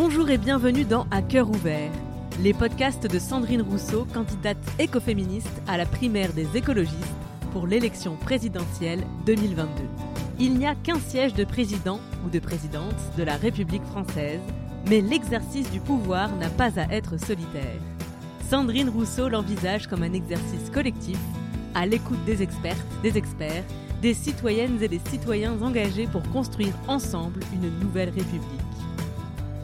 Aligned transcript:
Bonjour 0.00 0.30
et 0.30 0.38
bienvenue 0.38 0.84
dans 0.84 1.08
À 1.10 1.22
cœur 1.22 1.50
ouvert, 1.50 1.90
les 2.40 2.54
podcasts 2.54 3.08
de 3.08 3.18
Sandrine 3.18 3.62
Rousseau, 3.62 4.06
candidate 4.14 4.56
écoféministe 4.78 5.60
à 5.66 5.76
la 5.76 5.86
primaire 5.86 6.32
des 6.34 6.56
écologistes 6.56 7.16
pour 7.50 7.66
l'élection 7.66 8.14
présidentielle 8.14 9.02
2022. 9.26 9.68
Il 10.38 10.56
n'y 10.56 10.68
a 10.68 10.76
qu'un 10.76 11.00
siège 11.00 11.34
de 11.34 11.42
président 11.42 11.98
ou 12.24 12.30
de 12.30 12.38
présidente 12.38 12.94
de 13.16 13.24
la 13.24 13.34
République 13.34 13.82
française, 13.86 14.40
mais 14.88 15.00
l'exercice 15.00 15.68
du 15.72 15.80
pouvoir 15.80 16.32
n'a 16.36 16.48
pas 16.48 16.78
à 16.78 16.84
être 16.92 17.18
solitaire. 17.18 17.80
Sandrine 18.48 18.90
Rousseau 18.90 19.28
l'envisage 19.28 19.88
comme 19.88 20.04
un 20.04 20.12
exercice 20.12 20.70
collectif, 20.72 21.18
à 21.74 21.86
l'écoute 21.86 22.24
des 22.24 22.40
expertes, 22.40 22.86
des 23.02 23.18
experts, 23.18 23.64
des 24.00 24.14
citoyennes 24.14 24.80
et 24.80 24.86
des 24.86 25.00
citoyens 25.10 25.60
engagés 25.60 26.06
pour 26.06 26.22
construire 26.30 26.74
ensemble 26.86 27.40
une 27.52 27.80
nouvelle 27.80 28.10
République. 28.10 28.67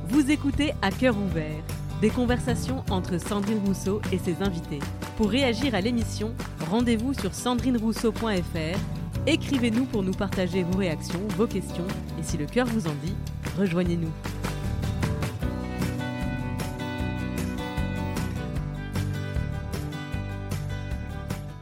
Vous 0.08 0.30
écoutez 0.30 0.74
à 0.82 0.90
cœur 0.90 1.16
ouvert, 1.16 1.62
des 2.02 2.10
conversations 2.10 2.84
entre 2.90 3.18
Sandrine 3.18 3.60
Rousseau 3.66 4.02
et 4.12 4.18
ses 4.18 4.42
invités. 4.42 4.80
Pour 5.16 5.30
réagir 5.30 5.74
à 5.74 5.80
l'émission, 5.80 6.34
rendez-vous 6.70 7.14
sur 7.14 7.34
sandrinerousseau.fr, 7.34 8.78
écrivez-nous 9.26 9.86
pour 9.86 10.02
nous 10.02 10.12
partager 10.12 10.62
vos 10.62 10.78
réactions, 10.78 11.26
vos 11.36 11.46
questions, 11.46 11.86
et 12.20 12.22
si 12.22 12.36
le 12.36 12.44
cœur 12.44 12.66
vous 12.66 12.86
en 12.86 12.94
dit, 13.02 13.14
rejoignez-nous. 13.58 14.12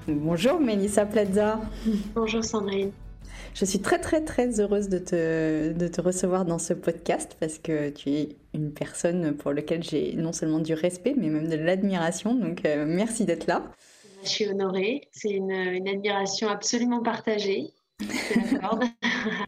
Bonjour 0.09 0.61
Mélissa 0.61 1.07
Plaza. 1.07 1.61
Bonjour 2.15 2.45
Sandrine. 2.45 2.91
Je 3.55 3.67
suis 3.67 3.81
très 3.81 3.99
très 3.99 4.25
très 4.25 4.61
heureuse 4.61 4.89
de 4.89 4.99
te, 4.99 5.73
de 5.73 5.89
te 5.89 6.01
recevoir 6.01 6.45
dans 6.45 6.59
ce 6.59 6.73
podcast 6.73 7.37
parce 7.39 7.59
que 7.59 7.91
tu 7.91 8.11
es 8.11 8.37
une 8.55 8.73
personne 8.73 9.37
pour 9.37 9.53
laquelle 9.53 9.83
j'ai 9.83 10.15
non 10.15 10.33
seulement 10.33 10.59
du 10.59 10.73
respect 10.75 11.15
mais 11.17 11.29
même 11.29 11.49
de 11.49 11.57
l'admiration. 11.57 12.35
Donc 12.35 12.65
euh, 12.65 12.85
merci 12.87 13.25
d'être 13.25 13.47
là. 13.47 13.71
Je 14.25 14.29
suis 14.29 14.49
honorée. 14.49 15.09
C'est 15.13 15.31
une, 15.31 15.51
une 15.51 15.89
admiration 15.89 16.49
absolument 16.49 17.03
partagée. 17.03 17.73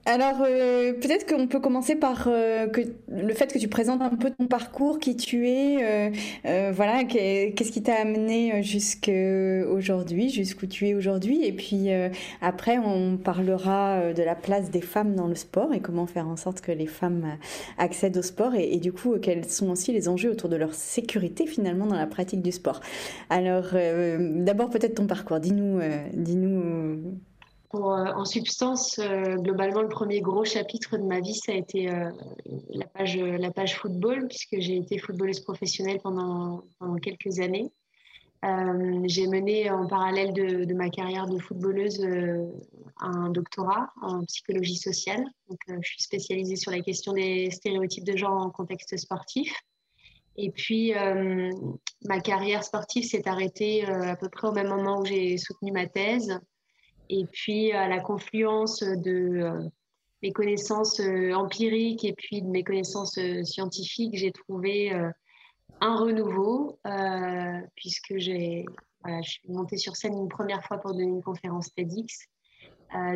Alors, 0.07 0.43
euh, 0.43 0.93
peut-être 0.93 1.27
qu'on 1.27 1.47
peut 1.47 1.61
commencer 1.61 1.97
par 1.97 2.29
euh, 2.29 2.67
le 3.09 3.35
fait 3.35 3.53
que 3.53 3.59
tu 3.59 3.69
présentes 3.69 4.03
un 4.03 4.11
peu 4.11 4.31
ton 4.31 4.47
parcours, 4.47 4.99
qui 4.99 5.17
tu 5.17 5.49
es, 5.49 6.13
euh, 6.45 6.73
voilà, 6.73 7.05
qu'est-ce 7.05 7.73
qui 7.73 7.83
t'a 7.83 7.95
amené 7.95 8.63
jusqu'à 8.63 9.67
aujourd'hui, 9.69 10.31
jusqu'où 10.31 10.67
tu 10.67 10.89
es 10.89 10.95
aujourd'hui. 10.95 11.45
Et 11.45 11.53
puis 11.53 11.89
après, 12.41 12.79
on 12.79 13.17
parlera 13.17 14.13
de 14.13 14.23
la 14.23 14.35
place 14.35 14.71
des 14.71 14.81
femmes 14.81 15.15
dans 15.15 15.27
le 15.27 15.35
sport 15.35 15.73
et 15.73 15.81
comment 15.81 16.07
faire 16.07 16.29
en 16.29 16.37
sorte 16.37 16.61
que 16.61 16.73
les 16.73 16.87
femmes 16.87 17.37
accèdent 17.79 18.17
au 18.17 18.23
sport 18.23 18.55
et, 18.55 18.75
et 18.75 18.79
du 18.79 18.93
coup, 18.93 19.17
quels 19.21 19.49
sont 19.49 19.71
aussi 19.71 19.93
les 19.93 20.09
enjeux 20.09 20.31
autour 20.31 20.49
de 20.49 20.57
leur 20.57 20.75
sécurité 20.75 21.47
finalement 21.47 21.87
dans 21.87 21.97
la 21.97 22.07
pratique 22.07 22.43
du 22.43 22.53
sport. 22.53 22.81
Alors, 23.31 23.71
d'abord 23.73 24.71
peut-être 24.71 24.95
ton 24.95 25.07
parcours. 25.07 25.41
Dis-nous, 25.41 25.81
dis-nous 26.13 27.15
euh, 27.75 28.13
en 28.13 28.25
substance, 28.25 28.99
euh, 28.99 29.37
globalement, 29.37 29.83
le 29.83 29.89
premier 29.89 30.21
gros 30.21 30.45
chapitre 30.45 30.97
de 30.97 31.03
ma 31.03 31.21
vie, 31.21 31.35
ça 31.35 31.53
a 31.53 31.57
été 31.57 31.91
euh, 31.91 32.11
la, 32.71 33.51
page, 33.51 33.77
football, 33.77 34.29
puisque 34.29 34.59
j'ai 34.59 34.77
été 34.77 34.99
footballeuse 34.99 35.41
professionnelle 35.41 35.99
pendant, 36.03 36.65
quelques 37.03 37.41
années. 37.41 37.73
j'ai 39.05 39.27
mené 39.27 39.71
en 39.71 39.87
parallèle 39.87 40.33
de, 40.33 40.65
de, 40.65 40.75
ma 40.75 40.91
carrière 40.91 41.27
de 41.27 41.39
footballeuse 41.39 42.01
un 43.01 43.31
doctorat 43.31 43.91
en 44.03 44.25
psychologie 44.25 44.77
sociale. 44.77 45.25
Donc, 45.49 45.59
je 45.69 45.89
suis 45.89 46.03
spécialisée 46.03 46.57
sur 46.57 46.71
la 46.71 46.81
question 46.81 47.13
des 47.13 47.51
stéréotypes 47.51 48.05
de 48.05 48.17
genre 48.17 48.41
en 48.41 48.51
contexte 48.51 48.97
sportif. 48.97 49.53
Et 50.37 50.51
puis, 50.51 50.93
ma 52.05 52.21
carrière 52.21 52.65
sportive 52.65 53.05
s'est 53.05 53.27
arrêtée 53.29 53.85
à 53.85 54.17
peu 54.17 54.29
près 54.29 54.49
au 54.49 54.53
même 54.53 54.69
moment 54.69 55.01
où 55.01 55.05
j'ai 55.05 55.39
soutenu 55.39 55.73
ma 55.73 55.87
thèse. 55.87 56.39
Et 57.11 57.27
puis, 57.27 57.73
à 57.73 57.89
la 57.89 58.01
confluence 58.01 58.81
de 58.81 59.43
euh, 59.43 59.69
mes 60.23 60.33
connaissances 60.33 61.01
euh, 61.01 61.33
empiriques 61.33 62.05
et 62.05 62.15
puis 62.15 62.41
de 62.41 62.49
mes 62.49 62.65
connaissances 62.65 63.19
euh, 63.19 63.45
scientifiques, 63.45 64.17
j'ai 64.17 64.33
trouvé 64.33 64.93
un 65.81 65.97
renouveau, 65.97 66.79
puisque 67.75 68.17
j'ai, 68.17 68.65
je 69.05 69.29
suis 69.29 69.49
montée 69.49 69.77
sur 69.77 69.97
scène 69.97 70.17
une 70.17 70.29
première 70.29 70.65
fois 70.65 70.79
pour 70.79 70.93
donner 70.93 71.05
une 71.05 71.23
conférence 71.23 71.75
TEDx, 71.75 72.27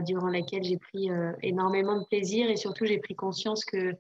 durant 0.05 0.28
laquelle 0.28 0.65
j'ai 0.65 0.76
pris 0.76 1.09
énormément 1.43 1.99
de 1.99 2.05
plaisir 2.06 2.50
et 2.50 2.56
surtout 2.56 2.84
j'ai 2.84 2.99
pris 2.99 3.15
conscience 3.15 3.65
que 3.65 3.93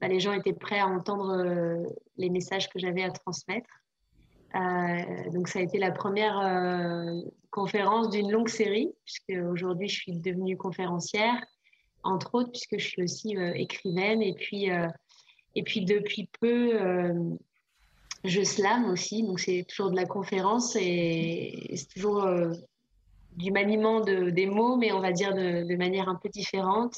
bah, 0.00 0.08
les 0.08 0.20
gens 0.20 0.32
étaient 0.32 0.54
prêts 0.54 0.78
à 0.78 0.86
entendre 0.86 1.84
les 2.16 2.30
messages 2.30 2.68
que 2.70 2.78
j'avais 2.78 3.02
à 3.02 3.10
transmettre. 3.10 3.68
Euh, 4.54 5.30
donc 5.32 5.48
ça 5.48 5.58
a 5.58 5.62
été 5.62 5.78
la 5.78 5.90
première 5.90 6.38
euh, 6.38 7.20
conférence 7.50 8.10
d'une 8.10 8.30
longue 8.30 8.48
série, 8.48 8.92
puisque 9.04 9.44
aujourd'hui 9.50 9.88
je 9.88 9.96
suis 9.96 10.12
devenue 10.12 10.56
conférencière, 10.56 11.44
entre 12.04 12.34
autres, 12.34 12.50
puisque 12.50 12.78
je 12.78 12.86
suis 12.86 13.02
aussi 13.02 13.36
euh, 13.36 13.52
écrivaine. 13.54 14.22
Et 14.22 14.34
puis, 14.34 14.68
et 15.56 15.62
puis 15.62 15.84
depuis 15.84 16.28
peu, 16.40 16.78
je 18.24 18.42
slam 18.42 18.90
aussi, 18.90 19.22
donc 19.22 19.40
c'est 19.40 19.64
toujours 19.68 19.90
de 19.90 19.96
la 19.96 20.06
conférence 20.06 20.76
et, 20.76 21.72
c'est 21.74 21.88
toujours 21.88 22.28
du 23.36 23.50
maniement 23.50 24.00
de, 24.00 24.30
des 24.30 24.46
mots, 24.46 24.76
mais 24.76 24.92
on 24.92 25.00
va 25.00 25.12
dire 25.12 25.34
de 25.34 25.76
manière 25.76 26.08
un 26.08 26.16
peu 26.16 26.28
différente, 26.28 26.96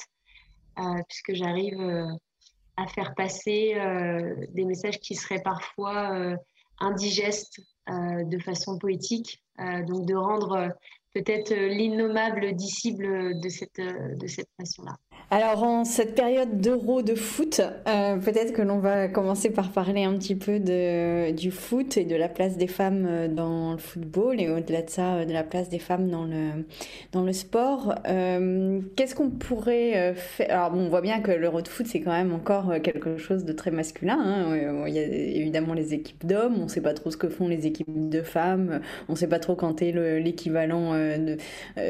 puisque 1.09 1.35
j'arrive 1.35 1.81
à 2.77 2.87
faire 2.87 3.15
passer 3.15 3.75
des 4.53 4.65
messages 4.65 4.99
qui 5.01 5.15
seraient 5.15 5.43
parfois 5.43 6.37
indigeste 6.79 7.61
euh, 7.89 8.25
de 8.25 8.39
façon 8.39 8.79
poétique, 8.79 9.43
euh, 9.61 9.85
donc 9.85 10.07
de 10.07 10.15
rendre 10.15 10.53
euh, 10.53 10.69
peut-être 11.15 11.55
l'innommable 11.55 12.55
disciple 12.55 13.39
de 13.41 13.49
cette, 13.49 13.81
de 13.81 14.27
cette 14.27 14.51
passion-là. 14.59 14.97
Alors 15.29 15.65
en 15.65 15.85
cette 15.85 16.15
période 16.15 16.61
d'euro 16.61 17.03
de 17.03 17.17
foot, 17.17 17.61
euh, 17.89 18.17
peut-être 18.17 18.53
que 18.53 18.63
l'on 18.63 18.79
va 18.79 19.09
commencer 19.09 19.51
par 19.51 19.73
parler 19.73 20.05
un 20.05 20.17
petit 20.17 20.37
peu 20.37 20.61
de, 20.61 21.33
du 21.33 21.51
foot 21.51 21.97
et 21.97 22.05
de 22.05 22.15
la 22.15 22.29
place 22.29 22.57
des 22.57 22.69
femmes 22.69 23.09
euh, 23.09 23.27
dans 23.27 23.73
le 23.73 23.79
football 23.79 24.41
et 24.41 24.49
au-delà 24.49 24.83
de 24.83 24.89
ça, 24.91 25.15
euh, 25.15 25.25
de 25.25 25.33
la 25.33 25.43
place 25.43 25.69
des 25.69 25.81
femmes 25.81 26.11
dans 26.11 26.27
le, 26.27 26.65
dans 27.11 27.25
le 27.25 27.33
sport. 27.33 27.97
Qu'est-ce 28.05 29.17
qu'on 29.17 29.31
pourrait 29.31 30.15
faire? 30.15 30.47
Alors 30.49 30.71
bon, 30.71 30.87
on 30.87 30.89
voit 30.89 31.01
bien 31.01 31.19
que 31.21 31.33
l'euro 31.33 31.61
de 31.61 31.67
foot, 31.67 31.87
c'est 31.89 32.01
quand 32.01 32.13
même 32.13 32.33
encore 32.33 32.75
quelque 32.85 33.17
chose 33.17 33.45
de 33.45 33.53
très 33.53 33.73
masculin. 33.73 34.19
Hein. 34.21 34.87
Il 34.87 34.95
y 34.95 34.99
a 35.01 35.03
évidemment 35.03 35.75
les 35.75 35.93
équipes 35.93 36.25
d'hommes, 36.25 36.55
on 36.61 36.65
ne 36.65 36.69
sait 36.69 36.81
pas 36.81 36.95
trop 36.95 37.11
ce 37.11 37.17
que 37.17 37.29
font 37.29 37.49
les 37.49 37.67
équipes 37.67 38.09
de 38.09 38.23
femmes, 38.23 38.81
on 39.09 39.13
ne 39.13 39.19
sait 39.19 39.27
pas 39.27 39.41
trop 39.41 39.57
quand 39.57 39.83
est 39.83 39.93
l'équivalent 40.21 40.95
de, 40.95 41.37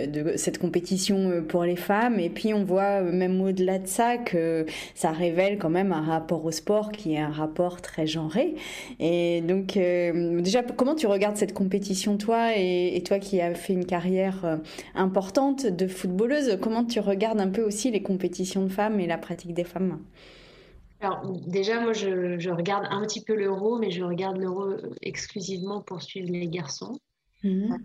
de 0.06 0.36
cette 0.36 0.58
compétition 0.58 1.44
pour 1.46 1.64
les 1.64 1.76
femmes. 1.76 2.18
Et 2.18 2.30
puis 2.30 2.54
on 2.54 2.64
voit 2.64 3.02
même 3.02 3.25
au-delà 3.28 3.78
de 3.78 3.86
ça 3.86 4.16
que 4.16 4.66
ça 4.94 5.10
révèle 5.12 5.58
quand 5.58 5.70
même 5.70 5.92
un 5.92 6.02
rapport 6.02 6.44
au 6.44 6.50
sport 6.50 6.92
qui 6.92 7.14
est 7.14 7.18
un 7.18 7.30
rapport 7.30 7.80
très 7.80 8.06
genré. 8.06 8.54
Et 8.98 9.40
donc, 9.42 9.76
euh, 9.76 10.40
déjà, 10.40 10.62
comment 10.62 10.94
tu 10.94 11.06
regardes 11.06 11.36
cette 11.36 11.54
compétition, 11.54 12.16
toi, 12.16 12.56
et, 12.56 13.02
toi 13.04 13.18
qui 13.18 13.40
as 13.40 13.54
fait 13.54 13.72
une 13.72 13.86
carrière 13.86 14.44
euh, 14.44 14.56
importante 14.94 15.66
de 15.66 15.86
footballeuse, 15.86 16.58
comment 16.60 16.84
tu 16.84 17.00
regardes 17.00 17.40
un 17.40 17.50
peu 17.50 17.62
aussi 17.62 17.90
les 17.90 18.02
compétitions 18.02 18.62
de 18.62 18.68
femmes 18.68 19.00
et 19.00 19.06
la 19.06 19.18
pratique 19.18 19.54
des 19.54 19.64
femmes? 19.64 19.98
Alors 21.00 21.22
déjà, 21.46 21.80
moi, 21.80 21.92
je, 21.92 22.50
regarde 22.50 22.86
un 22.90 23.02
petit 23.02 23.22
peu 23.22 23.34
l'euro, 23.34 23.78
mais 23.78 23.90
je 23.90 24.02
regarde 24.02 24.38
l'euro 24.38 24.74
exclusivement 25.02 25.82
pour 25.82 26.02
suivre 26.02 26.30
les 26.30 26.48
garçons. 26.48 26.98
Mhm. 27.44 27.78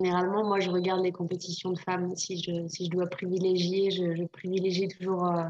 Généralement, 0.00 0.46
moi, 0.46 0.60
je 0.60 0.70
regarde 0.70 1.02
les 1.02 1.12
compétitions 1.12 1.72
de 1.72 1.78
femmes. 1.78 2.16
Si 2.16 2.42
je, 2.42 2.88
dois 2.88 3.06
privilégier, 3.06 3.90
je, 3.90 4.24
privilégie 4.28 4.88
toujours 4.88 5.26
euh, 5.26 5.44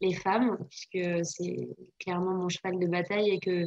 les 0.00 0.14
femmes, 0.14 0.56
puisque 0.70 1.24
c'est 1.24 1.68
clairement 1.98 2.34
mon 2.34 2.48
cheval 2.48 2.78
de 2.78 2.86
bataille 2.86 3.30
et 3.30 3.40
que 3.40 3.66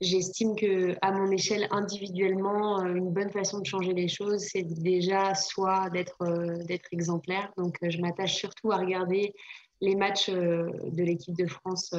j'estime 0.00 0.54
que 0.54 0.94
à 1.02 1.10
mon 1.10 1.32
échelle 1.32 1.66
individuellement, 1.72 2.80
euh, 2.80 2.94
une 2.94 3.10
bonne 3.10 3.30
façon 3.30 3.58
de 3.58 3.66
changer 3.66 3.92
les 3.92 4.06
choses, 4.06 4.38
c'est 4.38 4.62
déjà 4.62 5.34
soit 5.34 5.90
d'être 5.90 6.22
euh, 6.22 6.62
d'être 6.68 6.86
exemplaire. 6.92 7.50
Donc, 7.56 7.76
je 7.82 7.98
m'attache 7.98 8.36
surtout 8.36 8.70
à 8.70 8.76
regarder 8.76 9.34
les 9.80 9.96
matchs 9.96 10.30
de 10.30 11.02
l'équipe 11.02 11.36
de 11.36 11.48
France 11.48 11.92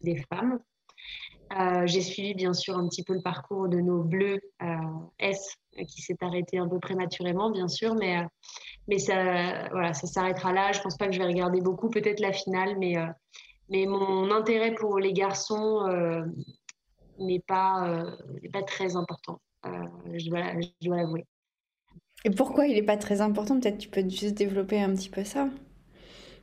des 0.00 0.16
femmes. 0.16 0.58
J'ai 1.86 2.00
suivi 2.00 2.34
bien 2.34 2.52
sûr 2.52 2.76
un 2.76 2.88
petit 2.88 3.02
peu 3.02 3.14
le 3.14 3.22
parcours 3.22 3.68
de 3.68 3.78
nos 3.78 4.02
bleus 4.02 4.40
S 5.18 5.56
qui 5.82 6.02
s'est 6.02 6.16
arrêté 6.20 6.58
un 6.58 6.68
peu 6.68 6.78
prématurément, 6.78 7.50
bien 7.50 7.68
sûr, 7.68 7.94
mais, 7.94 8.18
euh, 8.18 8.26
mais 8.86 8.98
ça, 8.98 9.68
voilà, 9.70 9.92
ça 9.92 10.06
s'arrêtera 10.06 10.52
là. 10.52 10.72
Je 10.72 10.80
pense 10.80 10.96
pas 10.96 11.06
que 11.06 11.12
je 11.12 11.18
vais 11.18 11.26
regarder 11.26 11.60
beaucoup, 11.60 11.90
peut-être 11.90 12.20
la 12.20 12.32
finale, 12.32 12.76
mais, 12.78 12.96
euh, 12.96 13.06
mais 13.68 13.86
mon 13.86 14.30
intérêt 14.30 14.74
pour 14.74 14.98
les 14.98 15.12
garçons 15.12 15.86
euh, 15.88 16.22
n'est 17.18 17.42
pas, 17.46 18.04
pas 18.52 18.62
très 18.62 18.96
important. 18.96 19.40
je 19.64 20.28
dois, 20.28 20.60
je 20.60 20.86
dois 20.86 20.96
l'avouer. 20.96 21.26
Et 22.24 22.30
pourquoi 22.30 22.66
il 22.66 22.74
n'est 22.74 22.82
pas 22.82 22.96
très 22.96 23.20
important? 23.20 23.58
Peut-être 23.60 23.78
tu 23.78 23.88
peux 23.88 24.08
juste 24.08 24.34
développer 24.34 24.80
un 24.80 24.94
petit 24.94 25.10
peu 25.10 25.24
ça? 25.24 25.48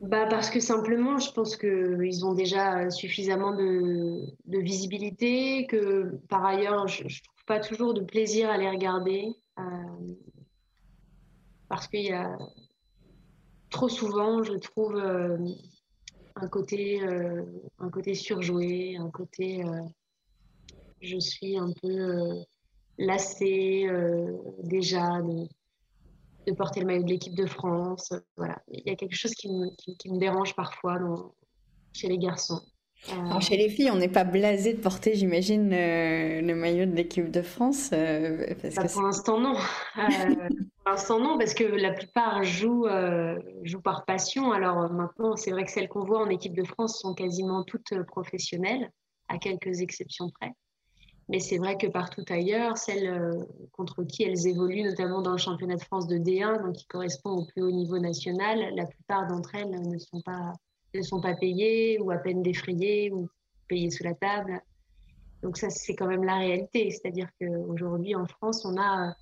Bah 0.02 0.26
parce 0.28 0.50
que 0.50 0.58
simplement, 0.58 1.18
je 1.18 1.30
pense 1.30 1.56
qu'ils 1.56 2.26
ont 2.26 2.34
déjà 2.34 2.90
suffisamment 2.90 3.54
de, 3.54 4.26
de, 4.46 4.58
visibilité, 4.58 5.64
que 5.68 6.16
par 6.28 6.44
ailleurs, 6.44 6.88
je 6.88 7.04
ne 7.04 7.08
trouve 7.08 7.44
pas 7.46 7.60
toujours 7.60 7.94
de 7.94 8.00
plaisir 8.00 8.50
à 8.50 8.58
les 8.58 8.68
regarder. 8.68 9.28
Euh, 9.60 9.62
parce 11.68 11.86
qu'il 11.86 12.02
y 12.02 12.12
a 12.12 12.36
trop 13.70 13.88
souvent, 13.88 14.42
je 14.42 14.54
trouve, 14.54 14.96
euh, 14.96 15.38
un, 16.34 16.48
côté, 16.48 17.00
euh, 17.02 17.44
un 17.78 17.88
côté 17.88 18.14
surjoué, 18.14 18.96
un 18.96 19.10
côté 19.10 19.62
je 21.00 21.18
suis 21.18 21.56
un 21.58 21.72
peu 21.80 22.42
lassée 22.98 23.88
déjà 24.62 25.20
de 26.46 26.52
porter 26.52 26.80
le 26.80 26.86
maillot 26.86 27.02
de 27.02 27.08
l'équipe 27.08 27.34
de 27.34 27.46
France. 27.46 28.12
Voilà. 28.36 28.62
Il 28.68 28.82
y 28.86 28.90
a 28.90 28.96
quelque 28.96 29.14
chose 29.14 29.34
qui 29.34 29.48
me, 29.48 29.68
qui, 29.76 30.10
me 30.10 30.18
dérange 30.18 30.54
parfois 30.54 30.98
chez 31.92 32.08
les 32.08 32.18
garçons. 32.18 32.60
Euh, 33.10 33.40
chez 33.40 33.56
les 33.56 33.68
filles, 33.68 33.90
on 33.90 33.96
n'est 33.96 34.08
pas 34.08 34.22
blasé 34.22 34.74
de 34.74 34.80
porter, 34.80 35.14
j'imagine, 35.14 35.70
le 35.70 36.54
maillot 36.54 36.86
de 36.86 36.94
l'équipe 36.94 37.30
de 37.30 37.42
France. 37.42 37.90
Euh, 37.92 38.54
parce 38.62 38.74
bah, 38.76 38.84
pour 38.92 39.02
l'instant, 39.02 39.40
non. 39.40 39.56
Euh, 39.98 40.34
pour 40.84 40.92
l'instant, 40.92 41.18
non, 41.18 41.36
parce 41.36 41.54
que 41.54 41.64
la 41.64 41.92
plupart 41.92 42.44
jouent, 42.44 42.86
jouent 43.64 43.82
par 43.82 44.04
passion. 44.04 44.52
Alors 44.52 44.92
maintenant, 44.92 45.36
c'est 45.36 45.50
vrai 45.50 45.64
que 45.64 45.72
celles 45.72 45.88
qu'on 45.88 46.04
voit 46.04 46.20
en 46.20 46.28
équipe 46.28 46.56
de 46.56 46.64
France 46.64 47.00
sont 47.00 47.14
quasiment 47.14 47.64
toutes 47.64 47.92
professionnelles, 48.04 48.90
à 49.28 49.38
quelques 49.38 49.80
exceptions 49.80 50.30
près. 50.40 50.52
Mais 51.32 51.40
c'est 51.40 51.56
vrai 51.56 51.78
que 51.78 51.86
partout 51.86 52.26
ailleurs, 52.28 52.76
celles 52.76 53.08
euh, 53.08 53.44
contre 53.72 54.04
qui 54.04 54.22
elles 54.22 54.46
évoluent, 54.46 54.82
notamment 54.82 55.22
dans 55.22 55.32
le 55.32 55.38
championnat 55.38 55.76
de 55.76 55.82
France 55.82 56.06
de 56.06 56.18
D1, 56.18 56.62
donc 56.62 56.74
qui 56.74 56.86
correspond 56.86 57.30
au 57.30 57.46
plus 57.46 57.62
haut 57.62 57.70
niveau 57.70 57.98
national, 57.98 58.74
la 58.74 58.84
plupart 58.84 59.26
d'entre 59.28 59.54
elles 59.54 59.70
ne 59.70 59.96
sont 59.96 60.20
pas, 60.20 60.52
ne 60.94 61.00
sont 61.00 61.22
pas 61.22 61.32
payées 61.32 61.98
ou 61.98 62.10
à 62.10 62.18
peine 62.18 62.42
défrayées 62.42 63.10
ou 63.10 63.30
payées 63.66 63.90
sous 63.90 64.04
la 64.04 64.12
table. 64.12 64.60
Donc 65.42 65.56
ça, 65.56 65.70
c'est 65.70 65.94
quand 65.94 66.06
même 66.06 66.22
la 66.22 66.36
réalité. 66.36 66.90
C'est-à-dire 66.90 67.30
qu'aujourd'hui, 67.40 68.14
en 68.14 68.26
France, 68.26 68.66
on 68.66 68.78
a 68.78 69.16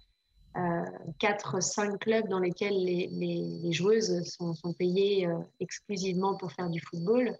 euh, 0.56 0.84
4-5 1.20 1.96
clubs 1.98 2.26
dans 2.26 2.40
lesquels 2.40 2.74
les, 2.74 3.70
joueuses 3.70 4.24
sont, 4.24 4.52
sont 4.54 4.72
payées 4.72 5.28
euh, 5.28 5.38
exclusivement 5.60 6.36
pour 6.36 6.50
faire 6.50 6.70
du 6.70 6.80
football. 6.80 7.36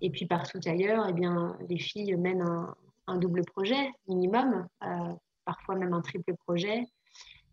Et 0.00 0.08
puis 0.08 0.24
partout 0.24 0.60
ailleurs, 0.64 1.04
eh 1.10 1.12
bien, 1.12 1.58
les 1.68 1.78
filles 1.78 2.16
mènent 2.16 2.40
un, 2.40 2.74
un 3.08 3.16
double 3.16 3.44
projet 3.44 3.90
minimum, 4.06 4.66
euh, 4.84 4.86
parfois 5.44 5.74
même 5.74 5.94
un 5.94 6.02
triple 6.02 6.34
projet. 6.46 6.84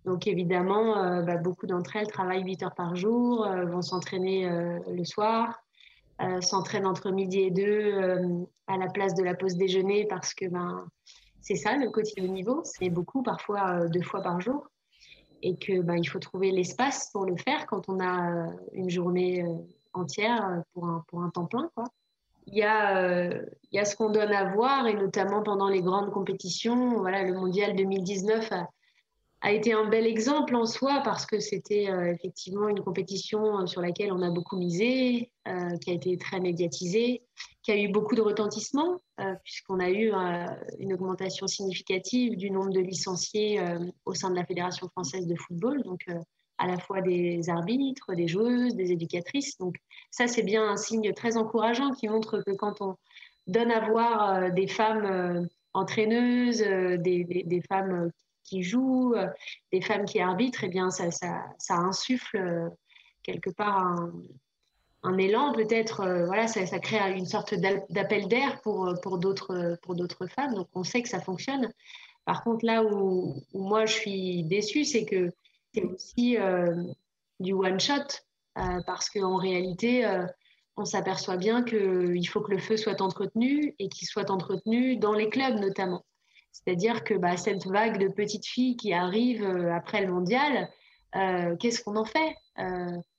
Donc 0.04 0.28
évidemment, 0.28 0.98
euh, 0.98 1.22
bah, 1.24 1.38
beaucoup 1.38 1.66
d'entre 1.66 1.96
elles 1.96 2.08
travaillent 2.08 2.44
8 2.44 2.64
heures 2.64 2.76
par 2.76 2.96
jour, 2.96 3.46
euh, 3.46 3.66
vont 3.66 3.82
s'entraîner 3.82 4.48
le 4.88 5.04
soir, 5.04 5.60
s'entraînent 6.42 6.86
entre 6.86 7.12
midi 7.12 7.40
et 7.40 7.52
deux 7.52 8.46
à 8.68 8.78
la 8.78 8.88
place 8.88 9.16
de 9.16 9.24
la 9.24 9.34
pause 9.34 9.56
déjeuner 9.56 10.06
parce 10.08 10.34
que 10.34 10.46
ben, 10.46 10.88
c'est 11.42 11.56
ça 11.56 11.76
le 11.76 11.90
quotidien 11.90 12.28
niveau, 12.28 12.62
c'est 12.64 12.90
beaucoup, 12.90 13.22
parfois 13.22 13.88
deux 13.90 14.02
fois 14.02 14.22
par 14.22 14.40
jour. 14.40 14.70
Et 15.42 15.58
que 15.58 15.82
ben, 15.82 15.96
il 15.96 16.06
faut 16.06 16.20
trouver 16.20 16.52
l'espace 16.52 17.10
pour 17.12 17.26
le 17.26 17.36
faire 17.36 17.66
quand 17.68 17.90
on 17.90 18.00
a 18.00 18.50
une 18.72 18.90
journée 18.90 19.46
entière 19.94 20.64
pour 20.74 20.86
un, 20.86 21.04
pour 21.08 21.22
un 21.22 21.30
temps 21.30 21.46
plein. 21.46 21.70
Quoi 21.76 21.86
il 22.48 22.56
y, 22.56 22.64
a, 22.64 22.98
euh, 22.98 23.46
y 23.72 23.80
a 23.80 23.86
ce 23.86 23.96
qu'on 23.96 24.10
donne 24.10 24.32
à 24.32 24.54
voir, 24.54 24.88
et 24.88 24.94
notamment 24.94 25.42
pendant 25.44 25.68
les 25.68 25.82
grandes 25.82 26.12
compétitions. 26.12 26.98
Voilà, 27.00 27.24
le 27.24 27.34
mondial 27.34 27.76
2019 27.76 28.52
a, 28.52 28.70
a 29.42 29.52
été 29.52 29.74
un 29.74 29.88
bel 29.90 30.06
exemple 30.06 30.56
en 30.56 30.66
soi 30.66 31.02
parce 31.04 31.26
que 31.26 31.40
c'était 31.40 31.90
euh, 31.90 32.12
effectivement 32.14 32.70
une 32.70 32.82
compétition 32.82 33.60
euh, 33.62 33.66
sur 33.66 33.82
laquelle 33.82 34.12
on 34.12 34.22
a 34.22 34.30
beaucoup 34.30 34.58
misé, 34.58 35.32
qui 35.82 35.92
a 35.92 35.94
été 35.94 36.18
très 36.18 36.40
médiatisée, 36.40 37.22
qui 37.62 37.72
a 37.72 37.78
eu 37.78 37.88
beaucoup 37.88 38.16
de 38.16 38.22
retentissement, 38.22 39.00
puisqu'on 39.44 39.80
a 39.80 39.92
eu 39.92 40.12
une 40.80 40.92
augmentation 40.92 41.46
significative 41.46 42.36
du 42.36 42.50
nombre 42.50 42.72
de 42.72 42.80
licenciés 42.80 43.62
au 44.06 44.16
sein 44.16 44.32
de 44.32 44.36
la 44.36 44.44
Fédération 44.44 44.90
française 44.90 45.28
de 45.28 45.36
football. 45.36 45.84
Donc, 45.84 46.04
à 46.58 46.68
la 46.68 46.78
fois 46.78 47.02
des 47.02 47.50
arbitres, 47.50 48.14
des 48.14 48.28
joueuses, 48.28 48.76
des 48.76 48.92
éducatrices. 48.92 49.58
Donc 49.58 49.76
ça, 50.12 50.28
c'est 50.28 50.44
bien 50.44 50.68
un 50.68 50.78
signe 50.78 51.14
très 51.14 51.38
encourageant 51.38 51.92
qui 51.92 52.08
montre 52.08 52.42
que 52.46 52.52
quand 52.52 52.82
on 52.82 52.96
donne 53.48 53.72
à 53.72 53.90
voir 53.90 54.34
euh, 54.34 54.50
des 54.50 54.68
femmes 54.68 55.06
euh, 55.06 55.46
entraîneuses, 55.74 56.62
euh, 56.62 56.98
des, 56.98 57.62
femmes 57.68 58.12
qui 58.44 58.64
jouent, 58.64 59.16
des 59.72 59.82
femmes 59.82 60.06
qui 60.06 60.20
arbitrent, 60.20 60.64
eh 60.64 60.70
bien 60.70 60.92
ça, 60.92 61.10
ça, 61.12 61.76
insuffle 61.76 62.70
quelque 63.24 63.50
part 63.50 64.10
un, 65.02 65.18
élan 65.18 65.52
peut-être. 65.54 66.06
voilà, 66.28 66.48
ça, 66.48 66.80
crée 66.80 67.18
une 67.18 67.26
sorte 67.26 67.56
d'appel 67.56 68.28
d'air 68.28 68.62
pour, 68.62 68.94
pour 69.02 69.18
d'autres 69.18 70.28
femmes. 70.28 70.54
Donc 70.54 70.68
on 70.74 70.84
sait 70.84 71.02
que 71.02 71.10
ça 71.10 71.20
fonctionne. 71.20 71.72
Par 72.24 72.44
contre, 72.44 72.66
là 72.66 72.84
où 72.84 73.36
moi 73.54 73.88
je 73.88 73.94
suis 73.94 74.44
déçue, 74.44 74.86
c'est 74.86 75.06
que 75.06 75.32
c'est 75.76 75.84
aussi 75.84 76.38
euh, 76.38 76.84
du 77.40 77.54
one-shot, 77.54 78.22
euh, 78.58 78.82
parce 78.86 79.10
qu'en 79.10 79.36
réalité, 79.36 80.06
euh, 80.06 80.26
on 80.78 80.86
s'aperçoit 80.86 81.38
bien 81.38 81.64
qu'il 81.64 82.28
faut 82.28 82.42
que 82.42 82.52
le 82.52 82.60
feu 82.60 82.78
soit 82.78 83.02
entretenu 83.02 83.76
et 83.80 83.90
qu'il 83.90 84.08
soit 84.08 84.32
entretenu 84.32 84.98
dans 84.98 85.14
les 85.14 85.30
clubs 85.30 85.60
notamment. 85.60 86.06
C'est-à-dire 86.52 87.04
que 87.04 87.14
bah, 87.14 87.38
cette 87.38 87.66
vague 87.66 88.00
de 88.00 88.08
petites 88.08 88.46
filles 88.46 88.78
qui 88.78 88.94
arrivent 88.94 89.46
après 89.74 90.06
le 90.06 90.12
mondial, 90.12 90.70
qu'est-ce 91.60 91.84
qu'on 91.84 91.98
en 91.98 92.06
fait? 92.06 92.36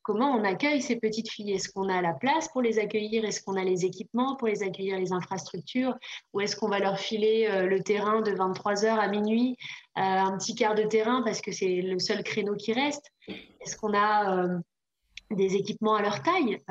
Comment 0.06 0.30
on 0.30 0.44
accueille 0.44 0.80
ces 0.80 0.94
petites 0.94 1.28
filles? 1.28 1.54
Est-ce 1.54 1.68
qu'on 1.68 1.88
a 1.88 2.00
la 2.00 2.12
place 2.12 2.48
pour 2.48 2.62
les 2.62 2.78
accueillir? 2.78 3.24
Est-ce 3.24 3.42
qu'on 3.42 3.56
a 3.56 3.64
les 3.64 3.84
équipements 3.84 4.36
pour 4.36 4.46
les 4.46 4.62
accueillir, 4.62 5.00
les 5.00 5.12
infrastructures? 5.12 5.96
Ou 6.32 6.42
est-ce 6.42 6.54
qu'on 6.54 6.68
va 6.68 6.78
leur 6.78 7.00
filer 7.00 7.48
euh, 7.50 7.66
le 7.66 7.82
terrain 7.82 8.20
de 8.22 8.30
23h 8.30 8.86
à 8.86 9.08
minuit, 9.08 9.56
euh, 9.98 10.00
un 10.00 10.38
petit 10.38 10.54
quart 10.54 10.76
de 10.76 10.84
terrain 10.84 11.22
parce 11.22 11.40
que 11.40 11.50
c'est 11.50 11.82
le 11.82 11.98
seul 11.98 12.22
créneau 12.22 12.54
qui 12.54 12.72
reste? 12.72 13.10
Est-ce 13.26 13.76
qu'on 13.76 13.94
a 13.94 14.44
euh, 14.44 14.58
des 15.32 15.56
équipements 15.56 15.96
à 15.96 16.02
leur 16.02 16.22
taille 16.22 16.62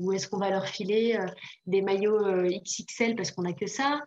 Ou 0.00 0.12
est-ce 0.12 0.26
qu'on 0.26 0.38
va 0.38 0.50
leur 0.50 0.66
filer 0.66 1.16
des 1.66 1.82
maillots 1.82 2.48
XXL 2.48 3.14
parce 3.14 3.30
qu'on 3.30 3.42
n'a 3.42 3.52
que 3.52 3.68
ça? 3.68 4.00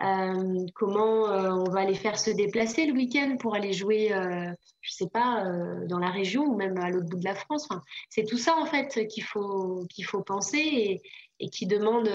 Euh, 0.00 0.66
comment 0.74 1.28
euh, 1.28 1.50
on 1.50 1.70
va 1.70 1.84
les 1.84 1.94
faire 1.94 2.18
se 2.18 2.30
déplacer 2.30 2.86
le 2.86 2.94
week-end 2.94 3.36
pour 3.38 3.54
aller 3.54 3.72
jouer, 3.72 4.12
euh, 4.12 4.50
je 4.80 4.92
sais 4.92 5.08
pas, 5.08 5.44
dans 5.86 5.98
la 5.98 6.10
région 6.10 6.44
ou 6.44 6.56
même 6.56 6.76
à 6.78 6.90
l'autre 6.90 7.08
bout 7.08 7.18
de 7.18 7.24
la 7.24 7.34
France. 7.34 7.68
c'est 8.08 8.24
tout 8.24 8.38
ça 8.38 8.56
en 8.56 8.66
fait 8.66 9.06
qu'il 9.06 9.22
faut 9.22 9.86
qu'il 9.90 10.04
faut 10.04 10.22
penser 10.22 11.00
et, 11.38 11.48
qui 11.50 11.66
demande 11.66 12.08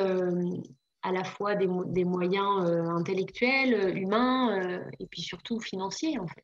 à 1.03 1.11
la 1.11 1.23
fois 1.23 1.55
des, 1.55 1.67
des 1.87 2.03
moyens 2.03 2.65
intellectuels, 2.89 3.95
humains 3.95 4.81
et 4.99 5.05
puis 5.05 5.21
surtout 5.21 5.59
financiers 5.59 6.17
en 6.19 6.27
fait. 6.27 6.43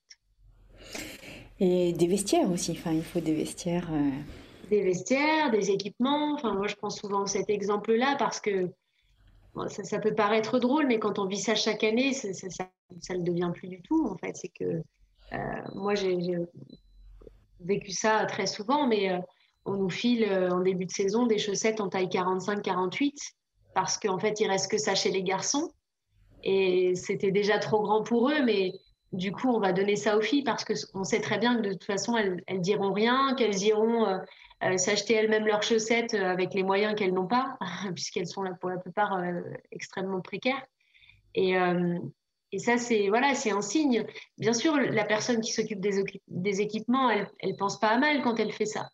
Et 1.59 1.93
des 1.93 2.07
vestiaires 2.07 2.51
aussi. 2.51 2.71
Enfin, 2.71 2.91
il 2.91 3.03
faut 3.03 3.21
des 3.21 3.33
vestiaires. 3.33 3.89
Des 4.69 4.81
vestiaires, 4.81 5.49
des 5.51 5.71
équipements. 5.71 6.33
Enfin, 6.33 6.53
moi, 6.53 6.67
je 6.67 6.75
prends 6.75 6.89
souvent 6.89 7.25
cet 7.25 7.49
exemple-là 7.49 8.15
parce 8.19 8.41
que 8.41 8.69
ça, 9.67 9.99
peut 9.99 10.15
paraître 10.15 10.59
drôle, 10.59 10.87
mais 10.87 10.99
quand 10.99 11.19
on 11.19 11.25
vit 11.25 11.39
ça 11.39 11.55
chaque 11.55 11.83
année, 11.83 12.13
ça 12.13 13.15
ne 13.15 13.23
devient 13.23 13.51
plus 13.53 13.67
du 13.67 13.81
tout. 13.81 14.07
En 14.07 14.17
fait, 14.17 14.35
c'est 14.35 14.49
que 14.49 14.81
euh, 15.33 15.61
moi, 15.75 15.95
j'ai 15.95 16.17
vécu 17.59 17.91
ça 17.91 18.25
très 18.25 18.47
souvent, 18.47 18.87
mais 18.87 19.11
euh, 19.11 19.19
on 19.65 19.73
nous 19.73 19.89
file 19.89 20.23
euh, 20.23 20.49
en 20.49 20.59
début 20.59 20.85
de 20.85 20.91
saison 20.91 21.25
des 21.25 21.37
chaussettes 21.37 21.81
en 21.81 21.89
taille 21.89 22.07
45-48 22.07 23.13
parce 23.73 23.97
qu'en 23.97 24.19
fait, 24.19 24.39
il 24.39 24.47
reste 24.47 24.69
que 24.69 24.77
ça 24.77 24.95
chez 24.95 25.11
les 25.11 25.23
garçons. 25.23 25.71
Et 26.43 26.93
c'était 26.95 27.31
déjà 27.31 27.57
trop 27.57 27.81
grand 27.81 28.03
pour 28.03 28.29
eux, 28.29 28.43
mais 28.43 28.73
du 29.13 29.31
coup, 29.31 29.49
on 29.49 29.59
va 29.59 29.71
donner 29.71 29.95
ça 29.95 30.17
aux 30.17 30.21
filles 30.21 30.43
parce 30.43 30.65
qu'on 30.65 31.03
sait 31.03 31.21
très 31.21 31.37
bien 31.37 31.55
que 31.55 31.61
de 31.61 31.71
toute 31.73 31.85
façon, 31.85 32.17
elles, 32.17 32.43
elles 32.47 32.61
diront 32.61 32.91
rien, 32.91 33.33
qu'elles 33.35 33.61
iront 33.63 34.19
euh, 34.63 34.77
s'acheter 34.77 35.15
elles-mêmes 35.15 35.45
leurs 35.45 35.63
chaussettes 35.63 36.13
euh, 36.13 36.29
avec 36.29 36.53
les 36.53 36.63
moyens 36.63 36.95
qu'elles 36.95 37.13
n'ont 37.13 37.27
pas, 37.27 37.57
puisqu'elles 37.93 38.27
sont 38.27 38.43
pour 38.61 38.69
la 38.69 38.77
plupart 38.77 39.13
euh, 39.13 39.41
extrêmement 39.71 40.21
précaires. 40.21 40.63
Et, 41.35 41.55
et 42.51 42.59
ça, 42.59 42.77
c'est 42.77 43.09
voilà, 43.09 43.33
c'est 43.33 43.49
un 43.49 43.63
signe. 43.63 44.05
Bien 44.37 44.53
sûr, 44.53 44.75
la 44.75 45.03
personne 45.03 45.41
qui 45.41 45.51
s'occupe 45.51 45.79
des, 45.79 46.61
équipements, 46.61 47.09
elle, 47.09 47.27
elle 47.39 47.55
pense 47.55 47.79
pas 47.79 47.87
à 47.87 47.97
mal 47.97 48.21
quand 48.21 48.39
elle 48.39 48.51
fait 48.51 48.67
ça. 48.67 48.87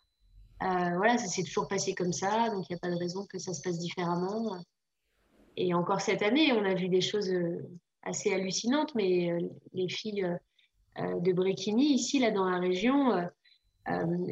voilà, 0.62 1.18
ça 1.18 1.26
s'est 1.26 1.44
toujours 1.44 1.68
passé 1.68 1.94
comme 1.94 2.14
ça, 2.14 2.48
donc 2.52 2.64
il 2.70 2.72
n'y 2.72 2.78
a 2.78 2.80
pas 2.80 2.90
de 2.90 2.98
raison 2.98 3.26
que 3.26 3.40
ça 3.40 3.54
se 3.54 3.62
passe 3.62 3.78
différemment. 3.78 4.56
Et 5.58 5.74
encore 5.74 6.00
cette 6.00 6.22
année, 6.22 6.54
on 6.54 6.64
a 6.64 6.76
vu 6.76 6.88
des 6.88 7.02
choses 7.02 7.30
assez 8.04 8.34
hallucinantes, 8.34 8.96
mais 8.96 9.38
les 9.74 9.90
filles 9.90 10.34
de 10.98 11.34
Bréquigny, 11.34 11.96
ici, 11.96 12.20
là, 12.20 12.32
dans 12.32 12.50
la 12.50 12.60
région, 12.60 13.30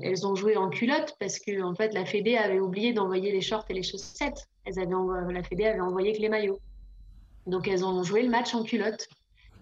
elles 0.01 0.27
ont 0.27 0.35
joué 0.35 0.57
en 0.57 0.69
culotte 0.69 1.15
parce 1.19 1.39
que 1.39 1.61
en 1.61 1.73
fait 1.75 1.93
la 1.93 2.05
Fédé 2.05 2.37
avait 2.37 2.59
oublié 2.59 2.93
d'envoyer 2.93 3.31
les 3.31 3.41
shorts 3.41 3.65
et 3.69 3.73
les 3.73 3.83
chaussettes. 3.83 4.47
Elles 4.65 4.79
avaient 4.79 5.33
la 5.33 5.43
Fédé 5.43 5.65
avait 5.65 5.79
envoyé 5.79 6.13
que 6.13 6.21
les 6.21 6.29
maillots. 6.29 6.59
Donc 7.45 7.67
elles 7.67 7.85
ont 7.85 8.03
joué 8.03 8.23
le 8.23 8.29
match 8.29 8.53
en 8.53 8.63
culotte. 8.63 9.07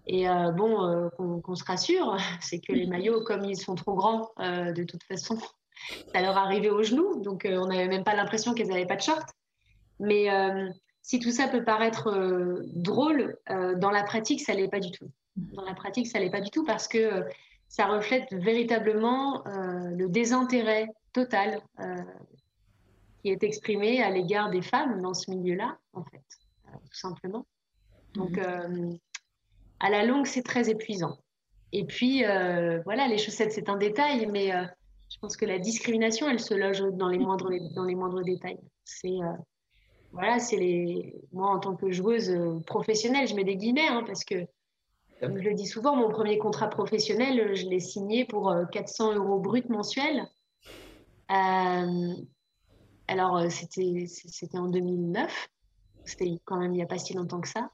Et 0.08 0.30
euh, 0.30 0.52
bon, 0.52 0.84
euh, 0.86 1.10
qu'on 1.42 1.56
se 1.56 1.64
rassure, 1.64 2.18
c'est 2.42 2.60
que 2.60 2.74
les 2.74 2.88
maillots, 2.88 3.22
comme 3.22 3.44
ils 3.46 3.58
sont 3.58 3.76
trop 3.76 3.96
grands, 3.96 4.30
de 4.40 4.84
toute 4.84 5.04
façon, 5.04 5.38
ça 6.14 6.22
leur 6.22 6.38
arrivait 6.38 6.70
aux 6.70 6.84
genoux, 6.84 7.22
donc 7.22 7.48
on 7.50 7.68
n'avait 7.68 7.88
même 7.88 8.04
pas 8.04 8.16
l'impression 8.16 8.54
qu'elles 8.54 8.68
n'avaient 8.68 8.86
pas 8.86 8.98
de 8.98 9.02
short. 9.02 9.28
Mais 10.00 10.28
si 11.02 11.20
tout 11.20 11.32
ça 11.32 11.48
peut 11.48 11.64
paraître 11.64 12.12
drôle, 12.74 13.38
dans 13.48 13.92
la 13.92 14.04
pratique, 14.04 14.42
ça 14.42 14.54
l'est 14.54 14.68
pas 14.68 14.80
du 14.80 14.92
tout. 14.92 15.10
Dans 15.36 15.64
la 15.64 15.74
pratique, 15.74 16.08
ça 16.08 16.20
l'est 16.20 16.30
pas 16.30 16.42
du 16.42 16.50
tout 16.50 16.64
parce 16.64 16.88
que 16.88 17.24
ça 17.68 17.88
reflète 17.88 18.32
véritablement 18.32 19.44
le 19.46 20.08
désintérêt 20.08 20.88
total 21.14 21.62
qui 23.22 23.30
est 23.30 23.44
exprimé 23.44 24.02
à 24.02 24.10
l'égard 24.10 24.50
des 24.50 24.62
femmes 24.62 25.02
dans 25.02 25.14
ce 25.14 25.32
milieu-là, 25.32 25.78
en 25.94 26.04
fait, 26.04 26.24
tout 26.72 26.98
simplement. 26.98 27.46
Donc, 28.14 28.38
mhm 28.38 28.98
à 29.80 29.90
la 29.90 30.06
longue, 30.06 30.26
c'est 30.26 30.44
très 30.44 30.70
épuisant. 30.70 31.18
Et 31.72 31.86
puis, 31.86 32.24
euh, 32.24 32.82
voilà, 32.86 33.08
les 33.08 33.18
chaussettes, 33.18 33.52
c'est 33.52 33.70
un 33.70 33.78
détail, 33.78 34.28
mais 34.28 34.54
euh, 34.54 34.64
je 35.10 35.18
pense 35.20 35.36
que 35.36 35.46
la 35.46 35.60
discrimination, 35.60 36.30
elle 36.30 36.40
se 36.40 36.54
loge 36.54 36.82
dans 36.94 37.10
les 37.10 37.18
moindres, 37.18 37.52
dans 37.76 37.84
les 37.84 37.96
moindres 37.96 38.24
détails. 38.24 38.60
C'est, 38.84 39.10
euh, 39.10 39.34
voilà, 40.12 40.40
c'est 40.40 40.58
les. 40.58 41.14
Moi, 41.34 41.50
en 41.50 41.60
tant 41.60 41.76
que 41.76 41.92
joueuse 41.92 42.34
professionnelle, 42.66 43.28
je 43.28 43.36
mets 43.36 43.44
des 43.44 43.58
guillemets, 43.58 43.88
hein, 43.88 44.04
parce 44.06 44.24
que, 44.24 44.48
comme 45.26 45.38
je 45.38 45.44
le 45.50 45.56
dis 45.56 45.66
souvent, 45.66 45.96
mon 45.96 46.10
premier 46.10 46.38
contrat 46.38 46.70
professionnel, 46.70 47.56
je 47.56 47.68
l'ai 47.68 47.80
signé 47.80 48.26
pour 48.26 48.54
400 48.72 49.16
euros 49.16 49.40
brut 49.40 49.70
mensuels. 49.70 50.28
alors, 53.08 53.42
c'était, 53.50 54.06
en 54.54 54.68
2009. 54.68 55.50
C'était 56.06 56.40
quand 56.46 56.58
même 56.58 56.72
il 56.72 56.78
n'y 56.78 56.84
a 56.84 56.88
pas 56.88 57.00
si 57.00 57.14
longtemps 57.14 57.42
que 57.42 57.48
ça. 57.48 57.72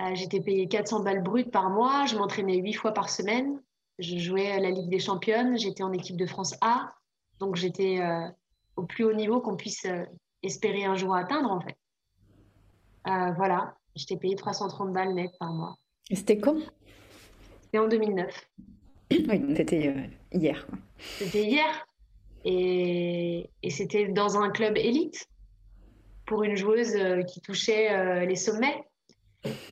Euh, 0.00 0.14
j'étais 0.14 0.40
payée 0.40 0.68
400 0.68 1.02
balles 1.02 1.22
brutes 1.22 1.50
par 1.50 1.70
mois. 1.70 2.06
Je 2.06 2.16
m'entraînais 2.16 2.56
huit 2.58 2.74
fois 2.74 2.92
par 2.92 3.10
semaine. 3.10 3.60
Je 3.98 4.18
jouais 4.18 4.50
à 4.50 4.60
la 4.60 4.70
Ligue 4.70 4.88
des 4.88 4.98
Championnes. 4.98 5.58
J'étais 5.58 5.82
en 5.82 5.92
équipe 5.92 6.16
de 6.16 6.26
France 6.26 6.54
A. 6.60 6.88
Donc, 7.38 7.56
j'étais 7.56 8.00
euh, 8.00 8.28
au 8.76 8.84
plus 8.84 9.04
haut 9.04 9.12
niveau 9.12 9.40
qu'on 9.40 9.56
puisse 9.56 9.84
euh, 9.86 10.04
espérer 10.42 10.84
un 10.84 10.94
jour 10.94 11.14
atteindre, 11.14 11.50
en 11.50 11.60
fait. 11.60 11.76
voilà. 13.04 13.74
J'étais 13.96 14.16
payée 14.16 14.36
330 14.36 14.92
balles 14.92 15.14
net 15.14 15.32
par 15.38 15.52
mois. 15.52 15.76
C'était 16.12 16.38
quand? 16.38 16.56
C'était 17.62 17.78
en 17.78 17.88
2009. 17.88 18.50
Oui, 19.10 19.54
c'était 19.56 19.94
hier. 20.32 20.66
C'était 20.98 21.44
hier. 21.44 21.86
Et, 22.44 23.50
et 23.62 23.70
c'était 23.70 24.08
dans 24.08 24.38
un 24.38 24.50
club 24.50 24.76
élite 24.76 25.26
pour 26.26 26.42
une 26.42 26.56
joueuse 26.56 26.96
qui 27.26 27.40
touchait 27.40 28.26
les 28.26 28.36
sommets. 28.36 28.84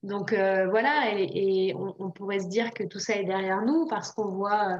Donc 0.02 0.32
euh, 0.32 0.66
voilà, 0.68 1.12
et, 1.14 1.74
on, 1.74 2.10
pourrait 2.10 2.40
se 2.40 2.48
dire 2.48 2.72
que 2.72 2.84
tout 2.84 2.98
ça 2.98 3.16
est 3.16 3.24
derrière 3.24 3.62
nous 3.62 3.86
parce 3.86 4.12
qu'on 4.12 4.28
voit 4.28 4.68
euh, 4.68 4.76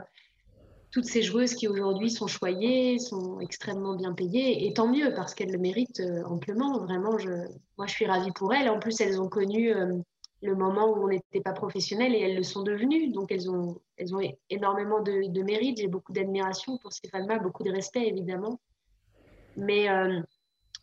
toutes 0.91 1.05
ces 1.05 1.23
joueuses 1.23 1.55
qui 1.55 1.69
aujourd'hui 1.69 2.11
sont 2.11 2.27
choyées, 2.27 2.99
sont 2.99 3.39
extrêmement 3.41 3.95
bien 3.95 4.15
payées, 4.15 4.67
et 4.67 4.73
tant 4.73 4.89
mieux 4.89 5.13
parce 5.15 5.35
qu'elles 5.35 5.53
le 5.53 5.59
méritent 5.59 6.01
euh, 6.01 6.25
amplement. 6.25 6.79
Vraiment, 6.79 7.19
je, 7.19 7.31
moi 7.77 7.87
je 7.87 7.93
suis 7.93 8.07
ravie 8.07 8.33
pour 8.33 8.55
elles. 8.55 8.71
En 8.71 8.79
plus, 8.79 9.01
elles 9.01 9.21
ont 9.21 9.29
connu 9.29 9.75
le 10.41 10.55
moment 10.55 10.89
où 10.89 11.05
on 11.05 11.09
n'était 11.09 11.41
pas 11.41 11.53
professionnel 11.53 12.15
et 12.15 12.21
elles 12.21 12.37
le 12.37 12.43
sont 12.43 12.63
devenues. 12.63 13.11
Donc 13.11 13.33
elles 13.33 13.51
ont, 13.51 13.81
elles 13.97 14.15
ont 14.15 14.21
énormément 14.51 15.01
de, 15.01 15.43
mérite. 15.43 15.79
J'ai 15.79 15.89
beaucoup 15.89 16.13
d'admiration 16.13 16.79
pour 16.79 16.93
ces 16.93 17.09
femmes-là, 17.09 17.39
beaucoup 17.39 17.65
de 17.65 17.71
respect 17.71 18.07
évidemment. 18.07 18.61
Mais 19.57 19.89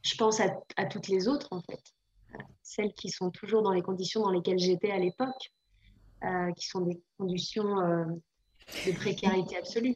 je 0.01 0.15
pense 0.17 0.41
à 0.41 0.85
toutes 0.85 1.07
les 1.07 1.27
autres 1.27 1.47
en 1.51 1.61
fait 1.61 1.81
celles 2.65 2.93
qui 2.93 3.09
sont 3.09 3.31
toujours 3.31 3.61
dans 3.61 3.71
les 3.71 3.81
conditions 3.81 4.21
dans 4.21 4.31
lesquelles 4.31 4.59
j'étais 4.59 4.91
à 4.91 4.97
l'époque, 4.97 5.51
euh, 6.23 6.51
qui 6.53 6.67
sont 6.67 6.81
des 6.81 7.01
conditions 7.17 7.79
euh, 7.79 8.05
de 8.87 8.91
précarité 8.93 9.57
absolue. 9.57 9.95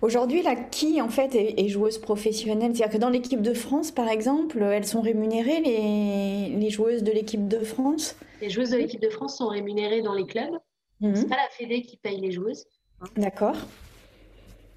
Aujourd'hui, 0.00 0.42
là, 0.42 0.54
qui 0.56 1.00
en 1.00 1.08
fait 1.08 1.34
est, 1.34 1.68
joueuse 1.68 1.98
professionnelle 1.98 2.74
C'est-à-dire 2.74 2.94
que 2.94 3.00
dans 3.00 3.10
l'équipe 3.10 3.42
de 3.42 3.54
France, 3.54 3.90
par 3.90 4.08
exemple, 4.08 4.62
elles 4.62 4.86
sont 4.86 5.00
rémunérées, 5.00 5.60
les, 5.60 6.70
joueuses 6.70 7.02
de 7.02 7.12
l'équipe 7.12 7.48
de 7.48 7.58
France? 7.58 8.16
Les 8.40 8.50
joueuses 8.50 8.70
de 8.70 8.76
l'équipe 8.76 9.00
de 9.00 9.10
France 9.10 9.38
sont 9.38 9.48
rémunérées 9.48 10.02
dans 10.02 10.14
les 10.14 10.26
clubs. 10.26 10.54
Mhm. 11.00 11.16
C'est 11.16 11.28
pas 11.28 11.36
la 11.36 11.48
Fédé 11.50 11.82
qui 11.82 11.96
paye 11.96 12.20
les 12.20 12.30
joueuses. 12.30 12.64
Hein. 13.00 13.06
D'accord. 13.16 13.56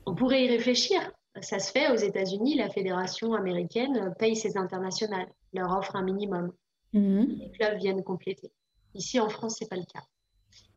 On 0.06 0.16
pourrait 0.16 0.44
y 0.44 0.48
réfléchir. 0.48 1.00
Ça 1.42 1.60
se 1.60 1.72
fait 1.72 1.92
aux 1.92 1.98
États-Unis, 1.98 2.56
la 2.56 2.70
fédération 2.70 3.34
américaine 3.34 4.14
paye 4.18 4.36
ses 4.36 4.58
internationales, 4.58 5.28
leur 5.54 5.78
offre 5.78 5.96
un 5.96 6.04
minimum. 6.04 6.52
Mhm. 6.94 7.40
Les 7.40 7.52
clubs 7.52 7.78
viennent 7.78 8.04
compléter. 8.04 8.52
Ici, 8.94 9.20
en 9.20 9.30
France, 9.30 9.58
ce 9.60 9.64
n'est 9.64 9.68
pas 9.68 9.76
le 9.76 9.84
cas. 9.84 10.04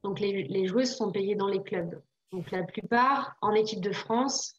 Donc, 0.03 0.21
les, 0.21 0.67
joueuses 0.67 0.95
sont 0.95 1.13
payées 1.13 1.37
dans 1.37 1.47
les 1.47 1.63
clubs. 1.63 2.01
Donc, 2.33 2.51
la 2.51 2.63
plupart, 2.63 3.37
en 3.41 3.55
équipe 3.55 3.81
de 3.81 3.93
France, 3.93 4.55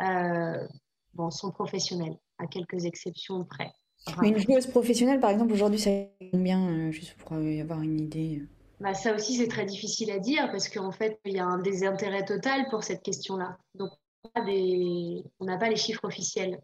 euh, 0.00 0.66
bon, 1.14 1.30
sont 1.30 1.50
professionnelles, 1.50 2.18
à 2.38 2.46
quelques 2.46 2.84
exceptions 2.84 3.44
près. 3.44 3.72
Mais 4.20 4.28
une 4.28 4.38
joueuse 4.38 4.66
professionnelle, 4.66 5.20
par 5.20 5.30
exemple, 5.30 5.52
aujourd'hui, 5.52 5.78
ça 5.78 5.90
combien, 6.30 6.68
euh, 6.68 6.90
juste 6.90 7.14
pour 7.14 7.32
avoir 7.32 7.80
une 7.80 8.00
idée 8.00 8.42
bah, 8.80 8.92
Ça 8.92 9.14
aussi, 9.14 9.36
c'est 9.36 9.48
très 9.48 9.64
difficile 9.64 10.10
à 10.10 10.18
dire 10.18 10.50
parce 10.50 10.68
qu'en 10.68 10.92
fait, 10.92 11.18
il 11.24 11.32
y 11.32 11.38
a 11.38 11.46
un 11.46 11.58
désintérêt 11.58 12.24
total 12.24 12.66
pour 12.70 12.84
cette 12.84 13.02
question-là. 13.02 13.56
Donc, 13.74 13.90
on 14.36 15.44
n'a 15.44 15.56
pas 15.56 15.68
les 15.68 15.76
chiffres 15.76 16.04
officiels. 16.04 16.60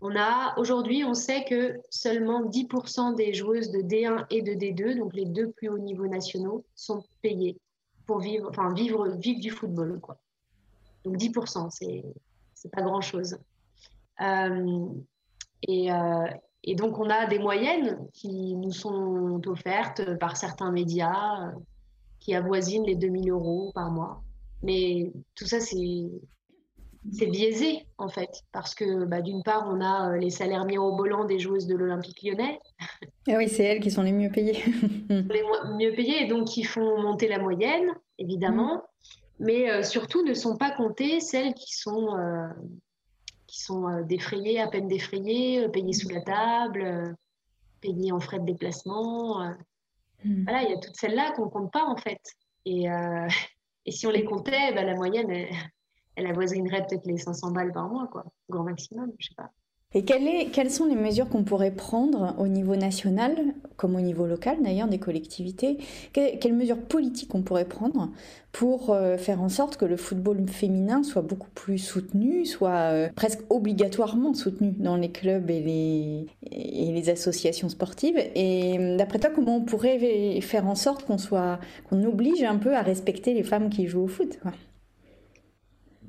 On 0.00 0.14
a 0.16 0.54
aujourd'hui, 0.58 1.04
on 1.04 1.14
sait 1.14 1.44
que 1.44 1.80
seulement 1.88 2.44
10% 2.44 3.14
des 3.14 3.32
joueuses 3.32 3.70
de 3.70 3.80
D1 3.80 4.26
et 4.30 4.42
de 4.42 4.52
D2, 4.52 4.98
donc 4.98 5.14
les 5.14 5.24
deux 5.24 5.50
plus 5.52 5.70
hauts 5.70 5.78
niveaux 5.78 6.06
nationaux, 6.06 6.64
sont 6.74 7.02
payées 7.22 7.56
pour 8.06 8.20
vivre, 8.20 8.48
enfin 8.50 8.72
vivre, 8.72 9.08
vivre 9.08 9.40
du 9.40 9.50
football, 9.50 10.00
quoi. 10.00 10.18
Donc 11.04 11.16
10%, 11.16 11.70
c'est 11.70 12.04
c'est 12.54 12.70
pas 12.70 12.82
grand 12.82 13.02
chose. 13.02 13.36
Euh, 14.20 14.88
et, 15.62 15.92
euh, 15.92 16.26
et, 16.62 16.74
donc 16.74 16.98
on 16.98 17.10
a 17.10 17.26
des 17.26 17.38
moyennes 17.38 18.08
qui 18.12 18.54
nous 18.54 18.72
sont 18.72 19.40
offertes 19.46 20.18
par 20.18 20.36
certains 20.36 20.70
médias 20.70 21.52
qui 22.20 22.34
avoisinent 22.34 22.84
les 22.84 22.94
2000 22.94 23.30
euros 23.30 23.70
par 23.74 23.90
mois. 23.90 24.22
Mais 24.62 25.12
tout 25.34 25.44
ça, 25.44 25.60
c'est 25.60 26.10
c'est 27.12 27.26
biaisé 27.26 27.86
en 27.98 28.08
fait, 28.08 28.42
parce 28.52 28.74
que 28.74 29.04
bah, 29.04 29.20
d'une 29.20 29.42
part, 29.42 29.68
on 29.70 29.80
a 29.80 30.10
euh, 30.10 30.16
les 30.16 30.30
salaires 30.30 30.64
mirobolants 30.64 31.24
des 31.24 31.38
joueuses 31.38 31.66
de 31.66 31.76
l'Olympique 31.76 32.22
lyonnais. 32.22 32.60
Ah 33.26 33.36
oui, 33.38 33.48
c'est 33.48 33.64
elles 33.64 33.80
qui 33.80 33.90
sont 33.90 34.02
les 34.02 34.12
mieux 34.12 34.30
payées. 34.30 34.62
les 35.08 35.42
mieux 35.78 35.94
payées 35.94 36.24
et 36.24 36.26
donc 36.26 36.46
qui 36.46 36.62
font 36.62 37.00
monter 37.00 37.26
la 37.26 37.38
moyenne, 37.38 37.90
évidemment, 38.18 38.76
mm. 38.76 38.80
mais 39.40 39.70
euh, 39.70 39.82
surtout 39.82 40.22
ne 40.22 40.34
sont 40.34 40.58
pas 40.58 40.72
comptées 40.72 41.20
celles 41.20 41.54
qui 41.54 41.74
sont, 41.74 42.14
euh, 42.18 42.48
qui 43.46 43.62
sont 43.62 44.02
défrayées, 44.02 44.60
à 44.60 44.68
peine 44.68 44.88
défrayées, 44.88 45.70
payées 45.70 45.94
sous 45.94 46.10
la 46.10 46.20
table, 46.20 47.16
payées 47.80 48.12
en 48.12 48.20
frais 48.20 48.40
de 48.40 48.44
déplacement. 48.44 49.42
Mm. 50.22 50.44
Voilà, 50.44 50.62
il 50.62 50.70
y 50.70 50.74
a 50.74 50.78
toutes 50.78 50.96
celles-là 50.96 51.32
qu'on 51.32 51.46
ne 51.46 51.50
compte 51.50 51.72
pas 51.72 51.86
en 51.86 51.96
fait. 51.96 52.20
Et, 52.66 52.84
et 53.86 53.90
si 53.90 54.06
on 54.06 54.10
les 54.10 54.24
comptait, 54.24 54.74
bah, 54.74 54.82
la 54.82 54.96
moyenne, 54.96 55.30
elle 55.30 55.48
avoisinerait 56.16 56.86
peut-être 56.86 57.06
les 57.06 57.18
500 57.18 57.50
balles 57.52 57.72
par 57.72 57.88
mois, 57.88 58.08
quoi, 58.10 58.24
grand 58.48 58.64
maximum, 58.64 59.12
je 59.18 59.28
sais 59.28 59.34
pas. 59.36 59.50
Et 59.96 60.02
quelles 60.02 60.70
sont 60.72 60.86
les 60.86 60.96
mesures 60.96 61.28
qu'on 61.28 61.44
pourrait 61.44 61.70
prendre 61.70 62.34
au 62.38 62.48
niveau 62.48 62.74
national, 62.74 63.36
comme 63.76 63.94
au 63.94 64.00
niveau 64.00 64.26
local 64.26 64.56
d'ailleurs, 64.60 64.88
des 64.88 64.98
collectivités? 64.98 65.78
Quelles 66.12 66.52
mesures 66.52 66.82
politiques 66.82 67.32
on 67.32 67.42
pourrait 67.42 67.64
prendre 67.64 68.10
pour 68.50 68.90
euh, 68.90 69.16
faire 69.16 69.40
en 69.40 69.48
sorte 69.48 69.76
que 69.76 69.84
le 69.84 69.96
football 69.96 70.48
féminin 70.48 71.04
soit 71.04 71.22
beaucoup 71.22 71.50
plus 71.54 71.78
soutenu, 71.78 72.44
soit 72.44 72.70
euh, 72.70 73.08
presque 73.14 73.40
obligatoirement 73.50 74.34
soutenu 74.34 74.72
dans 74.72 74.96
les 74.96 75.12
clubs 75.12 75.48
et 75.48 76.26
les, 76.50 77.08
associations 77.08 77.68
sportives? 77.68 78.18
Et 78.34 78.96
d'après 78.98 79.20
toi, 79.20 79.30
comment 79.32 79.58
on 79.58 79.64
pourrait 79.64 80.40
faire 80.40 80.66
en 80.66 80.74
sorte 80.74 81.04
qu'on 81.04 81.18
soit, 81.18 81.60
qu'on 81.88 82.02
oblige 82.02 82.42
un 82.42 82.56
peu 82.56 82.74
à 82.74 82.82
respecter 82.82 83.32
les 83.32 83.44
femmes 83.44 83.70
qui 83.70 83.86
jouent 83.86 84.04
au 84.04 84.08
foot 84.08 84.40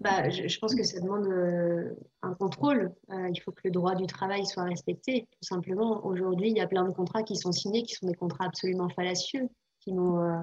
bah, 0.06 0.30
je, 0.30 0.60
pense 0.60 0.76
que 0.76 0.84
ça 0.84 1.00
demande 1.00 1.26
euh, 1.26 1.96
un 2.22 2.36
contrôle. 2.36 2.94
Euh, 3.10 3.30
il 3.34 3.42
faut 3.42 3.52
que 3.52 3.62
le 3.64 3.72
droit 3.72 3.96
du 3.96 4.06
travail 4.06 4.46
soit 4.46 4.66
respecté, 4.66 5.28
tout 5.32 5.48
simplement. 5.48 6.06
Aujourd'hui, 6.06 6.52
il 6.52 6.56
y 6.56 6.62
a 6.62 6.68
plein 6.68 6.84
de 6.84 6.94
contrats 6.94 7.24
qui 7.24 7.36
sont 7.36 7.52
signés, 7.52 7.82
qui 7.82 7.96
sont 7.96 8.06
des 8.06 8.14
contrats 8.14 8.46
absolument 8.46 8.88
fallacieux, 8.88 9.50
qui 9.80 9.94
n'ont 9.94 10.20
euh, 10.20 10.38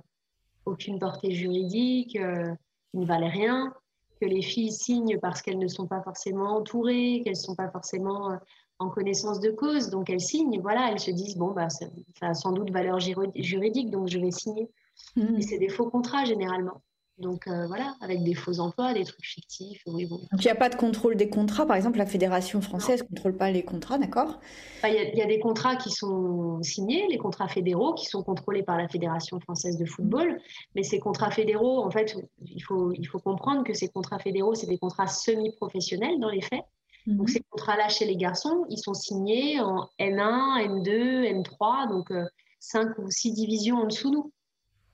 aucune 0.64 0.98
portée 0.98 1.30
juridique, 1.30 2.10
qui 2.10 2.98
ne 2.98 3.06
valent 3.06 3.30
rien, 3.30 3.72
que 4.20 4.26
les 4.26 4.42
filles 4.42 4.72
signent 4.72 5.20
parce 5.20 5.42
qu'elles 5.42 5.60
ne 5.60 5.68
sont 5.68 5.86
pas 5.86 6.02
forcément 6.02 6.56
entourées, 6.56 7.20
qu'elles 7.22 7.34
ne 7.34 7.38
sont 7.38 7.54
pas 7.54 7.70
forcément 7.70 8.36
en 8.80 8.88
connaissance 8.88 9.38
de 9.38 9.52
cause. 9.52 9.90
Donc 9.90 10.10
elles 10.10 10.20
signent, 10.20 10.60
voilà, 10.60 10.90
elles 10.90 10.98
se 10.98 11.12
disent, 11.12 11.36
bon, 11.36 11.52
bah, 11.52 11.68
ça, 11.68 11.86
a 12.20 12.34
sans 12.34 12.50
doute 12.50 12.72
valeur 12.72 12.98
juridique, 12.98 13.90
donc 13.92 14.08
je 14.08 14.18
vais 14.18 14.32
signer. 14.32 14.68
Mmh. 15.14 15.36
Et 15.36 15.42
c'est 15.42 15.58
des 15.58 15.68
faux 15.68 15.88
contrats 15.88 16.24
généralement. 16.24 16.82
Donc 17.18 17.46
euh, 17.46 17.66
voilà, 17.66 17.94
avec 18.00 18.24
des 18.24 18.34
faux 18.34 18.58
emplois, 18.58 18.94
des 18.94 19.04
trucs 19.04 19.24
fictifs. 19.24 19.82
Oui, 19.86 20.06
bon. 20.06 20.16
Donc 20.16 20.40
il 20.40 20.44
n'y 20.44 20.50
a 20.50 20.56
pas 20.56 20.70
de 20.70 20.76
contrôle 20.76 21.16
des 21.16 21.28
contrats. 21.28 21.66
Par 21.66 21.76
exemple, 21.76 21.98
la 21.98 22.06
Fédération 22.06 22.60
française 22.60 23.02
ne 23.02 23.08
contrôle 23.08 23.36
pas 23.36 23.50
les 23.50 23.62
contrats, 23.64 23.98
d'accord? 23.98 24.40
Il 24.84 24.94
y, 25.14 25.22
a 25.22 25.26
des 25.26 25.38
contrats 25.38 25.76
qui 25.76 25.90
sont 25.90 26.62
signés, 26.62 27.06
les 27.08 27.18
contrats 27.18 27.48
fédéraux, 27.48 27.94
qui 27.94 28.06
sont 28.06 28.22
contrôlés 28.22 28.62
par 28.62 28.78
la 28.78 28.88
Fédération 28.88 29.38
française 29.40 29.76
de 29.76 29.84
football. 29.84 30.40
Mais 30.74 30.82
ces 30.82 30.98
contrats 30.98 31.30
fédéraux, 31.30 31.84
en 31.84 31.90
fait, 31.90 32.16
il 32.44 32.60
faut, 32.60 32.92
il 32.92 33.06
faut 33.06 33.18
comprendre 33.18 33.62
que 33.62 33.74
ces 33.74 33.88
contrats 33.88 34.18
fédéraux, 34.18 34.54
c'est 34.54 34.66
des 34.66 34.78
contrats 34.78 35.06
semi-professionnels 35.06 36.18
dans 36.18 36.30
les 36.30 36.42
faits. 36.42 36.64
Donc, 37.06 37.28
mhm. 37.28 37.34
ces 37.34 37.40
contrats-là 37.50 37.88
chez 37.88 38.06
les 38.06 38.16
garçons, 38.16 38.64
ils 38.70 38.78
sont 38.78 38.94
signés 38.94 39.60
en 39.60 39.88
N1, 40.00 40.82
N2, 40.82 41.42
N3, 41.42 41.88
donc 41.88 42.12
5 42.60 42.98
ou 42.98 43.10
6 43.10 43.32
divisions 43.32 43.76
en 43.76 43.86
dessous 43.86 44.10
de 44.10 44.16
nous. 44.16 44.32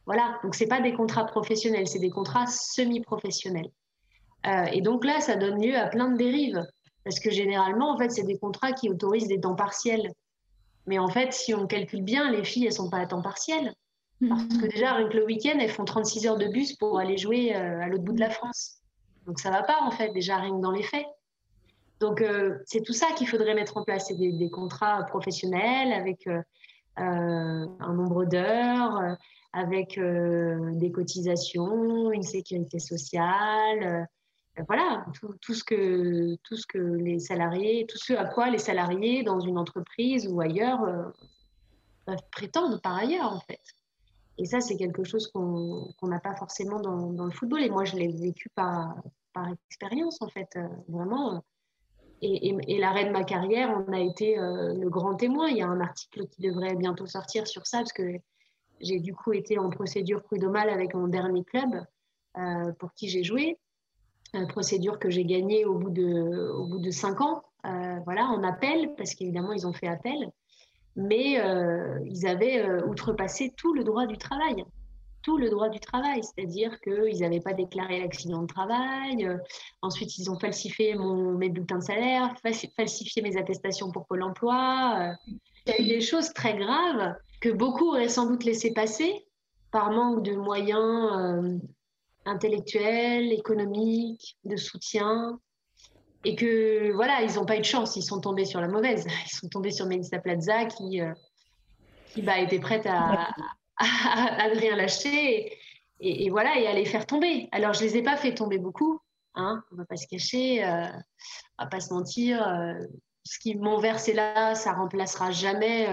Voilà, 0.09 0.41
donc 0.43 0.55
ce 0.55 0.65
pas 0.65 0.81
des 0.81 0.95
contrats 0.95 1.27
professionnels, 1.27 1.87
c'est 1.87 1.99
des 1.99 2.09
contrats 2.09 2.47
semi-professionnels. 2.47 3.69
Euh, 4.47 4.65
et 4.73 4.81
donc 4.81 5.05
là, 5.05 5.21
ça 5.21 5.37
donne 5.37 5.63
lieu 5.63 5.77
à 5.77 5.87
plein 5.87 6.11
de 6.11 6.17
dérives. 6.17 6.67
Parce 7.05 7.21
que 7.21 7.31
généralement, 7.31 7.93
en 7.93 7.99
fait, 7.99 8.09
c'est 8.09 8.23
des 8.23 8.39
contrats 8.39 8.73
qui 8.73 8.89
autorisent 8.89 9.29
des 9.29 9.39
temps 9.39 9.55
partiels. 9.55 10.11
Mais 10.87 10.99
en 10.99 11.09
fait, 11.09 11.35
si 11.35 11.53
on 11.53 11.67
calcule 11.67 12.03
bien, 12.03 12.31
les 12.33 12.43
filles, 12.43 12.65
elles 12.65 12.73
sont 12.73 12.89
pas 12.89 13.01
à 13.01 13.07
temps 13.07 13.21
partiel. 13.21 13.75
Parce 14.27 14.45
que 14.45 14.67
déjà, 14.67 14.95
que 15.05 15.15
le 15.15 15.27
week-end, 15.27 15.59
elles 15.61 15.69
font 15.69 15.85
36 15.85 16.27
heures 16.27 16.39
de 16.39 16.49
bus 16.49 16.75
pour 16.77 16.99
aller 16.99 17.19
jouer 17.19 17.55
euh, 17.55 17.83
à 17.83 17.89
l'autre 17.89 18.05
bout 18.05 18.15
de 18.15 18.21
la 18.21 18.31
France. 18.31 18.79
Donc 19.27 19.39
ça 19.41 19.51
va 19.51 19.63
pas, 19.63 19.83
en 19.83 19.91
fait, 19.91 20.15
déjà, 20.15 20.39
rien 20.39 20.57
que 20.57 20.63
dans 20.63 20.73
les 20.73 20.85
faits. 20.85 21.05
Donc 22.01 22.23
euh, 22.23 22.57
c'est 22.65 22.83
tout 22.83 22.95
ça 22.95 23.09
qu'il 23.15 23.29
faudrait 23.29 23.55
mettre 23.55 23.77
en 23.77 23.85
place. 23.85 24.07
C'est 24.09 24.15
des, 24.15 24.49
contrats 24.49 25.05
professionnels 25.05 25.93
avec 25.93 26.27
un 26.99 27.95
nombre 27.95 28.25
d'heures, 28.25 29.17
avec 29.53 29.99
euh, 29.99 30.73
des 30.75 30.93
cotisations, 30.93 32.13
une 32.13 32.23
sécurité 32.23 32.79
sociale, 32.79 34.09
euh, 34.59 34.63
voilà, 34.67 35.07
tout, 35.41 35.55
ce 35.55 35.63
que, 35.63 36.35
tout 36.43 36.57
ce 36.57 36.67
que 36.67 36.79
les 36.79 37.19
salariés, 37.21 37.87
tout 37.89 37.99
ce 37.99 38.13
à 38.13 38.25
quoi 38.25 38.51
les 38.51 38.59
salariés 38.59 39.23
dans 39.23 39.41
une 39.41 39.57
entreprise 39.57 40.27
ou 40.29 40.41
ailleurs 40.41 40.83
euh, 40.83 41.05
peuvent 42.07 42.29
prétendre 42.33 42.81
par 42.81 42.97
ailleurs 42.97 43.33
en 43.33 43.41
fait. 43.41 43.61
Et 44.37 44.45
ça, 44.45 44.61
c'est 44.61 44.77
quelque 44.77 45.05
chose 45.05 45.29
qu'on 45.29 45.93
n'a 46.03 46.21
pas 46.21 46.35
forcément 46.37 46.81
dans, 46.81 47.25
le 47.25 47.33
football. 47.33 47.61
Et 47.63 47.71
moi, 47.71 47.85
je 47.85 47.97
l'ai 47.97 48.09
vécu 48.09 48.49
par, 48.51 48.95
par 49.33 49.49
expérience 49.49 50.21
en 50.21 50.29
fait, 50.29 50.57
vraiment. 50.89 51.43
Et, 52.21 52.79
l'arrêt 52.79 53.05
de 53.05 53.11
ma 53.11 53.25
carrière, 53.25 53.71
on 53.71 53.93
a 53.93 54.01
été 54.01 54.37
le 54.37 54.89
grand 54.89 55.15
témoin. 55.15 55.49
Il 55.49 55.57
y 55.57 55.63
a 55.63 55.69
un 55.69 55.81
article 55.81 56.27
qui 56.27 56.43
devrait 56.43 56.75
bientôt 56.75 57.07
sortir 57.07 57.47
sur 57.47 57.67
ça 57.67 57.79
parce 57.79 57.93
que 57.93 58.19
j'ai 58.81 59.01
du 59.01 59.15
coup 59.15 59.33
été 59.33 59.59
en 59.59 59.71
procédure 59.71 60.23
prud'homale 60.23 60.71
avec 60.71 60.95
mon 60.95 61.09
dernier 61.09 61.45
club 61.45 61.85
euh, 62.37 62.73
pour 62.79 62.93
qui 62.95 63.09
j'ai 63.09 63.25
joué. 63.25 63.59
Une 64.35 64.47
procédure 64.47 64.99
que 64.99 65.11
j'ai 65.11 65.25
gagnée 65.25 65.65
au 65.65 65.79
bout 65.79 65.91
de, 65.91 66.91
cinq 66.91 67.21
ans, 67.21 67.43
euh, 67.65 67.99
voilà, 68.05 68.27
en 68.27 68.43
appel, 68.43 68.95
parce 68.97 69.15
qu'évidemment, 69.15 69.53
ils 69.53 69.67
ont 69.67 69.73
fait 69.73 69.89
appel. 69.89 70.31
Mais 70.97 71.41
euh, 71.41 71.99
ils 72.05 72.27
avaient 72.27 72.83
outrepassé 72.83 73.53
tout 73.57 73.73
le 73.73 73.85
droit 73.85 74.07
du 74.07 74.19
travail. 74.19 74.65
Tout 75.29 75.37
le 75.37 75.51
droit 75.51 75.69
du 75.69 75.79
travail, 75.79 76.23
c'est-à-dire 76.23 76.81
qu'ils 76.81 77.21
n'avaient 77.21 77.43
pas 77.43 77.53
déclaré 77.53 78.01
l'accident 78.01 78.41
de 78.41 78.47
travail. 78.47 79.29
ensuite, 79.83 80.17
ils 80.17 80.31
ont 80.31 80.39
falsifié 80.39 80.95
mon, 80.95 81.37
mes 81.37 81.51
bulletins 81.51 81.77
de 81.77 81.85
salaire, 81.85 82.35
falsifié 82.75 83.21
mes 83.21 83.37
attestations 83.37 83.93
pour 83.93 84.07
Pôle 84.07 84.23
emploi. 84.23 85.13
Il 85.67 85.71
y 85.71 85.73
a 85.73 85.81
eu 85.83 85.87
des 85.87 86.01
choses 86.01 86.33
très 86.33 86.57
graves 86.57 87.15
que 87.43 87.51
beaucoup 87.51 87.91
auraient 87.91 88.09
sans 88.09 88.25
doute 88.25 88.45
laissé 88.45 88.73
passer 88.73 89.27
par 89.71 89.91
manque 89.91 90.23
de 90.23 90.35
moyens 90.35 91.11
euh, 91.13 91.59
intellectuels, 92.25 93.31
économiques, 93.31 94.39
de 94.45 94.57
soutien. 94.57 95.39
Et 96.25 96.37
que 96.37 96.91
voilà, 96.95 97.21
ils 97.21 97.35
n'ont 97.35 97.45
pas 97.45 97.57
eu 97.57 97.61
de 97.61 97.65
chance, 97.65 97.97
ils 97.97 98.03
sont 98.03 98.23
tombés 98.23 98.47
sur 98.47 98.63
la 98.63 98.69
mauvaise. 98.69 99.07
Ils 99.27 99.37
sont 99.37 99.49
tombés 99.51 99.73
sur 99.73 99.85
Melissa 99.85 100.21
Plaza 100.21 100.65
qui, 100.65 101.03
euh, 101.03 101.13
qui 102.15 102.23
bah, 102.23 102.39
était 102.39 102.61
prête 102.61 102.87
à, 102.87 103.29
à, 103.79 104.49
rien 104.55 104.77
lâcher 104.77 105.57
et, 106.01 106.31
voilà, 106.31 106.59
et 106.59 106.67
à 106.67 106.73
les 106.73 106.85
faire 106.85 107.07
tomber. 107.07 107.49
Alors 107.53 107.73
je 107.73 107.85
ne 107.85 107.89
les 107.89 107.97
ai 107.99 108.03
pas 108.03 108.17
fait 108.17 108.35
tomber 108.35 108.59
beaucoup, 108.59 109.01
hein, 109.35 109.63
on 109.71 109.75
ne 109.75 109.81
va 109.81 109.87
pas 109.87 109.97
se 109.97 110.07
cacher, 110.07 110.65
euh, 110.65 110.87
on 110.87 111.65
ne 111.65 111.65
va 111.65 111.67
pas 111.67 111.81
se 111.81 111.93
mentir. 111.93 112.47
ce 113.25 113.39
qu'ils 113.39 113.61
m'ont 113.61 113.79
versé 113.79 114.13
là, 114.13 114.55
ça 114.55 114.73
remplacera 114.73 115.31
jamais 115.33 115.89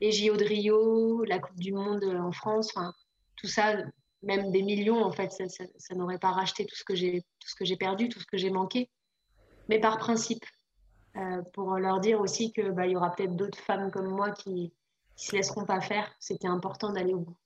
les 0.00 0.12
JO 0.12 0.36
de 0.36 0.44
Rio, 0.44 1.24
la 1.24 1.38
Coupe 1.38 1.58
du 1.58 1.72
Monde 1.72 2.04
en 2.04 2.32
France, 2.32 2.72
tout 3.36 3.46
ça, 3.46 3.76
même 4.22 4.50
des 4.50 4.62
millions, 4.62 5.02
en 5.02 5.12
fait, 5.12 5.30
ça, 5.30 5.94
n'aurait 5.94 6.18
pas 6.18 6.32
racheté 6.32 6.66
tout 6.66 6.76
ce 6.76 6.84
que 6.84 6.94
j'ai, 6.94 7.22
tout 7.40 7.48
ce 7.48 7.54
que 7.54 7.64
j'ai 7.64 7.76
perdu, 7.76 8.08
tout 8.08 8.20
ce 8.20 8.26
que 8.26 8.36
j'ai 8.36 8.50
manqué. 8.50 8.90
Mais 9.68 9.78
par 9.78 9.98
principe, 9.98 10.44
euh, 11.16 11.42
pour 11.52 11.76
leur 11.76 12.00
dire 12.00 12.20
aussi 12.20 12.52
que 12.52 12.70
bah, 12.70 12.86
y 12.86 12.96
aura 12.96 13.14
peut-être 13.14 13.36
d'autres 13.36 13.58
femmes 13.58 13.90
comme 13.90 14.08
moi 14.08 14.30
qui, 14.30 14.72
ne 15.18 15.30
se 15.30 15.36
laisseront 15.36 15.64
pas 15.64 15.80
faire. 15.80 16.10
C'était 16.18 16.48
important 16.48 16.92
d'aller 16.92 17.14
au 17.14 17.20
bout. 17.20 17.36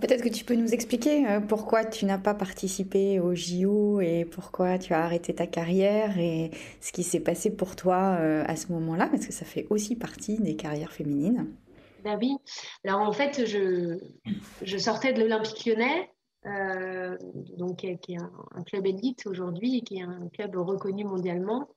Peut-être 0.00 0.22
que 0.22 0.28
tu 0.28 0.44
peux 0.44 0.54
nous 0.54 0.72
expliquer 0.74 1.26
euh, 1.26 1.40
pourquoi 1.40 1.84
tu 1.84 2.04
n'as 2.04 2.18
pas 2.18 2.34
participé 2.34 3.20
au 3.20 3.34
JO 3.34 4.00
et 4.00 4.24
pourquoi 4.24 4.78
tu 4.78 4.94
as 4.94 5.02
arrêté 5.04 5.34
ta 5.34 5.46
carrière 5.46 6.18
et 6.18 6.50
ce 6.80 6.92
qui 6.92 7.02
s'est 7.02 7.20
passé 7.20 7.54
pour 7.54 7.76
toi 7.76 8.16
euh, 8.20 8.44
à 8.46 8.56
ce 8.56 8.72
moment-là, 8.72 9.06
parce 9.06 9.26
que 9.26 9.32
ça 9.32 9.44
fait 9.44 9.66
aussi 9.70 9.96
partie 9.96 10.38
des 10.38 10.56
carrières 10.56 10.92
féminines. 10.92 11.46
Bah 12.04 12.18
oui. 12.20 12.36
Alors 12.84 13.00
en 13.00 13.12
fait, 13.12 13.46
je, 13.46 13.98
je 14.62 14.78
sortais 14.78 15.12
de 15.12 15.20
l'Olympique 15.20 15.66
lyonnais, 15.66 16.10
euh, 16.46 17.16
donc, 17.58 17.78
qui 17.78 18.12
est 18.14 18.18
un, 18.18 18.62
club 18.64 18.86
élite 18.86 19.26
aujourd'hui, 19.26 19.82
qui 19.82 19.98
est 19.98 20.02
un 20.02 20.28
club 20.32 20.56
reconnu 20.56 21.04
mondialement. 21.04 21.68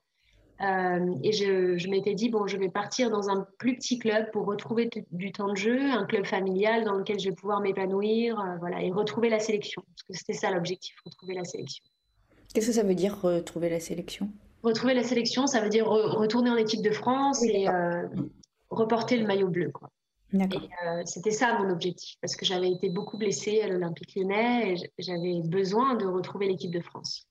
Euh, 0.62 1.16
et 1.24 1.32
je, 1.32 1.78
je 1.78 1.90
m'étais 1.90 2.14
dit, 2.14 2.30
bon, 2.30 2.48
je 2.48 2.58
vais 2.58 2.70
partir 2.70 3.10
dans 3.10 3.30
un 3.30 3.46
plus 3.58 3.76
petit 3.76 4.00
club 4.00 4.32
pour 4.32 4.46
retrouver 4.46 4.90
du 5.12 5.32
temps 5.32 5.50
de 5.50 5.58
jeu, 5.58 5.80
un 5.92 6.06
club 6.06 6.26
familial 6.26 6.84
dans 6.86 6.94
lequel 6.94 7.20
je 7.20 7.30
vais 7.30 7.36
pouvoir 7.36 7.60
m'épanouir, 7.60 8.40
euh, 8.40 8.58
voilà, 8.60 8.82
et 8.82 8.92
retrouver 8.92 9.30
la 9.30 9.40
sélection. 9.40 9.84
Parce 9.88 10.04
que 10.04 10.14
c'était 10.14 10.34
ça 10.34 10.52
l'objectif, 10.52 10.96
retrouver 11.06 11.34
la 11.34 11.44
sélection. 11.44 11.84
Qu'est-ce 12.54 12.68
que 12.68 12.74
ça 12.74 12.84
veut 12.84 12.96
dire 12.96 13.20
retrouver 13.20 13.70
la 13.70 13.80
sélection? 13.80 14.30
Retrouver 14.62 14.94
la 14.94 15.04
sélection, 15.04 15.48
ça 15.48 15.60
veut 15.60 15.70
dire 15.70 15.88
retourner 15.88 16.50
en 16.50 16.56
équipe 16.56 16.82
de 16.82 16.92
France 16.92 17.44
et 17.44 17.68
reporter 18.70 19.18
le 19.18 19.26
maillot 19.26 19.50
bleu. 19.50 19.72
Quoi. 19.72 19.90
Euh, 20.36 21.02
c'était 21.06 21.32
ça 21.32 21.60
mon 21.60 21.70
objectif, 21.70 22.16
parce 22.20 22.36
que 22.36 22.46
j'avais 22.46 22.72
été 22.72 22.90
beaucoup 22.90 23.18
blessée 23.18 23.62
à 23.62 23.68
l'Olympique 23.68 24.16
lyonnais 24.16 24.74
et 24.74 24.76
j'avais 24.98 25.42
besoin 25.44 25.96
de 25.96 26.06
retrouver 26.06 26.48
l'équipe 26.48 26.72
de 26.72 26.80
France. 26.80 27.28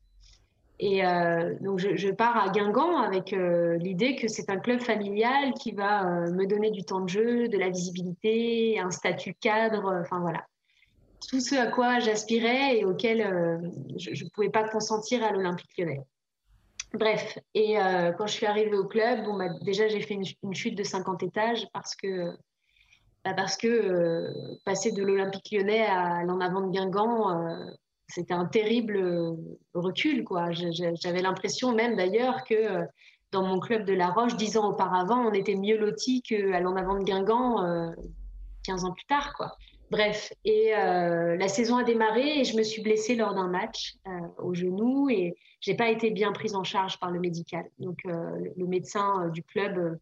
Et 0.84 1.06
euh, 1.06 1.54
donc 1.60 1.78
je, 1.78 2.10
pars 2.10 2.36
à 2.36 2.48
Guingamp 2.48 2.98
avec 2.98 3.32
euh, 3.32 3.76
l'idée 3.76 4.16
que 4.16 4.26
c'est 4.26 4.50
un 4.50 4.58
club 4.58 4.80
familial 4.80 5.54
qui 5.54 5.70
va 5.70 6.02
me 6.04 6.44
donner 6.44 6.72
du 6.72 6.82
temps 6.82 7.00
de 7.00 7.08
jeu, 7.08 7.46
de 7.46 7.56
la 7.56 7.70
visibilité, 7.70 8.80
un 8.80 8.90
statut 8.90 9.32
cadre, 9.34 10.00
enfin 10.00 10.18
voilà. 10.18 10.44
Tout 11.30 11.40
ce 11.40 11.54
à 11.54 11.68
quoi 11.68 12.00
j'aspirais 12.00 12.78
et 12.78 12.84
auquel 12.84 13.20
je 13.96 14.24
ne 14.24 14.30
pouvais 14.30 14.50
pas 14.50 14.68
consentir 14.68 15.22
à 15.22 15.30
l'Olympique 15.30 15.70
lyonnais. 15.78 16.00
Bref, 16.94 17.38
et 17.54 17.76
quand 18.18 18.26
je 18.26 18.32
suis 18.32 18.46
arrivée 18.46 18.76
au 18.76 18.86
club, 18.86 19.24
bah, 19.38 19.50
déjà 19.62 19.86
j'ai 19.86 20.00
fait 20.00 20.14
une, 20.14 20.54
chute 20.54 20.76
de 20.76 20.82
50 20.82 21.22
étages 21.22 21.64
parce 21.72 21.94
que 21.94 22.34
bah, 23.24 23.34
parce 23.34 23.56
que 23.56 23.68
euh, 23.68 24.58
passer 24.64 24.90
de 24.90 25.02
l'Olympique 25.02 25.52
lyonnais 25.52 25.86
à 25.86 26.24
l'en 26.24 26.40
avant 26.40 26.60
de 26.60 26.72
Guingamp, 26.72 27.30
euh, 27.30 27.70
c'était 28.14 28.34
un 28.34 28.46
terrible 28.46 28.96
euh, 28.96 29.34
recul. 29.74 30.24
Quoi. 30.24 30.50
J'avais 30.52 31.22
l'impression 31.22 31.72
même 31.72 31.96
d'ailleurs 31.96 32.44
que 32.44 32.84
dans 33.30 33.42
mon 33.42 33.58
club 33.58 33.84
de 33.84 33.94
La 33.94 34.10
Roche, 34.10 34.36
dix 34.36 34.56
ans 34.56 34.70
auparavant, 34.70 35.26
on 35.26 35.32
était 35.32 35.54
mieux 35.54 35.78
lotis 35.78 36.22
qu'à 36.22 36.60
l'en 36.60 36.76
avant 36.76 36.98
de 36.98 37.04
Guingamp 37.04 37.94
15 38.64 38.84
ans 38.84 38.92
plus 38.92 39.06
tard. 39.06 39.32
Quoi. 39.34 39.56
Bref, 39.90 40.34
et 40.44 40.72
la 40.72 41.48
saison 41.48 41.78
a 41.78 41.82
démarré 41.82 42.40
et 42.40 42.44
je 42.44 42.54
me 42.58 42.62
suis 42.62 42.82
blessée 42.82 43.14
lors 43.16 43.34
d'un 43.34 43.48
match 43.48 43.94
au 44.36 44.52
genou 44.52 45.08
et 45.08 45.34
j'ai 45.62 45.74
pas 45.74 45.88
été 45.88 46.10
bien 46.10 46.32
prise 46.32 46.54
en 46.54 46.62
charge 46.62 47.00
par 47.00 47.10
le 47.10 47.20
médical. 47.20 47.64
Donc 47.78 48.00
le 48.04 48.66
médecin 48.66 49.30
du 49.30 49.42
club 49.42 49.96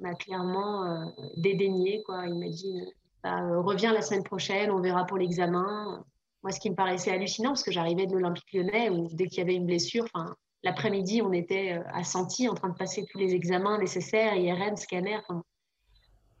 m'a 0.00 0.14
clairement 0.14 0.84
euh, 0.84 1.04
dédaigné. 1.36 2.02
Quoi. 2.04 2.26
Il 2.26 2.38
m'a 2.38 2.48
dit 2.48 2.80
bah, 3.22 3.42
euh, 3.42 3.60
reviens 3.60 3.92
la 3.92 4.02
semaine 4.02 4.24
prochaine, 4.24 4.70
on 4.70 4.80
verra 4.80 5.04
pour 5.04 5.18
l'examen. 5.18 6.04
Moi, 6.42 6.52
ce 6.52 6.60
qui 6.60 6.70
me 6.70 6.74
paraissait 6.76 7.10
hallucinant, 7.10 7.50
parce 7.50 7.62
que 7.62 7.72
j'arrivais 7.72 8.06
de 8.06 8.12
l'Olympique 8.12 8.52
lyonnais, 8.52 8.90
où 8.90 9.08
dès 9.12 9.26
qu'il 9.26 9.38
y 9.38 9.40
avait 9.42 9.54
une 9.54 9.66
blessure, 9.66 10.06
l'après-midi, 10.62 11.22
on 11.22 11.32
était 11.32 11.78
euh, 11.78 11.82
à 11.92 12.02
en 12.16 12.54
train 12.54 12.68
de 12.68 12.76
passer 12.76 13.04
tous 13.10 13.18
les 13.18 13.34
examens 13.34 13.78
nécessaires, 13.78 14.34
IRM, 14.34 14.76
scanner. 14.76 15.18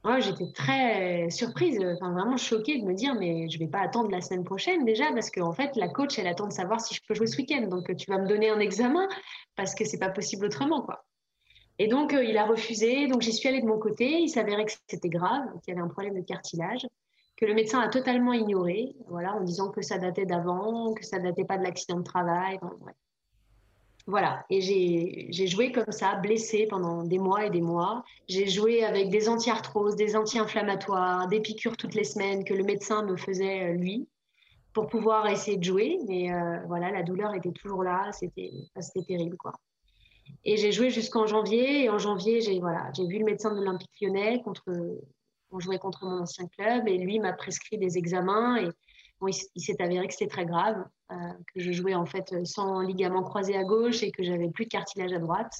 Moi, 0.04 0.20
j'étais 0.20 0.52
très 0.54 1.28
surprise, 1.28 1.78
vraiment 2.00 2.36
choquée 2.36 2.80
de 2.80 2.86
me 2.86 2.94
dire, 2.94 3.14
mais 3.16 3.48
je 3.48 3.58
vais 3.58 3.66
pas 3.66 3.80
attendre 3.80 4.10
la 4.10 4.20
semaine 4.20 4.44
prochaine 4.44 4.84
déjà, 4.84 5.12
parce 5.12 5.30
qu'en 5.30 5.52
fait, 5.52 5.74
la 5.74 5.88
coach, 5.88 6.18
elle 6.18 6.28
attend 6.28 6.46
de 6.46 6.52
savoir 6.52 6.80
si 6.80 6.94
je 6.94 7.00
peux 7.06 7.14
jouer 7.14 7.26
ce 7.26 7.36
week-end. 7.36 7.66
Donc, 7.68 7.94
tu 7.96 8.10
vas 8.10 8.18
me 8.18 8.28
donner 8.28 8.48
un 8.48 8.60
examen, 8.60 9.08
parce 9.56 9.74
que 9.74 9.84
c'est 9.84 9.98
pas 9.98 10.10
possible 10.10 10.46
autrement, 10.46 10.82
quoi. 10.82 11.04
Et 11.78 11.86
donc, 11.86 12.12
euh, 12.12 12.24
il 12.24 12.36
a 12.36 12.44
refusé. 12.44 13.06
Donc, 13.06 13.22
j'y 13.22 13.32
suis 13.32 13.48
allée 13.48 13.60
de 13.60 13.66
mon 13.66 13.78
côté. 13.78 14.20
Il 14.20 14.28
s'avérait 14.28 14.64
que 14.64 14.72
c'était 14.88 15.08
grave, 15.08 15.44
qu'il 15.62 15.74
y 15.74 15.76
avait 15.76 15.84
un 15.84 15.88
problème 15.88 16.14
de 16.14 16.24
cartilage, 16.24 16.86
que 17.38 17.46
le 17.46 17.54
médecin 17.54 17.78
a 17.78 17.88
totalement 17.88 18.32
ignoré, 18.32 18.96
voilà, 19.06 19.34
en 19.34 19.42
disant 19.42 19.70
que 19.70 19.80
ça 19.80 19.96
datait 19.96 20.26
d'avant, 20.26 20.92
que 20.92 21.06
ça 21.06 21.20
datait 21.20 21.44
pas 21.44 21.56
de 21.56 21.62
l'accident 21.62 21.98
de 21.98 22.04
travail. 22.04 22.58
Voilà. 24.08 24.44
Et 24.50 24.60
j'ai 25.30 25.46
joué 25.46 25.70
comme 25.70 25.92
ça, 25.92 26.16
blessée 26.16 26.66
pendant 26.68 27.04
des 27.04 27.18
mois 27.18 27.46
et 27.46 27.50
des 27.50 27.60
mois. 27.60 28.04
J'ai 28.28 28.48
joué 28.48 28.82
avec 28.82 29.08
des 29.10 29.28
anti-arthroses, 29.28 29.94
des 29.94 30.16
anti-inflammatoires, 30.16 31.28
des 31.28 31.40
piqûres 31.40 31.76
toutes 31.76 31.94
les 31.94 32.04
semaines 32.04 32.44
que 32.44 32.54
le 32.54 32.64
médecin 32.64 33.04
me 33.04 33.16
faisait, 33.16 33.70
euh, 33.70 33.74
lui, 33.74 34.08
pour 34.72 34.88
pouvoir 34.88 35.28
essayer 35.28 35.58
de 35.58 35.64
jouer. 35.64 35.98
Mais 36.08 36.32
euh, 36.32 36.58
voilà, 36.66 36.90
la 36.90 37.04
douleur 37.04 37.34
était 37.34 37.52
toujours 37.52 37.84
là. 37.84 38.10
C'était 38.12 38.50
terrible, 39.06 39.36
quoi. 39.36 39.52
Et 40.44 40.56
j'ai 40.56 40.72
joué 40.72 40.90
jusqu'en 40.90 41.26
janvier. 41.26 41.84
Et 41.84 41.88
en 41.88 41.98
janvier, 41.98 42.40
j'ai 42.40 42.58
voilà, 42.58 42.90
vu 42.98 43.18
le 43.18 43.24
médecin 43.24 43.54
de 43.54 43.60
l'Olympique 43.60 43.90
lyonnais 44.00 44.42
contre. 44.42 44.64
On 45.50 45.60
jouait 45.60 45.78
contre 45.78 46.04
mon 46.04 46.20
ancien 46.20 46.46
club 46.48 46.88
et 46.88 46.98
lui 46.98 47.18
m'a 47.20 47.32
prescrit 47.32 47.78
des 47.78 47.96
examens. 47.96 48.58
Et 48.58 48.68
il, 49.26 49.62
s'est 49.62 49.80
avéré 49.82 50.06
que 50.06 50.12
c'était 50.12 50.30
très 50.30 50.46
grave, 50.46 50.84
euh, 51.10 51.14
que 51.54 51.60
je 51.60 51.72
jouais 51.72 51.94
en 51.94 52.06
fait 52.06 52.34
sans 52.44 52.80
ligament 52.80 53.22
croisé 53.22 53.56
à 53.56 53.64
gauche 53.64 54.02
et 54.02 54.12
que 54.12 54.22
j'avais 54.22 54.48
plus 54.48 54.66
de 54.66 54.70
cartilage 54.70 55.12
à 55.12 55.18
droite. 55.18 55.52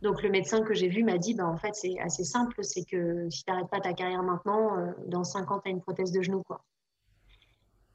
Donc 0.00 0.22
le 0.22 0.30
médecin 0.30 0.62
que 0.62 0.74
j'ai 0.74 0.88
vu 0.88 1.04
m'a 1.04 1.18
dit, 1.18 1.34
bah, 1.34 1.46
en 1.46 1.56
fait 1.56 1.74
c'est 1.74 1.98
assez 2.00 2.24
simple, 2.24 2.56
c'est 2.62 2.84
que 2.84 3.28
si 3.30 3.44
tu 3.44 3.50
n'arrêtes 3.50 3.70
pas 3.70 3.80
ta 3.80 3.92
carrière 3.92 4.22
maintenant, 4.22 4.78
euh, 4.78 4.92
dans 5.06 5.24
5 5.24 5.50
ans 5.50 5.60
tu 5.60 5.68
as 5.68 5.72
une 5.72 5.80
prothèse 5.82 6.12
de 6.12 6.22
genou. 6.22 6.42
Quoi. 6.42 6.64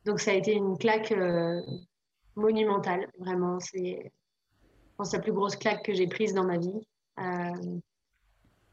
Donc 0.06 0.20
ça 0.20 0.32
a 0.32 0.36
été 0.36 0.54
une 0.54 0.78
claque 0.78 1.12
euh, 1.12 1.62
monumentale, 2.36 3.10
vraiment. 3.20 3.60
C'est 3.60 4.12
la 5.12 5.20
plus 5.20 5.34
grosse 5.34 5.56
claque 5.56 5.84
que 5.84 5.94
j'ai 5.94 6.08
prise 6.08 6.34
dans 6.34 6.46
ma 6.46 6.58
vie. 6.58 6.80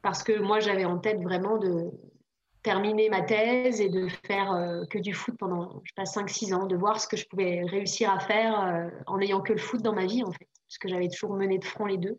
parce 0.02 0.22
que 0.22 0.38
moi 0.38 0.60
j'avais 0.60 0.84
en 0.84 0.98
tête 0.98 1.20
vraiment 1.22 1.56
de, 1.58 1.90
terminer 2.64 3.10
ma 3.10 3.22
thèse 3.22 3.80
et 3.80 3.90
de 3.90 4.08
faire 4.26 4.52
euh, 4.52 4.84
que 4.86 4.98
du 4.98 5.12
foot 5.12 5.36
pendant, 5.38 5.82
je 5.84 5.92
passe 5.94 6.16
5-6 6.16 6.54
ans, 6.54 6.66
de 6.66 6.74
voir 6.74 6.98
ce 6.98 7.06
que 7.06 7.16
je 7.16 7.26
pouvais 7.28 7.62
réussir 7.62 8.10
à 8.10 8.18
faire 8.18 8.60
euh, 8.60 8.88
en 9.06 9.18
n'ayant 9.18 9.42
que 9.42 9.52
le 9.52 9.58
foot 9.58 9.82
dans 9.82 9.92
ma 9.92 10.06
vie, 10.06 10.24
en 10.24 10.32
fait, 10.32 10.48
parce 10.66 10.78
que 10.78 10.88
j'avais 10.88 11.08
toujours 11.08 11.34
mené 11.34 11.58
de 11.58 11.64
front 11.64 11.84
les 11.84 11.98
deux. 11.98 12.18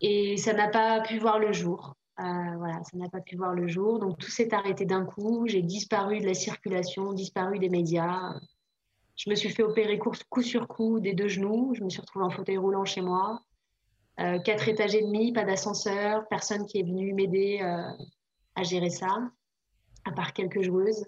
Et 0.00 0.36
ça 0.36 0.52
n'a 0.52 0.68
pas 0.68 1.00
pu 1.00 1.18
voir 1.18 1.38
le 1.38 1.52
jour. 1.52 1.94
Euh, 2.18 2.24
voilà, 2.58 2.82
ça 2.82 2.98
n'a 2.98 3.08
pas 3.08 3.20
pu 3.20 3.36
voir 3.36 3.54
le 3.54 3.68
jour. 3.68 4.00
Donc 4.00 4.18
tout 4.18 4.30
s'est 4.30 4.52
arrêté 4.52 4.84
d'un 4.84 5.04
coup. 5.04 5.46
J'ai 5.46 5.62
disparu 5.62 6.18
de 6.18 6.26
la 6.26 6.34
circulation, 6.34 7.12
disparu 7.12 7.60
des 7.60 7.70
médias. 7.70 8.34
Je 9.16 9.30
me 9.30 9.36
suis 9.36 9.48
fait 9.48 9.62
opérer 9.62 9.98
coup 9.98 10.42
sur 10.42 10.66
coup 10.66 10.98
des 10.98 11.14
deux 11.14 11.28
genoux. 11.28 11.72
Je 11.74 11.84
me 11.84 11.88
suis 11.88 12.00
retrouvée 12.00 12.24
en 12.24 12.30
fauteuil 12.30 12.58
roulant 12.58 12.84
chez 12.84 13.00
moi. 13.00 13.40
quatre 14.44 14.68
étages 14.68 14.94
et 14.94 15.02
demi, 15.02 15.32
pas 15.32 15.44
d'ascenseur, 15.44 16.26
personne 16.28 16.66
qui 16.66 16.80
est 16.80 16.82
venu 16.82 17.14
m'aider 17.14 17.60
à 18.54 18.62
gérer 18.62 18.90
ça, 18.90 19.30
à 20.04 20.12
part 20.12 20.32
quelques 20.32 20.62
joueuses. 20.62 21.06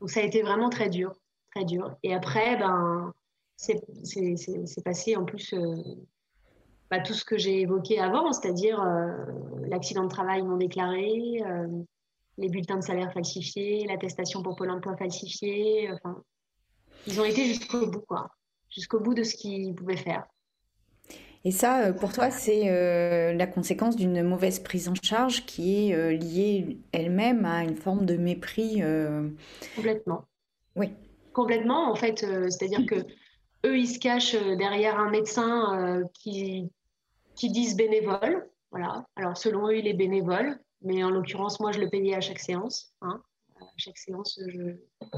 Donc 0.00 0.10
ça 0.10 0.20
a 0.20 0.24
été 0.24 0.42
vraiment 0.42 0.70
très 0.70 0.88
dur, 0.88 1.14
très 1.54 1.64
dur. 1.64 1.94
Et 2.02 2.14
après, 2.14 2.56
ben, 2.56 3.12
c'est 3.56 4.84
passé 4.84 5.16
en 5.16 5.24
plus 5.24 5.52
euh, 5.54 5.76
bah, 6.90 7.00
tout 7.00 7.14
ce 7.14 7.24
que 7.24 7.38
j'ai 7.38 7.60
évoqué 7.60 7.98
avant, 8.00 8.32
c'est-à-dire 8.32 8.80
euh, 8.80 9.12
l'accident 9.68 10.04
de 10.04 10.08
travail 10.08 10.42
non 10.42 10.56
déclaré, 10.56 11.42
euh, 11.46 11.68
les 12.38 12.48
bulletins 12.48 12.78
de 12.78 12.82
salaire 12.82 13.12
falsifiés, 13.12 13.86
l'attestation 13.86 14.42
pour 14.42 14.56
Pôle 14.56 14.70
emploi 14.70 14.96
falsifiée. 14.96 15.90
Enfin, 15.92 16.22
ils 17.06 17.20
ont 17.20 17.24
été 17.24 17.44
jusqu'au 17.46 17.86
bout, 17.86 18.04
quoi, 18.06 18.28
jusqu'au 18.70 19.00
bout 19.00 19.14
de 19.14 19.22
ce 19.22 19.34
qu'ils 19.36 19.74
pouvaient 19.74 19.96
faire. 19.96 20.26
Et 21.44 21.50
ça, 21.50 21.86
euh, 21.86 21.92
pour 21.92 22.12
toi, 22.12 22.30
c'est 22.30 22.70
euh, 22.70 23.32
la 23.32 23.46
conséquence 23.46 23.96
d'une 23.96 24.22
mauvaise 24.22 24.60
prise 24.60 24.88
en 24.88 24.94
charge 24.94 25.44
qui 25.44 25.88
est 25.88 25.94
euh, 25.94 26.12
liée 26.12 26.78
elle-même 26.92 27.44
à 27.44 27.64
une 27.64 27.76
forme 27.76 28.06
de 28.06 28.16
mépris. 28.16 28.82
Complètement. 29.74 30.24
Oui. 30.76 30.90
Complètement, 31.32 31.90
en 31.90 31.96
fait. 31.96 32.20
C'est-à-dire 32.20 32.86
que 32.86 33.06
eux, 33.66 33.78
ils 33.78 33.88
se 33.88 33.98
cachent 33.98 34.36
derrière 34.56 34.98
un 34.98 35.10
médecin 35.10 36.02
qui, 36.14 36.70
qui 37.34 37.50
disent 37.50 37.76
bénévole. 37.76 38.48
Voilà. 38.70 39.06
Alors, 39.16 39.36
selon 39.36 39.68
eux, 39.68 39.76
il 39.76 39.86
est 39.86 39.94
bénévole. 39.94 40.58
Mais 40.82 41.02
en 41.04 41.10
l'occurrence, 41.10 41.60
moi, 41.60 41.72
je 41.72 41.80
le 41.80 41.88
payais 41.88 42.14
à 42.14 42.20
chaque 42.20 42.38
séance. 42.38 42.92
Hein. 43.02 43.22
À 43.60 43.64
chaque 43.76 43.98
séance, 43.98 44.38
je, 44.48 44.76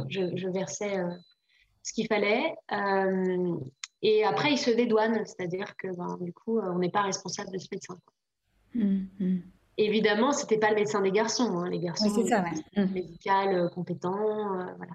je, 0.09 0.37
je 0.37 0.49
versais 0.49 0.97
ce 1.83 1.93
qu'il 1.93 2.07
fallait. 2.07 2.55
Et 4.05 4.23
après, 4.23 4.53
il 4.53 4.59
se 4.59 4.71
dédouane, 4.71 5.25
c'est-à-dire 5.25 5.75
que 5.79 5.89
ben, 5.97 6.19
du 6.21 6.33
coup, 6.35 6.61
on 6.61 6.79
n'est 6.79 6.91
pas 6.91 7.01
responsable 7.01 7.51
de 7.51 7.59
ce 7.59 7.69
médecin. 7.73 7.99
Mmh, 8.75 9.05
mmh. 9.19 9.39
Évidemment, 9.79 10.33
ce 10.33 10.43
n'était 10.43 10.59
pas 10.59 10.69
le 10.69 10.77
médecin 10.77 11.01
des 11.01 11.11
garçons. 11.11 11.59
Hein. 11.59 11.71
Les 11.71 11.79
garçons, 11.79 12.11
c'est 12.15 12.29
ça, 12.29 12.45
mmh. 12.77 12.85
médical, 12.93 13.55
euh, 13.55 13.69
compétent, 13.71 14.15
euh, 14.15 14.67
voilà. 14.77 14.93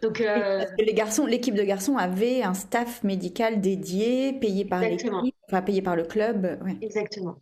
Donc, 0.00 0.22
euh, 0.22 0.60
Parce 0.60 0.70
que 0.72 0.82
les 0.82 0.94
garçons, 0.94 1.26
l'équipe 1.26 1.54
de 1.54 1.62
garçons 1.62 1.98
avait 1.98 2.42
un 2.42 2.54
staff 2.54 3.04
médical 3.04 3.60
dédié, 3.60 4.32
payé 4.32 4.64
par 4.64 4.80
l'équipe, 4.80 5.12
enfin 5.46 5.60
payé 5.60 5.82
par 5.82 5.94
le 5.94 6.04
club. 6.04 6.58
Exactement. 6.80 7.36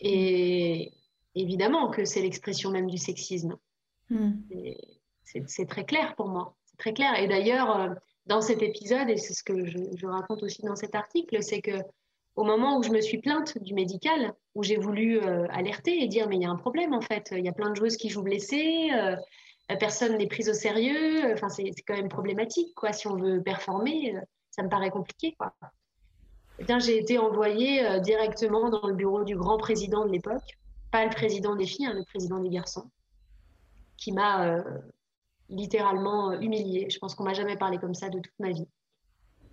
Et 0.00 0.90
évidemment 1.34 1.90
que 1.90 2.04
c'est 2.06 2.22
l'expression 2.22 2.70
même 2.70 2.88
du 2.88 2.98
sexisme. 2.98 3.56
C'est 5.22 5.68
très 5.68 5.84
clair 5.84 6.16
pour 6.16 6.28
moi. 6.28 6.56
C'est 6.64 6.78
très 6.78 6.92
clair. 6.94 7.16
Et 7.20 7.28
d'ailleurs, 7.28 7.94
dans 8.26 8.40
cet 8.40 8.62
épisode, 8.62 9.08
et 9.08 9.16
c'est 9.16 9.34
ce 9.34 9.42
que 9.42 9.66
je, 9.66 10.06
raconte 10.06 10.42
aussi 10.42 10.62
dans 10.62 10.76
cet 10.76 10.94
article, 10.94 11.42
c'est 11.42 11.62
que 11.62 11.78
au 12.36 12.44
moment 12.44 12.78
où 12.78 12.82
je 12.82 12.90
me 12.90 13.00
suis 13.00 13.18
plainte 13.18 13.58
du 13.58 13.74
médical, 13.74 14.32
où 14.54 14.62
j'ai 14.62 14.76
voulu 14.76 15.20
euh, 15.20 15.46
alerter 15.50 16.02
et 16.02 16.06
dire 16.06 16.28
mais 16.28 16.36
il 16.36 16.42
y 16.42 16.46
a 16.46 16.50
un 16.50 16.56
problème 16.56 16.94
en 16.94 17.00
fait, 17.00 17.30
il 17.32 17.44
y 17.44 17.48
a 17.48 17.52
plein 17.52 17.70
de 17.70 17.74
joueuses 17.74 17.96
qui 17.96 18.08
jouent 18.08 18.22
blessées, 18.22 18.90
euh, 18.94 19.16
personne 19.78 20.16
n'est 20.16 20.26
prise 20.26 20.48
au 20.48 20.54
sérieux, 20.54 21.32
enfin 21.32 21.48
c'est 21.48 21.72
quand 21.86 21.96
même 21.96 22.08
problématique 22.08 22.74
quoi. 22.74 22.92
Si 22.92 23.08
on 23.08 23.16
veut 23.16 23.42
performer, 23.42 24.14
euh, 24.16 24.20
ça 24.50 24.62
me 24.62 24.68
paraît 24.68 24.90
compliqué 24.90 25.34
quoi. 25.38 25.54
Eh 26.58 26.80
j'ai 26.80 26.98
été 26.98 27.18
envoyée 27.18 28.00
directement 28.00 28.68
dans 28.68 28.86
le 28.86 28.94
bureau 28.94 29.24
du 29.24 29.34
grand 29.34 29.56
président 29.56 30.04
de 30.04 30.12
l'époque, 30.12 30.58
pas 30.90 31.04
le 31.04 31.10
président 31.10 31.56
des 31.56 31.64
filles, 31.64 31.86
hein, 31.86 31.94
le 31.94 32.04
président 32.04 32.38
des 32.38 32.50
garçons, 32.50 32.90
qui 33.96 34.12
m'a 34.12 34.62
littéralement 35.50 36.30
euh, 36.30 36.40
humiliée. 36.40 36.88
Je 36.90 36.98
pense 36.98 37.14
qu'on 37.14 37.24
m'a 37.24 37.34
jamais 37.34 37.56
parlé 37.56 37.78
comme 37.78 37.94
ça 37.94 38.08
de 38.08 38.18
toute 38.18 38.38
ma 38.38 38.50
vie. 38.50 38.68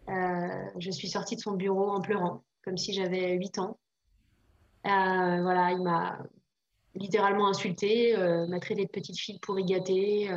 Euh, 0.10 0.70
je 0.80 0.92
suis 0.92 1.10
sortie 1.10 1.36
de 1.36 1.42
son 1.42 1.54
bureau 1.54 1.90
en 1.90 2.02
pleurant, 2.02 2.44
comme 2.64 2.78
si 2.78 2.94
j'avais 2.94 3.34
8 3.34 3.60
ans. 3.60 3.78
Euh, 4.86 5.42
voilà, 5.42 5.72
il 5.72 5.82
m'a 5.82 6.20
littéralement 6.96 7.48
insultée, 7.50 8.16
m'a 8.48 8.60
traité 8.60 8.86
de 8.86 8.90
petite 8.90 9.20
fille 9.20 9.40
pour 9.40 9.60
y 9.60 9.66
gâter, 9.66 10.30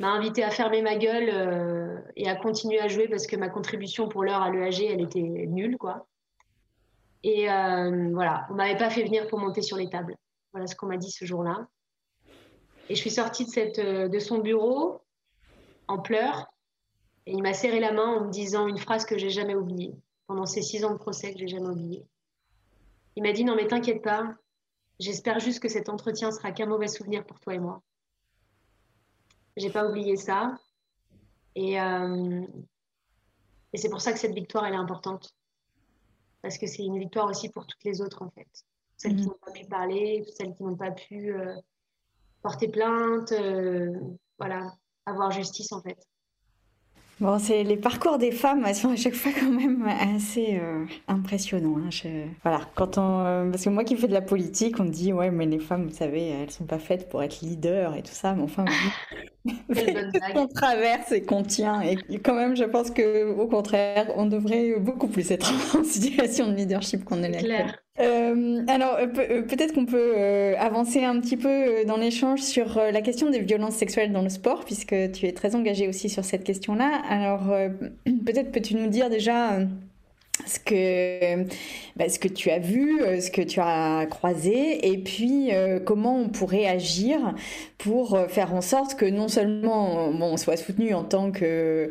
m'a 0.00 0.10
invité 0.10 0.42
à 0.42 0.50
fermer 0.50 0.82
ma 0.82 0.96
gueule 0.96 2.02
et 2.14 2.28
à 2.28 2.34
continuer 2.34 2.78
à 2.78 2.88
jouer 2.88 3.08
parce 3.08 3.26
que 3.26 3.36
ma 3.36 3.48
contribution 3.48 4.06
pour 4.06 4.22
l'heure 4.22 4.42
à 4.42 4.50
l'EAG, 4.50 4.82
elle 4.82 5.00
était 5.00 5.20
nulle, 5.20 5.78
quoi. 5.78 6.06
Et 7.22 7.46
voilà, 7.46 8.46
on 8.50 8.54
m'avait 8.54 8.76
pas 8.76 8.90
fait 8.90 9.04
venir 9.04 9.28
pour 9.28 9.38
monter 9.38 9.62
sur 9.62 9.78
les 9.78 9.88
tables. 9.88 10.16
Voilà 10.52 10.66
ce 10.66 10.76
qu'on 10.76 10.86
m'a 10.86 10.98
dit 10.98 11.10
ce 11.10 11.24
jour-là. 11.24 11.68
Et 12.88 12.94
je 12.94 13.00
suis 13.00 13.10
sortie 13.10 13.44
de, 13.44 13.50
cette, 13.50 13.78
euh, 13.78 14.08
de 14.08 14.18
son 14.18 14.38
bureau 14.38 15.02
en 15.88 15.98
pleurs. 15.98 16.52
Et 17.26 17.32
il 17.32 17.42
m'a 17.42 17.54
serré 17.54 17.80
la 17.80 17.92
main 17.92 18.06
en 18.06 18.24
me 18.24 18.30
disant 18.30 18.66
une 18.66 18.78
phrase 18.78 19.04
que 19.04 19.18
j'ai 19.18 19.30
jamais 19.30 19.54
oubliée 19.54 19.94
pendant 20.26 20.46
ces 20.46 20.62
six 20.62 20.84
ans 20.84 20.92
de 20.92 20.98
procès 20.98 21.32
que 21.32 21.38
j'ai 21.38 21.48
jamais 21.48 21.68
oubliée. 21.68 22.06
Il 23.16 23.22
m'a 23.22 23.32
dit 23.32 23.44
non 23.44 23.56
mais 23.56 23.66
t'inquiète 23.66 24.02
pas, 24.02 24.34
j'espère 24.98 25.40
juste 25.40 25.60
que 25.60 25.68
cet 25.68 25.88
entretien 25.88 26.30
sera 26.30 26.52
qu'un 26.52 26.66
mauvais 26.66 26.88
souvenir 26.88 27.26
pour 27.26 27.40
toi 27.40 27.54
et 27.54 27.58
moi. 27.58 27.82
J'ai 29.56 29.70
pas 29.70 29.88
oublié 29.88 30.16
ça. 30.16 30.56
Et, 31.54 31.80
euh, 31.80 32.46
et 33.72 33.78
c'est 33.78 33.90
pour 33.90 34.00
ça 34.00 34.12
que 34.12 34.18
cette 34.18 34.34
victoire 34.34 34.64
elle 34.66 34.74
est 34.74 34.76
importante 34.76 35.34
parce 36.42 36.56
que 36.56 36.66
c'est 36.66 36.84
une 36.84 36.98
victoire 36.98 37.28
aussi 37.28 37.48
pour 37.48 37.66
toutes 37.66 37.82
les 37.84 38.00
autres 38.00 38.22
en 38.22 38.30
fait, 38.30 38.48
celles 38.96 39.16
qui 39.16 39.22
mmh. 39.22 39.26
n'ont 39.26 39.38
pas 39.44 39.50
pu 39.50 39.64
parler, 39.66 40.24
celles 40.36 40.54
qui 40.54 40.62
n'ont 40.62 40.76
pas 40.76 40.92
pu 40.92 41.34
euh, 41.34 41.54
porter 42.42 42.68
plainte, 42.68 43.32
euh, 43.32 43.92
voilà, 44.38 44.72
avoir 45.06 45.30
justice 45.30 45.72
en 45.72 45.82
fait. 45.82 45.98
Bon, 47.20 47.36
c'est 47.40 47.64
les 47.64 47.76
parcours 47.76 48.16
des 48.16 48.30
femmes 48.30 48.64
sont 48.74 48.92
à 48.92 48.96
chaque 48.96 49.14
fois 49.14 49.32
quand 49.36 49.50
même 49.50 49.84
assez 49.88 50.56
euh, 50.62 50.84
impressionnants. 51.08 51.78
Hein. 51.78 52.28
Voilà, 52.44 52.60
quand 52.76 52.96
on, 52.96 53.24
euh, 53.26 53.50
parce 53.50 53.64
que 53.64 53.70
moi 53.70 53.82
qui 53.82 53.96
fais 53.96 54.06
de 54.06 54.12
la 54.12 54.20
politique, 54.20 54.78
on 54.78 54.84
dit 54.84 55.12
ouais, 55.12 55.32
mais 55.32 55.46
les 55.46 55.58
femmes, 55.58 55.88
vous 55.88 55.94
savez, 55.94 56.28
elles 56.28 56.50
sont 56.52 56.64
pas 56.64 56.78
faites 56.78 57.08
pour 57.08 57.20
être 57.24 57.40
leaders 57.40 57.96
et 57.96 58.02
tout 58.02 58.12
ça. 58.12 58.34
Mais 58.34 58.44
enfin, 58.44 58.64
qu'on 60.32 60.46
traverse 60.46 61.10
et 61.10 61.22
qu'on 61.22 61.42
tient. 61.42 61.80
Et 61.80 61.96
quand 62.20 62.34
même, 62.34 62.54
je 62.54 62.64
pense 62.64 62.92
que 62.92 63.32
au 63.32 63.48
contraire, 63.48 64.12
on 64.14 64.26
devrait 64.26 64.78
beaucoup 64.78 65.08
plus 65.08 65.28
être 65.32 65.52
en 65.76 65.82
situation 65.82 66.46
de 66.46 66.54
leadership 66.54 67.04
qu'on 67.04 67.24
est 67.24 67.42
là. 67.42 67.66
Euh, 68.00 68.62
alors, 68.68 68.94
euh, 68.94 69.06
euh, 69.18 69.42
peut-être 69.42 69.74
qu'on 69.74 69.86
peut 69.86 70.54
avancer 70.58 71.04
un 71.04 71.20
petit 71.20 71.36
peu 71.36 71.84
dans 71.86 71.96
l'échange 71.96 72.40
sur 72.40 72.76
la 72.76 73.00
question 73.00 73.30
des 73.30 73.40
violences 73.40 73.74
sexuelles 73.74 74.12
dans 74.12 74.22
le 74.22 74.28
sport, 74.28 74.64
puisque 74.64 74.94
tu 75.12 75.26
es 75.26 75.32
très 75.32 75.54
engagée 75.54 75.88
aussi 75.88 76.08
sur 76.08 76.24
cette 76.24 76.44
question-là. 76.44 77.02
Alors, 77.08 77.42
peut-être 78.04 78.52
peux-tu 78.52 78.74
nous 78.74 78.88
dire 78.88 79.10
déjà 79.10 79.58
ce 80.46 80.60
que, 80.60 81.44
bah, 81.96 82.08
ce 82.08 82.18
que 82.20 82.28
tu 82.28 82.50
as 82.50 82.60
vu, 82.60 83.00
ce 83.20 83.30
que 83.30 83.42
tu 83.42 83.58
as 83.60 84.06
croisé, 84.06 84.88
et 84.88 84.98
puis 84.98 85.50
comment 85.84 86.16
on 86.16 86.28
pourrait 86.28 86.66
agir 86.66 87.34
pour 87.78 88.14
euh, 88.14 88.28
faire 88.28 88.52
en 88.54 88.60
sorte 88.60 88.96
que 88.96 89.06
non 89.06 89.28
seulement 89.28 90.10
bon, 90.10 90.32
on 90.32 90.36
soit 90.36 90.56
soutenu 90.56 90.94
en 90.94 91.04
tant 91.04 91.30
que 91.30 91.88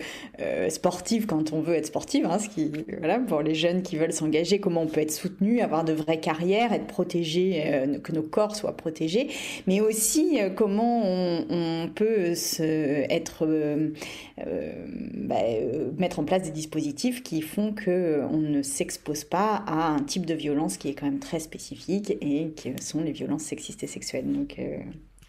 sportive 0.70 1.26
quand 1.26 1.54
on 1.54 1.62
veut 1.62 1.76
être 1.76 1.88
sportive, 1.88 2.26
hein, 2.26 2.38
ce 2.40 2.50
qui, 2.50 2.72
voilà, 3.00 3.20
pour 3.20 3.42
les 3.42 3.56
jeunes 3.56 3.82
qui 3.82 3.96
veulent 3.98 4.14
s'engager, 4.14 4.60
comment 4.60 4.82
on 4.82 4.88
peut 4.88 5.02
être 5.02 5.12
soutenu, 5.12 5.62
avoir 5.62 5.84
de 5.84 5.94
vraies 5.94 6.20
carrières, 6.20 6.74
être 6.74 6.86
protégé, 6.86 8.00
que 8.04 8.12
nos 8.12 8.22
corps 8.22 8.56
soient 8.56 8.78
protégés, 8.78 9.30
mais 9.66 9.82
aussi 9.82 10.40
comment 10.56 11.02
on, 11.06 11.90
peut 11.94 12.36
se, 12.36 12.64
être, 13.12 13.48
bah, 14.38 15.36
mettre 15.98 16.20
en 16.20 16.24
place 16.24 16.44
des 16.44 16.52
dispositifs 16.52 17.24
qui 17.24 17.42
font 17.42 17.74
que 17.74 18.22
on 18.32 18.38
ne 18.38 18.62
s'expose 18.62 19.24
pas 19.24 19.64
à 19.68 19.90
un 19.90 20.00
type 20.00 20.26
de 20.26 20.34
violence 20.34 20.78
qui 20.78 20.90
est 20.90 20.94
quand 20.94 21.06
même 21.06 21.20
très 21.20 21.40
spécifique 21.40 22.18
et 22.22 22.50
qui 22.56 22.74
sont 22.82 23.02
les 23.02 23.12
violences 23.12 23.44
sexistes 23.44 23.84
et 23.84 23.88
sexuelles. 23.88 24.32
Donc, 24.32 24.56
euh, 24.60 24.78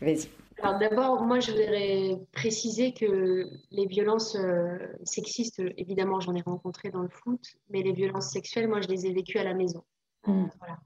vas-y. 0.01 0.29
Alors 0.61 0.79
d'abord, 0.79 1.23
moi, 1.23 1.39
je 1.39 1.53
voudrais 1.53 2.21
préciser 2.33 2.93
que 2.93 3.49
les 3.71 3.87
violences 3.87 4.35
euh, 4.35 4.77
sexistes, 5.05 5.63
évidemment, 5.77 6.21
j'en 6.21 6.35
ai 6.35 6.43
rencontré 6.43 6.91
dans 6.91 7.03
le 7.03 7.09
foot, 7.09 7.41
mais 7.71 7.83
les 7.83 7.93
violences 7.93 8.31
sexuelles, 8.31 8.69
moi, 8.69 8.81
je 8.81 8.89
les 8.89 9.07
ai 9.07 9.13
vécues 9.13 9.39
à 9.39 9.45
la 9.45 9.55
maison. 9.55 9.85
Mm. 10.27 10.47
voilà. 10.59 10.79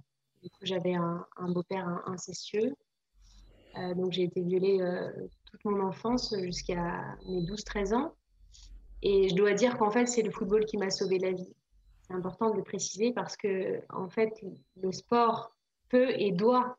Du 0.43 0.51
coup, 0.51 0.61
j'avais 0.63 0.95
un, 0.95 1.25
beau-père 1.49 1.87
incestueux. 2.07 2.75
donc, 3.95 4.13
j'ai 4.13 4.25
été 4.25 4.43
violée 4.43 4.81
toute 5.45 5.65
mon 5.65 5.81
enfance 5.87 6.35
jusqu'à 6.41 7.17
mes 7.29 7.43
12-13 7.43 7.95
ans. 7.95 8.13
Et 9.03 9.29
je 9.29 9.35
dois 9.35 9.55
dire 9.55 9.79
qu'en 9.79 9.91
fait, 9.91 10.07
c'est 10.07 10.23
le 10.23 10.31
football 10.31 10.65
qui 10.65 10.77
m'a 10.79 10.91
sauvé 10.91 11.19
la 11.19 11.33
vie. 11.33 11.55
C'est 12.03 12.15
important 12.15 12.51
de 12.51 12.57
le 12.57 12.63
préciser 12.63 13.13
parce 13.13 13.37
que, 13.37 13.81
en 13.91 14.09
fait, 14.09 14.33
le 14.81 14.93
sport 14.93 15.55
peut 15.89 16.11
et 16.11 16.33
doit 16.33 16.77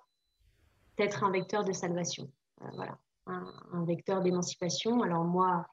être 0.98 1.24
un 1.24 1.32
vecteur 1.32 1.64
de 1.64 1.74
salvation. 1.74 2.30
Euh, 2.64 2.68
voilà, 2.76 2.98
un, 3.28 3.86
vecteur 3.86 4.22
d'émancipation. 4.22 5.02
Alors 5.02 5.24
moi, 5.24 5.66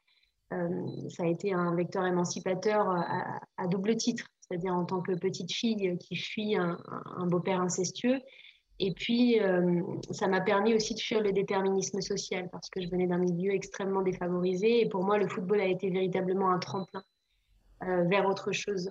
euh, 0.53 0.87
ça 1.09 1.25
a 1.25 1.27
été 1.27 1.53
un 1.53 1.75
vecteur 1.75 2.07
émancipateur 2.07 2.89
à, 2.89 3.67
double 3.67 3.97
titre, 3.97 4.27
c'est-à-dire 4.41 4.75
en 4.75 4.85
tant 4.85 5.01
que 5.01 5.13
petite 5.13 5.53
fille 5.53 5.97
qui 5.99 6.17
fuit 6.17 6.57
un, 6.57 6.77
beau-père 7.27 7.61
incestueux 7.61 8.21
et 8.83 8.95
puis, 8.95 9.39
euh, 9.41 9.83
ça 10.11 10.27
m'a 10.27 10.41
permis 10.41 10.75
aussi 10.75 10.95
de 10.95 11.01
fuir 11.01 11.21
le 11.21 11.33
déterminisme 11.33 12.01
social 12.01 12.49
parce 12.51 12.71
que 12.71 12.81
je 12.81 12.89
venais 12.89 13.07
d'un 13.07 13.19
milieu 13.19 13.53
extrêmement 13.53 14.01
défavorisé. 14.01 14.81
Et 14.81 14.89
pour 14.89 15.05
moi, 15.05 15.19
le 15.19 15.29
football 15.29 15.61
a 15.61 15.67
été 15.67 15.91
véritablement 15.91 16.51
un 16.51 16.59
tremplin 16.59 17.05
euh, 17.83 18.05
vers 18.05 18.27
autre 18.27 18.53
chose. 18.53 18.89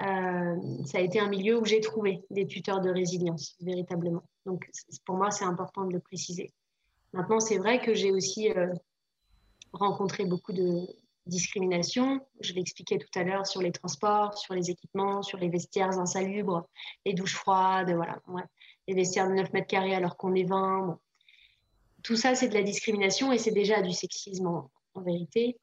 Euh, 0.00 0.56
ça 0.84 0.98
a 0.98 1.00
été 1.00 1.18
un 1.18 1.28
milieu 1.28 1.58
où 1.58 1.64
j'ai 1.64 1.80
trouvé 1.80 2.22
des 2.30 2.46
tuteurs 2.46 2.80
de 2.80 2.90
résilience, 2.90 3.56
véritablement. 3.60 4.22
Donc, 4.46 4.70
pour 5.04 5.16
moi, 5.16 5.32
c'est 5.32 5.44
important 5.44 5.84
de 5.84 5.94
le 5.94 6.00
préciser. 6.00 6.52
Maintenant, 7.14 7.40
c'est 7.40 7.58
vrai 7.58 7.80
que 7.80 7.94
j'ai 7.94 8.10
aussi 8.10 8.50
rencontré 9.72 10.24
beaucoup 10.24 10.52
de 10.52 10.86
discrimination. 11.26 12.20
Je 12.40 12.52
l'expliquais 12.52 12.98
tout 12.98 13.18
à 13.18 13.24
l'heure 13.24 13.46
sur 13.46 13.62
les 13.62 13.72
transports, 13.72 14.36
sur 14.36 14.54
les 14.54 14.70
équipements, 14.70 15.22
sur 15.22 15.38
les 15.38 15.48
vestiaires 15.48 15.98
insalubres, 15.98 16.68
les 17.06 17.14
douches 17.14 17.36
froides, 17.36 17.94
voilà 17.94 18.20
les 18.86 18.94
vestiaires 18.94 19.28
de 19.28 19.34
9 19.34 19.52
mètres 19.52 19.66
carrés 19.66 19.94
alors 19.94 20.16
qu'on 20.16 20.34
est 20.34 20.44
20. 20.44 20.98
Tout 22.02 22.16
ça, 22.16 22.34
c'est 22.34 22.48
de 22.48 22.54
la 22.54 22.62
discrimination 22.62 23.32
et 23.32 23.38
c'est 23.38 23.52
déjà 23.52 23.80
du 23.80 23.92
sexisme 23.92 24.46
en, 24.46 24.70
vérité. 24.96 25.58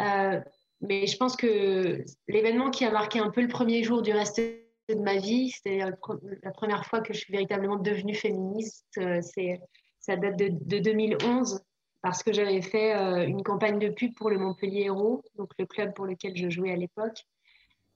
Euh, 0.00 0.40
mais 0.80 1.06
je 1.06 1.16
pense 1.16 1.36
que 1.36 2.04
l'événement 2.28 2.70
qui 2.70 2.84
a 2.84 2.90
marqué 2.90 3.18
un 3.18 3.30
peu 3.30 3.40
le 3.40 3.48
premier 3.48 3.82
jour 3.82 4.02
du 4.02 4.12
reste 4.12 4.38
de 4.38 4.94
ma 4.96 5.16
vie, 5.16 5.50
c'était 5.50 5.78
la 5.78 6.50
première 6.52 6.84
fois 6.84 7.00
que 7.00 7.12
je 7.12 7.20
suis 7.20 7.32
véritablement 7.32 7.76
devenue 7.76 8.14
féministe. 8.14 8.86
Euh, 8.98 9.20
c'est, 9.22 9.60
ça 10.08 10.16
date 10.16 10.36
de, 10.36 10.78
2011 10.78 11.60
parce 12.00 12.22
que 12.22 12.32
j'avais 12.32 12.62
fait 12.62 12.96
euh, 12.96 13.26
une 13.26 13.42
campagne 13.42 13.78
de 13.78 13.90
pub 13.90 14.14
pour 14.14 14.30
le 14.30 14.38
Montpellier 14.38 14.84
Héros, 14.84 15.22
donc 15.36 15.50
le 15.58 15.66
club 15.66 15.92
pour 15.94 16.06
lequel 16.06 16.34
je 16.34 16.48
jouais 16.48 16.72
à 16.72 16.76
l'époque. 16.76 17.24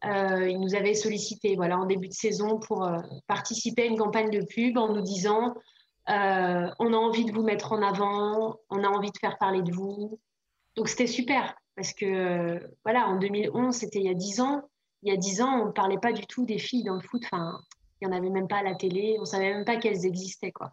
Euh, 0.04 0.48
ils 0.48 0.60
nous 0.60 0.74
avaient 0.74 0.94
sollicité 0.94 1.54
voilà, 1.56 1.78
en 1.78 1.86
début 1.86 2.08
de 2.08 2.12
saison 2.12 2.58
pour 2.58 2.84
euh, 2.84 2.98
participer 3.28 3.82
à 3.82 3.86
une 3.86 3.96
campagne 3.96 4.30
de 4.30 4.44
pub 4.44 4.76
en 4.76 4.92
nous 4.92 5.00
disant 5.00 5.54
on 6.08 6.92
a 6.92 6.96
envie 6.96 7.24
de 7.24 7.32
vous 7.32 7.44
mettre 7.44 7.72
en 7.72 7.80
avant, 7.80 8.56
on 8.70 8.82
a 8.82 8.88
envie 8.88 9.12
de 9.12 9.18
faire 9.18 9.38
parler 9.38 9.62
de 9.62 9.72
vous. 9.72 10.18
Donc 10.76 10.88
c'était 10.88 11.06
super 11.06 11.54
parce 11.76 11.92
que 11.92 12.60
voilà, 12.84 13.06
en 13.06 13.18
2011, 13.18 13.72
c'était 13.72 14.00
il 14.00 14.06
y 14.06 14.10
a 14.10 14.14
10 14.14 14.40
ans. 14.40 14.62
Il 15.04 15.12
y 15.12 15.14
a 15.14 15.16
10 15.16 15.42
ans, 15.42 15.62
on 15.62 15.66
ne 15.66 15.70
parlait 15.70 15.98
pas 15.98 16.12
du 16.12 16.26
tout 16.26 16.44
des 16.44 16.58
filles 16.58 16.82
dans 16.82 16.94
le 16.94 17.00
foot. 17.00 17.22
Enfin, 17.24 17.60
il 18.00 18.08
n'y 18.08 18.12
en 18.12 18.16
avait 18.16 18.30
même 18.30 18.48
pas 18.48 18.58
à 18.58 18.62
la 18.64 18.74
télé, 18.74 19.14
on 19.18 19.20
ne 19.20 19.26
savait 19.26 19.54
même 19.54 19.64
pas 19.64 19.76
qu'elles 19.76 20.04
existaient. 20.04 20.50
Quoi. 20.50 20.72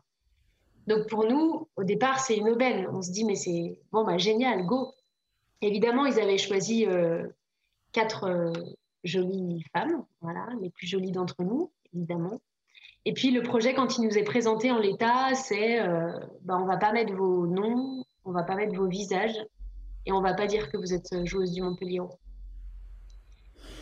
Donc 0.90 1.08
pour 1.08 1.26
nous, 1.26 1.70
au 1.78 1.84
départ, 1.84 2.20
c'est 2.20 2.36
une 2.36 2.50
aubaine. 2.50 2.88
On 2.92 3.02
se 3.02 3.12
dit, 3.12 3.24
mais 3.24 3.36
c'est 3.36 3.80
bon, 3.92 4.04
bah, 4.04 4.18
génial, 4.18 4.66
go. 4.66 4.94
Évidemment, 5.62 6.06
ils 6.06 6.20
avaient 6.20 6.38
choisi 6.38 6.86
quatre 7.92 8.54
jolies 9.04 9.64
femmes, 9.74 10.04
voilà, 10.22 10.48
les 10.62 10.70
plus 10.70 10.88
jolies 10.88 11.12
d'entre 11.12 11.44
nous, 11.44 11.72
évidemment. 11.94 12.42
Et 13.06 13.14
puis 13.14 13.32
le 13.32 13.42
projet, 13.42 13.74
quand 13.74 13.98
il 13.98 14.06
nous 14.06 14.18
est 14.18 14.24
présenté 14.24 14.72
en 14.72 14.78
l'état, 14.78 15.34
c'est 15.34 15.80
euh, 15.80 16.12
bah, 16.42 16.58
on 16.60 16.66
va 16.66 16.78
pas 16.78 16.92
mettre 16.92 17.14
vos 17.14 17.48
noms, 17.48 18.04
on 18.26 18.32
va 18.32 18.44
pas 18.44 18.56
mettre 18.56 18.76
vos 18.76 18.88
visages, 18.88 19.38
et 20.06 20.12
on 20.12 20.22
va 20.22 20.34
pas 20.34 20.48
dire 20.48 20.70
que 20.72 20.78
vous 20.78 20.94
êtes 20.94 21.26
joueuse 21.26 21.54
du 21.54 21.62
Montpellier. 21.62 22.02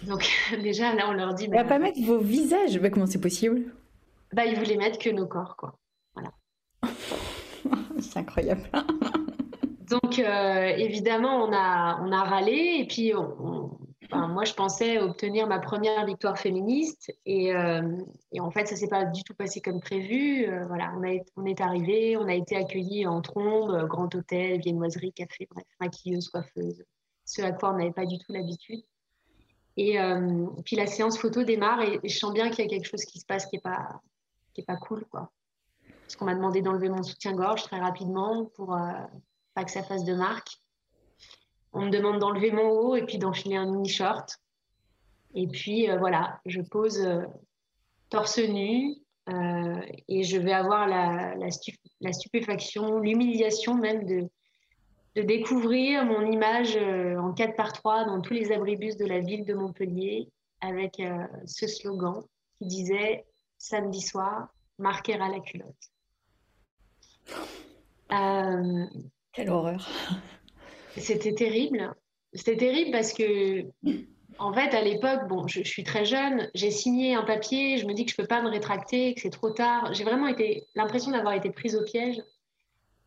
Donc 0.03 0.29
déjà 0.61 0.93
là, 0.93 1.09
on 1.09 1.13
leur 1.13 1.33
dit. 1.33 1.47
On 1.51 1.55
va 1.55 1.63
pas 1.63 1.79
mettre 1.79 1.99
vos 2.01 2.19
visages. 2.19 2.79
Bah, 2.79 2.89
comment 2.89 3.07
c'est 3.07 3.21
possible? 3.21 3.73
Bah 4.33 4.45
ils 4.45 4.57
voulaient 4.57 4.77
mettre 4.77 4.99
que 4.99 5.09
nos 5.09 5.25
corps, 5.25 5.55
quoi. 5.57 5.77
C'est 8.01 8.19
incroyable. 8.19 8.69
Donc 9.89 10.19
euh, 10.19 10.65
évidemment, 10.77 11.43
on 11.43 11.53
a 11.53 11.99
on 12.01 12.11
a 12.11 12.23
râlé 12.23 12.77
et 12.79 12.87
puis 12.87 13.13
moi, 14.13 14.45
je 14.45 14.53
pensais 14.53 14.99
obtenir 14.99 15.47
ma 15.47 15.59
première 15.59 16.05
victoire 16.05 16.37
féministe 16.37 17.11
et, 17.25 17.53
euh, 17.53 17.97
en 18.39 18.51
fait, 18.51 18.65
ça 18.65 18.75
s'est 18.75 18.87
pas 18.87 19.05
du 19.05 19.23
tout 19.23 19.33
passé 19.33 19.59
comme 19.59 19.81
prévu. 19.81 20.45
Euh, 20.47 20.65
voilà, 20.67 20.93
on, 21.35 21.45
est 21.45 21.61
arrivé, 21.61 22.15
on 22.15 22.27
a 22.27 22.33
été 22.33 22.55
accueillis 22.55 23.05
en 23.05 23.21
trombe, 23.21 23.85
grand 23.87 24.13
hôtel, 24.15 24.61
viennoiserie, 24.61 25.11
café, 25.11 25.47
bref, 25.51 25.65
maquilleuse, 25.81 26.29
coiffeuse, 26.29 26.83
ce 27.25 27.41
à 27.41 27.51
quoi 27.51 27.73
on 27.73 27.77
n'avait 27.77 27.91
pas 27.91 28.05
du 28.05 28.17
tout 28.17 28.31
l'habitude. 28.31 28.81
Et 29.75 29.97
puis 30.65 30.75
la 30.75 30.87
séance 30.87 31.19
photo 31.19 31.43
démarre 31.43 31.81
et, 31.81 31.99
je 32.03 32.17
sens 32.17 32.33
bien 32.33 32.49
qu'il 32.49 32.63
y 32.63 32.67
a 32.67 32.69
quelque 32.69 32.89
chose 32.89 33.03
qui 33.03 33.19
se 33.19 33.25
passe 33.25 33.45
qui 33.45 33.57
est 33.57 33.61
pas 33.61 34.01
pas 34.65 34.77
cool, 34.77 35.05
quoi. 35.05 35.31
Parce 36.07 36.15
qu'on 36.15 36.25
m'a 36.25 36.35
demandé 36.35 36.61
d'enlever 36.61 36.87
mon 36.87 37.03
soutien-gorge 37.03 37.63
très 37.63 37.79
rapidement 37.79 38.45
pour 38.55 38.77
pas 39.53 39.63
que 39.65 39.71
ça 39.71 39.83
fasse 39.83 40.05
de 40.05 40.13
marque. 40.13 40.61
On 41.73 41.81
me 41.81 41.89
demande 41.89 42.19
d'enlever 42.19 42.51
mon 42.51 42.69
haut 42.69 42.95
et 42.95 43.03
puis 43.05 43.17
d'enfiler 43.17 43.55
un 43.55 43.65
mini 43.65 43.89
short. 43.89 44.39
Et 45.35 45.47
puis 45.47 45.89
euh, 45.89 45.97
voilà, 45.97 46.39
je 46.45 46.61
pose 46.61 46.99
euh, 47.01 47.21
torse 48.09 48.39
nu 48.39 48.95
euh, 49.29 49.81
et 50.07 50.23
je 50.23 50.37
vais 50.37 50.53
avoir 50.53 50.87
la, 50.87 51.51
stupéfaction, 52.11 52.99
l'humiliation 52.99 53.75
même 53.75 54.05
de, 54.05 54.29
découvrir 55.21 56.05
mon 56.05 56.31
image 56.31 56.77
en 56.77 57.33
4 57.33 57.55
par 57.55 57.73
3 57.73 58.05
dans 58.05 58.21
tous 58.21 58.33
les 58.33 58.51
abribus 58.51 58.97
de 58.97 59.05
la 59.05 59.19
ville 59.19 59.45
de 59.45 59.55
Montpellier 59.55 60.29
avec 60.61 61.01
ce 61.47 61.65
slogan 61.65 62.21
qui 62.59 62.67
disait 62.67 63.25
samedi 63.57 63.99
soir, 63.99 64.49
marquer 64.77 65.15
à 65.15 65.27
la 65.27 65.39
culotte. 65.39 65.91
Quelle 68.09 69.49
horreur. 69.49 69.87
C'était 70.97 71.33
terrible. 71.33 71.93
C'était 72.33 72.57
terrible 72.57 72.91
parce 72.91 73.13
que, 73.13 73.65
en 74.39 74.53
fait, 74.53 74.73
à 74.75 74.81
l'époque, 74.81 75.27
bon, 75.27 75.47
je, 75.47 75.63
suis 75.63 75.83
très 75.83 76.05
jeune, 76.05 76.49
j'ai 76.53 76.71
signé 76.71 77.15
un 77.15 77.23
papier, 77.23 77.77
je 77.77 77.85
me 77.85 77.93
dis 77.93 78.05
que 78.05 78.11
je 78.11 78.15
ne 78.19 78.23
peux 78.23 78.27
pas 78.27 78.41
me 78.41 78.49
rétracter, 78.49 79.13
que 79.13 79.21
c'est 79.21 79.29
trop 79.29 79.49
tard. 79.49 79.93
J'ai 79.93 80.03
vraiment 80.03 80.27
été 80.27 80.65
l'impression 80.75 81.11
d'avoir 81.11 81.33
été 81.33 81.51
prise 81.51 81.75
au 81.75 81.83
piège. 81.83 82.21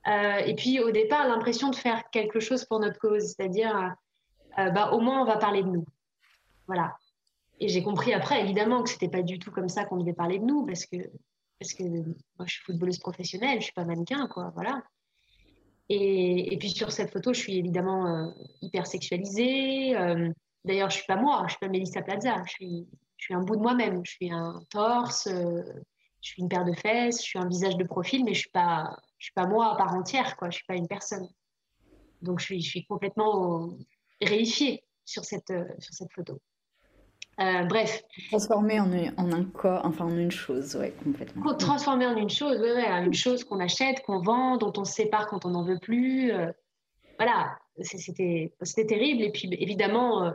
Euh, 0.06 0.38
et 0.38 0.54
puis, 0.54 0.80
au 0.80 0.90
départ, 0.90 1.28
l'impression 1.28 1.70
de 1.70 1.76
faire 1.76 2.08
quelque 2.10 2.40
chose 2.40 2.64
pour 2.64 2.80
notre 2.80 2.98
cause, 2.98 3.22
c'est-à-dire, 3.22 3.94
euh, 4.58 4.70
bah, 4.70 4.92
au 4.92 5.00
moins, 5.00 5.20
on 5.20 5.24
va 5.24 5.36
parler 5.36 5.62
de 5.62 5.68
nous. 5.68 5.84
Voilà. 6.66 6.96
Et 7.58 7.68
j'ai 7.68 7.82
compris 7.82 8.14
après, 8.14 8.40
évidemment, 8.40 8.82
que 8.82 8.88
c'était 8.88 9.08
pas 9.08 9.22
du 9.22 9.38
tout 9.38 9.50
comme 9.50 9.68
ça 9.68 9.84
qu'on 9.84 9.98
devait 9.98 10.14
parler 10.14 10.38
de 10.38 10.44
nous, 10.44 10.64
parce 10.64 10.86
que, 10.86 10.96
parce 11.60 11.74
que 11.74 11.84
moi, 11.84 12.46
je 12.46 12.54
suis 12.54 12.62
footballeuse 12.64 12.98
professionnelle, 12.98 13.58
je 13.60 13.64
suis 13.64 13.74
pas 13.74 13.84
mannequin, 13.84 14.26
quoi. 14.28 14.50
Voilà. 14.54 14.82
Et, 15.90 16.56
puis 16.58 16.70
sur 16.70 16.90
cette 16.90 17.12
photo, 17.12 17.34
je 17.34 17.40
suis 17.40 17.58
évidemment 17.58 18.06
euh, 18.06 18.30
hyper 18.62 18.86
sexualisée. 18.86 19.94
Euh, 19.96 20.30
d'ailleurs, 20.64 20.88
je 20.88 20.96
suis 20.96 21.06
pas 21.06 21.16
moi, 21.16 21.42
je 21.46 21.50
suis 21.50 21.58
pas 21.58 21.68
Melissa 21.68 22.00
Plaza. 22.00 22.42
Je 22.46 22.52
suis, 22.52 23.34
un 23.34 23.42
bout 23.42 23.56
de 23.56 23.60
moi-même. 23.60 24.00
Je 24.06 24.10
suis 24.12 24.32
un 24.32 24.58
torse, 24.70 25.26
euh, 25.26 25.62
je 26.22 26.30
suis 26.30 26.42
une 26.42 26.48
paire 26.48 26.64
de 26.64 26.72
fesses, 26.72 27.18
je 27.18 27.28
suis 27.28 27.38
un 27.38 27.48
visage 27.48 27.76
de 27.76 27.84
profil, 27.84 28.24
mais 28.24 28.32
je 28.32 28.40
suis 28.40 28.50
pas, 28.50 28.96
suis 29.18 29.32
pas 29.34 29.46
moi 29.46 29.74
à 29.74 29.76
part 29.76 29.94
entière. 29.94 30.36
Quoi. 30.36 30.48
Je 30.48 30.56
suis 30.56 30.66
pas 30.66 30.76
une 30.76 30.88
personne. 30.88 31.28
Donc 32.22 32.40
je 32.40 32.54
suis, 32.58 32.86
complètement 32.86 33.68
réifiée 34.22 34.84
sur 35.04 35.24
cette 35.24 35.52
photo. 36.14 36.40
Euh, 37.40 37.64
bref. 37.64 38.02
Transformer 38.28 38.80
en, 38.80 38.92
en, 39.16 39.32
un 39.32 39.44
corps, 39.44 39.80
enfin 39.84 40.04
en 40.04 40.16
une 40.16 40.30
chose, 40.30 40.76
ouais, 40.76 40.92
complètement. 41.02 41.54
Transformer 41.54 42.06
en 42.06 42.16
une 42.16 42.28
chose, 42.28 42.60
ouais, 42.60 42.72
ouais, 42.72 42.86
une 42.86 43.14
chose 43.14 43.44
qu'on 43.44 43.60
achète, 43.60 44.02
qu'on 44.02 44.20
vend, 44.20 44.58
dont 44.58 44.72
on 44.76 44.84
se 44.84 44.92
sépare 44.92 45.26
quand 45.26 45.46
on 45.46 45.50
n'en 45.50 45.64
veut 45.64 45.78
plus. 45.78 46.32
Euh, 46.32 46.52
voilà, 47.18 47.56
c'était 47.82 48.52
terrible. 48.86 49.22
Et 49.22 49.30
puis 49.30 49.48
évidemment, 49.58 50.34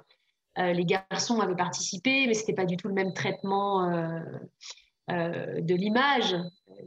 euh, 0.57 0.73
les 0.73 0.85
garçons 0.85 1.39
avaient 1.41 1.55
participé, 1.55 2.25
mais 2.27 2.33
c'était 2.33 2.53
pas 2.53 2.65
du 2.65 2.77
tout 2.77 2.87
le 2.87 2.93
même 2.93 3.13
traitement 3.13 3.87
de 5.07 5.75
l'image. 5.75 6.35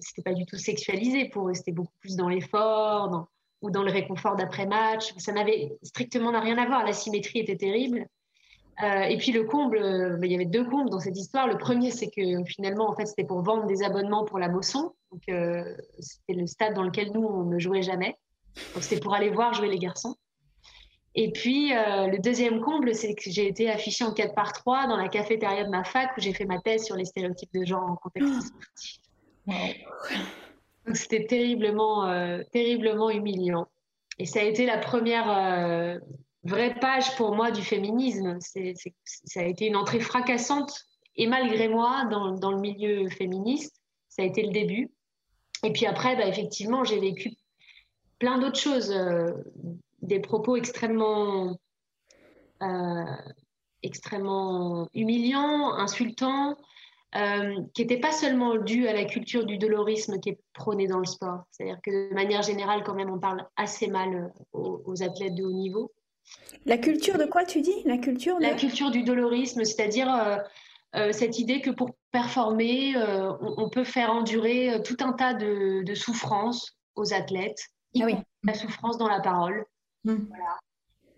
C'était 0.01 0.23
pas 0.23 0.35
du 0.35 0.47
tout 0.47 0.57
sexualisé 0.57 1.29
pour 1.29 1.49
eux, 1.49 1.55
c'était 1.55 1.73
beaucoup 1.73 1.95
plus 2.01 2.17
dans 2.17 2.29
l'effort 2.29 3.29
ou 3.61 3.71
dans 3.71 3.83
le 3.83 3.91
réconfort 3.91 4.37
d'après-match. 4.37 5.15
Ça 5.19 5.33
n'avait 5.33 5.77
strictement 5.83 6.31
rien 6.41 6.59
à 6.59 6.67
voir. 6.67 6.85
La 6.85 6.93
symétrie 6.93 7.41
était 7.41 7.57
terrible. 7.57 8.07
Et 8.83 9.17
puis 9.19 9.33
le 9.33 9.45
comble, 9.45 9.79
bah, 10.21 10.27
il 10.27 10.33
y 10.33 10.35
avait 10.35 10.45
deux 10.45 10.65
combles 10.65 10.91
dans 10.91 11.01
cette 11.01 11.17
histoire. 11.17 11.49
Le 11.49 11.59
premier, 11.59 11.91
c'est 11.91 12.09
que 12.09 12.45
finalement, 12.45 12.89
en 12.89 12.95
fait, 12.95 13.07
c'était 13.07 13.25
pour 13.25 13.43
vendre 13.43 13.67
des 13.67 13.83
abonnements 13.83 14.25
pour 14.25 14.39
la 14.39 14.49
Mosson. 14.49 14.93
Donc, 15.11 15.23
c'était 15.99 16.39
le 16.39 16.47
stade 16.47 16.75
dans 16.75 16.85
lequel 16.85 17.11
nous, 17.13 17.25
on 17.27 17.45
ne 17.45 17.59
jouait 17.59 17.83
jamais. 17.83 18.17
Donc, 18.75 18.85
c'était 18.85 19.01
pour 19.01 19.15
aller 19.15 19.31
voir 19.31 19.55
jouer 19.55 19.69
les 19.69 19.79
garçons. 19.79 20.17
Et 21.17 21.33
puis, 21.33 21.71
le 21.71 22.19
deuxième 22.19 22.61
comble, 22.61 22.95
c'est 22.95 23.15
que 23.15 23.31
j'ai 23.31 23.49
été 23.49 23.69
affichée 23.69 24.05
en 24.05 24.13
4 24.13 24.35
par 24.35 24.53
3 24.53 24.87
dans 24.87 24.97
la 24.97 25.09
cafétéria 25.09 25.65
de 25.65 25.71
ma 25.71 25.83
fac 25.83 26.17
où 26.17 26.21
j'ai 26.21 26.33
fait 26.33 26.45
ma 26.45 26.61
thèse 26.61 26.85
sur 26.85 26.95
les 26.95 27.05
stéréotypes 27.05 27.53
de 27.53 27.65
genre 27.65 27.83
en 27.83 27.97
contexte 27.97 28.33
oh. 28.37 28.41
sportif. 28.41 29.01
Donc, 30.87 30.97
c'était 30.97 31.27
terriblement, 31.27 32.09
terriblement 32.53 33.11
humiliant. 33.11 33.67
Et 34.19 34.27
ça 34.27 34.41
a 34.41 34.43
été 34.43 34.67
la 34.67 34.79
première 34.79 35.31
euh, 35.31 35.99
vraie 36.49 36.75
page 36.75 37.17
pour 37.17 37.35
moi 37.35 37.51
du 37.51 37.63
féminisme. 37.63 38.39
Ça 38.41 39.41
a 39.41 39.45
été 39.45 39.67
une 39.67 39.77
entrée 39.77 40.01
fracassante. 40.01 40.85
Et 41.17 41.27
malgré 41.27 41.69
moi, 41.69 42.05
dans, 42.11 42.51
le 42.51 42.61
milieu 42.61 43.09
féministe, 43.11 43.81
ça 44.09 44.23
a 44.23 44.25
été 44.25 44.43
le 44.43 44.53
début. 44.53 44.91
Et 45.65 45.73
puis 45.73 45.87
après, 45.87 46.17
bah, 46.17 46.27
effectivement, 46.27 46.85
j'ai 46.85 47.01
vécu 47.01 47.33
plein 48.19 48.39
d'autres 48.39 48.59
choses. 48.59 48.93
Euh, 48.93 49.33
des 50.03 50.21
propos 50.21 50.57
extrêmement, 50.57 51.59
euh, 52.63 53.17
extrêmement 53.83 54.89
humiliants, 54.95 55.75
insultants, 55.75 56.57
euh, 57.17 57.55
qui 57.73 57.83
n'était 57.83 58.01
pas 58.01 58.13
seulement 58.13 58.57
dû 58.57 58.87
à 58.87 58.93
la 58.93 59.07
culture 59.07 59.47
du 59.47 59.57
dolorisme 59.57 60.21
qui 60.21 60.31
est 60.31 60.41
prônée 60.53 60.87
dans 60.87 60.99
le 60.99 61.07
sport. 61.07 61.45
C'est-à-dire 61.51 61.81
que 61.83 62.11
de 62.11 62.15
manière 62.15 62.43
générale, 62.43 62.83
quand 62.85 62.95
même, 62.95 63.11
on 63.11 63.19
parle 63.19 63.47
assez 63.57 63.89
mal 63.89 64.33
aux, 64.53 65.03
athlètes 65.03 65.35
de 65.35 65.43
haut 65.43 65.53
niveau. 65.53 65.91
La 66.67 66.79
culture 66.79 67.19
de 67.19 67.25
quoi 67.25 67.45
tu 67.45 67.61
dis? 67.61 67.83
La 67.85 67.99
culture 67.99 68.37
La 68.41 68.55
culture 68.55 68.91
du 68.91 69.03
dolorisme, 69.03 69.65
c'est-à-dire 69.65 70.39
euh, 70.95 71.13
cette 71.13 71.39
idée 71.39 71.61
que 71.61 71.71
pour 71.71 71.91
performer, 72.11 72.95
on, 73.41 73.69
peut 73.69 73.85
faire 73.85 74.11
endurer 74.11 74.81
tout 74.85 74.97
un 75.01 75.13
tas 75.13 75.35
de, 75.35 75.95
souffrances 75.95 76.77
aux 76.95 77.15
athlètes, 77.15 77.61
ah 78.01 78.05
oui. 78.05 78.17
la 78.43 78.55
souffrance 78.55 78.99
dans 78.99 79.09
la 79.09 79.21
parole. 79.21 79.65
Mmh. 80.05 80.17
Voilà. 80.29 80.59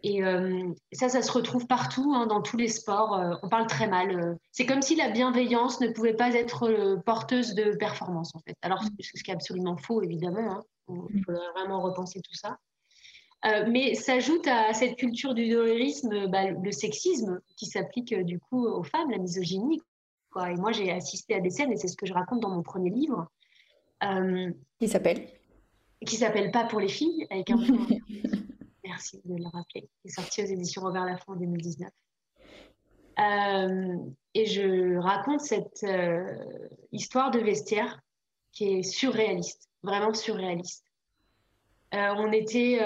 Et 0.02 0.24
euh, 0.24 0.72
ça, 0.92 1.08
ça 1.08 1.22
se 1.22 1.30
retrouve 1.30 1.66
partout, 1.66 2.12
hein, 2.14 2.26
dans 2.26 2.40
tous 2.40 2.56
les 2.56 2.68
sports. 2.68 3.14
Euh, 3.14 3.34
on 3.42 3.48
parle 3.48 3.66
très 3.66 3.86
mal. 3.86 4.18
Euh. 4.18 4.34
c'est 4.50 4.66
comme 4.66 4.82
si 4.82 4.96
la 4.96 5.10
bienveillance 5.10 5.80
ne 5.80 5.88
pouvait 5.88 6.14
pas 6.14 6.34
être 6.34 6.96
porteuse 7.04 7.54
de 7.54 7.76
performance, 7.76 8.34
en 8.34 8.40
fait. 8.40 8.56
Alors, 8.62 8.82
mm. 8.82 8.88
ce 9.00 9.22
qui 9.22 9.30
est 9.30 9.34
absolument 9.34 9.76
faux, 9.76 10.02
évidemment. 10.02 10.52
Hein. 10.52 10.62
Il 10.88 11.20
mm. 11.20 11.24
faudrait 11.24 11.50
vraiment 11.54 11.80
repenser 11.80 12.20
tout 12.20 12.34
ça. 12.34 12.56
Mais 13.44 13.94
s'ajoute 13.94 14.46
à 14.46 14.72
cette 14.74 14.96
culture 14.96 15.34
du 15.34 15.48
dolorisme 15.48 16.26
bah, 16.28 16.50
le 16.50 16.72
sexisme 16.72 17.40
qui 17.56 17.66
s'applique 17.66 18.14
du 18.14 18.38
coup 18.38 18.66
aux 18.66 18.82
femmes, 18.82 19.10
la 19.10 19.18
misogynie. 19.18 19.80
Quoi. 20.30 20.50
Et 20.50 20.56
moi, 20.56 20.72
j'ai 20.72 20.90
assisté 20.90 21.34
à 21.34 21.40
des 21.40 21.50
scènes, 21.50 21.72
et 21.72 21.76
c'est 21.76 21.88
ce 21.88 21.96
que 21.96 22.06
je 22.06 22.12
raconte 22.12 22.40
dans 22.40 22.50
mon 22.50 22.62
premier 22.62 22.90
livre. 22.90 23.28
qui 24.78 24.88
s'appelle? 24.88 25.26
Qui 26.04 26.16
s'appelle 26.16 26.50
Pas 26.50 26.64
pour 26.64 26.80
les 26.80 26.88
filles, 26.88 27.26
avec 27.30 27.50
un 27.50 27.56
merci 28.90 29.20
de 29.24 29.36
le 29.36 29.44
rappeler, 29.44 29.88
Il 30.04 30.08
est 30.08 30.14
sorti 30.14 30.42
aux 30.42 30.46
éditions 30.46 30.82
Robert 30.82 31.04
Laffont 31.04 31.32
en 31.32 31.36
2019. 31.36 31.88
Euh, 33.18 33.96
et 34.34 34.46
je 34.46 34.96
raconte 34.98 35.40
cette 35.40 35.84
euh, 35.84 36.38
histoire 36.92 37.30
de 37.30 37.40
vestiaire 37.40 38.00
qui 38.52 38.64
est 38.64 38.82
surréaliste, 38.82 39.68
vraiment 39.82 40.14
surréaliste. 40.14 40.84
Euh, 41.94 42.14
on 42.16 42.30
était 42.32 42.80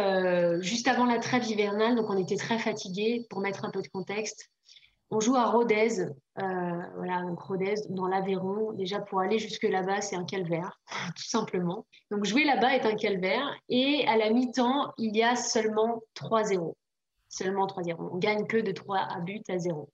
juste 0.60 0.88
avant 0.88 1.04
la 1.04 1.18
trêve 1.18 1.44
hivernale, 1.44 1.96
donc 1.96 2.08
on 2.08 2.16
était 2.16 2.36
très 2.36 2.58
fatigués. 2.58 3.26
Pour 3.28 3.40
mettre 3.40 3.64
un 3.64 3.70
peu 3.70 3.82
de 3.82 3.88
contexte, 3.88 4.50
on 5.10 5.20
joue 5.20 5.36
à 5.36 5.46
Rodez, 5.46 6.00
euh, 6.00 6.82
voilà, 6.96 7.22
Rodez 7.36 7.74
dans 7.90 8.08
l'Aveyron. 8.08 8.72
Déjà 8.72 9.00
pour 9.00 9.20
aller 9.20 9.38
jusque 9.38 9.62
là-bas, 9.62 10.00
c'est 10.00 10.16
un 10.16 10.24
calvaire, 10.24 10.80
tout 11.16 11.24
simplement. 11.24 11.86
Donc 12.10 12.24
jouer 12.24 12.44
là-bas 12.44 12.74
est 12.74 12.84
un 12.84 12.96
calvaire. 12.96 13.46
Et 13.68 14.06
à 14.08 14.16
la 14.16 14.30
mi-temps, 14.30 14.92
il 14.98 15.16
y 15.16 15.22
a 15.22 15.36
seulement 15.36 16.02
3-0. 16.16 16.74
Seulement 17.28 17.66
3-0. 17.66 17.94
On 18.12 18.18
gagne 18.18 18.46
que 18.46 18.56
de 18.56 18.72
3 18.72 18.98
à 18.98 19.20
but 19.20 19.48
à 19.50 19.58
0. 19.58 19.88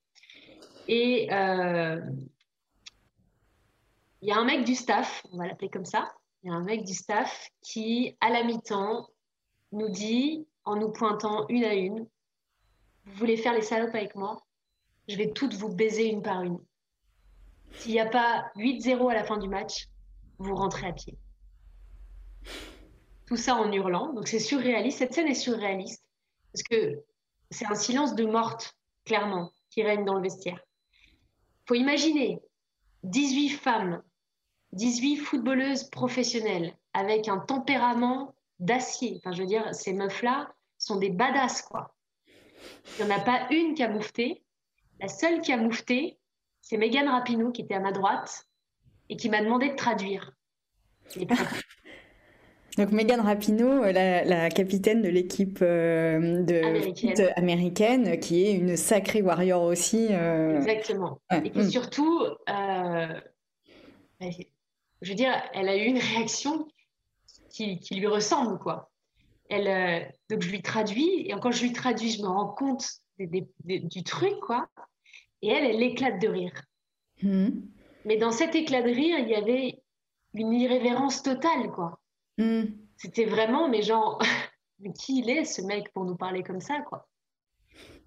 Et 0.88 1.29
euh, 1.33 2.01
il 4.23 4.29
y 4.29 4.33
a 4.33 4.38
un 4.38 4.44
mec 4.44 4.64
du 4.64 4.75
staff, 4.75 5.27
on 5.33 5.38
va 5.38 5.46
l'appeler 5.46 5.68
comme 5.68 5.85
ça. 5.85 6.12
Il 6.42 6.50
y 6.50 6.53
a 6.53 6.55
un 6.55 6.62
mec 6.62 6.85
du 6.85 6.94
staff 6.94 7.48
qui, 7.61 8.16
à 8.20 8.31
la 8.31 8.44
mi-temps, 8.44 9.09
nous 9.72 9.88
dit, 9.88 10.46
en 10.64 10.76
nous 10.76 10.90
pointant 10.90 11.46
une 11.48 11.64
à 11.64 11.74
une, 11.74 12.07
vous 13.05 13.12
voulez 13.16 13.37
faire 13.37 13.55
les 13.55 13.62
salopes 13.62 13.94
avec 13.94 14.14
moi? 14.14 14.42
Je 15.09 15.16
vais 15.16 15.33
toutes 15.33 15.55
vous 15.55 15.74
baiser 15.74 16.07
une 16.09 16.22
par 16.22 16.42
une. 16.42 16.59
S'il 17.72 17.92
n'y 17.92 18.00
a 18.00 18.07
pas 18.07 18.50
8-0 18.57 19.11
à 19.11 19.14
la 19.14 19.24
fin 19.24 19.38
du 19.38 19.48
match, 19.48 19.88
vous 20.38 20.55
rentrez 20.55 20.87
à 20.87 20.92
pied. 20.92 21.18
Tout 23.26 23.37
ça 23.37 23.57
en 23.57 23.70
hurlant. 23.72 24.12
Donc 24.12 24.29
c'est 24.29 24.38
surréaliste. 24.38 24.98
Cette 24.98 25.14
scène 25.14 25.29
est 25.29 25.35
surréaliste 25.35 26.05
parce 26.53 26.62
que 26.62 27.03
c'est 27.50 27.66
un 27.66 27.74
silence 27.74 28.14
de 28.14 28.24
morte, 28.24 28.76
clairement, 29.05 29.50
qui 29.70 29.83
règne 29.83 30.05
dans 30.05 30.14
le 30.14 30.22
vestiaire. 30.22 30.61
Faut 31.66 31.74
imaginer 31.74 32.40
18 33.05 33.50
femmes, 33.50 34.03
18 34.72 35.16
footballeuses 35.16 35.85
professionnelles 35.85 36.74
avec 36.92 37.28
un 37.28 37.38
tempérament 37.38 38.35
d'acier. 38.59 39.16
Enfin, 39.18 39.33
je 39.33 39.42
veux 39.42 39.48
dire, 39.48 39.74
ces 39.74 39.92
meufs-là 39.92 40.52
sont 40.78 40.96
des 40.96 41.11
badass, 41.11 41.62
quoi. 41.62 41.94
Il 42.98 43.04
n'y 43.04 43.12
en 43.12 43.16
a 43.16 43.20
pas 43.20 43.46
une 43.50 43.74
qui 43.74 43.83
a 43.83 43.88
moufté. 43.88 44.42
La 45.00 45.09
seule 45.09 45.40
qui 45.40 45.52
a 45.52 45.56
moufté, 45.56 46.18
c'est 46.61 46.76
Megan 46.76 47.09
Rapinoe 47.09 47.52
qui 47.52 47.62
était 47.62 47.74
à 47.74 47.80
ma 47.80 47.92
droite 47.92 48.46
et 49.09 49.16
qui 49.16 49.28
m'a 49.28 49.42
demandé 49.42 49.70
de 49.70 49.76
traduire. 49.76 50.33
Donc 52.76 52.92
Megan 52.92 53.20
Rapinoe, 53.20 53.83
euh, 53.85 53.92
la, 53.92 54.48
capitaine 54.48 55.02
de 55.02 55.09
l'équipe 55.09 55.59
euh, 55.61 56.42
de 56.42 57.37
américaine. 57.37 58.20
qui 58.20 58.44
est 58.44 58.52
une 58.52 58.76
sacrée 58.76 59.22
warrior 59.22 59.62
aussi. 59.62 60.09
Euh. 60.11 60.56
Exactement. 60.56 61.20
Et 61.33 61.50
qui 61.50 61.59
mm. 61.59 61.70
surtout, 61.70 62.20
je 65.02 65.10
veux 65.10 65.16
dire, 65.16 65.32
elle 65.52 65.68
a 65.68 65.76
eu 65.76 65.84
une 65.86 65.98
réaction 65.98 66.68
qui, 67.50 67.80
lui 67.90 68.06
ressemble, 68.06 68.58
quoi. 68.58 68.90
Elle, 69.48 70.12
donc 70.28 70.42
je 70.42 70.50
lui 70.50 70.62
traduis, 70.62 71.26
et 71.26 71.34
quand 71.40 71.50
je 71.50 71.62
lui 71.62 71.72
traduis, 71.72 72.10
je 72.10 72.22
me 72.22 72.28
rends 72.28 72.48
compte 72.48 72.86
du 73.18 74.04
truc, 74.04 74.38
quoi. 74.40 74.68
Et 75.42 75.48
elle, 75.48 75.64
elle 75.64 75.82
éclate 75.82 76.20
de 76.20 76.28
rire. 76.28 76.52
Hmm. 77.22 77.50
Mais 78.04 78.16
dans 78.16 78.32
cet 78.32 78.54
éclat 78.54 78.82
de 78.82 78.90
rire, 78.90 79.18
il 79.18 79.28
y 79.28 79.34
avait 79.34 79.82
une 80.34 80.52
irrévérence 80.52 81.22
totale, 81.22 81.70
quoi. 81.72 82.00
Hmm. 82.38 82.64
C'était 82.96 83.24
vraiment, 83.24 83.68
mais 83.68 83.82
genre, 83.82 84.20
qui 84.98 85.20
il 85.20 85.30
est 85.30 85.44
ce 85.44 85.62
mec 85.62 85.92
pour 85.92 86.04
nous 86.04 86.16
parler 86.16 86.42
comme 86.42 86.60
ça, 86.60 86.80
quoi? 86.82 87.08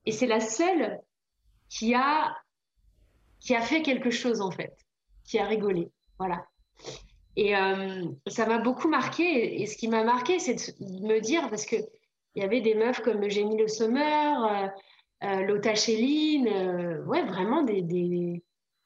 Et 0.05 0.11
c'est 0.11 0.27
la 0.27 0.39
seule 0.39 0.99
qui 1.69 1.93
a, 1.93 2.35
qui 3.39 3.55
a 3.55 3.61
fait 3.61 3.81
quelque 3.81 4.11
chose, 4.11 4.41
en 4.41 4.51
fait, 4.51 4.75
qui 5.23 5.39
a 5.39 5.45
rigolé. 5.45 5.91
Voilà. 6.17 6.45
Et 7.35 7.55
euh, 7.55 8.05
ça 8.27 8.45
m'a 8.45 8.59
beaucoup 8.59 8.87
marqué. 8.87 9.61
Et 9.61 9.65
ce 9.65 9.77
qui 9.77 9.87
m'a 9.87 10.03
marqué, 10.03 10.39
c'est 10.39 10.55
de 10.79 11.07
me 11.07 11.19
dire, 11.19 11.49
parce 11.49 11.65
qu'il 11.65 11.85
y 12.35 12.41
avait 12.41 12.61
des 12.61 12.75
meufs 12.75 13.01
comme 13.01 13.23
Eugénie 13.23 13.57
Le 13.57 13.67
Sommer, 13.67 14.33
euh, 14.49 14.67
euh, 15.23 15.41
Lota 15.43 15.73
Chéline, 15.73 16.47
euh, 16.47 17.03
ouais, 17.05 17.23
vraiment 17.23 17.63
des, 17.63 17.81
des, 17.81 18.43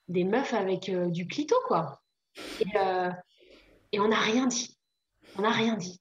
des 0.07 0.23
meufs 0.23 0.53
avec 0.53 0.87
euh, 0.89 1.09
du 1.09 1.27
clito, 1.27 1.55
quoi. 1.65 2.01
Et, 2.59 3.99
on 3.99 4.09
n'a 4.09 4.19
rien 4.19 4.45
dit. 4.45 4.77
On 5.37 5.41
n'a 5.41 5.49
rien 5.49 5.75
dit. 5.75 5.99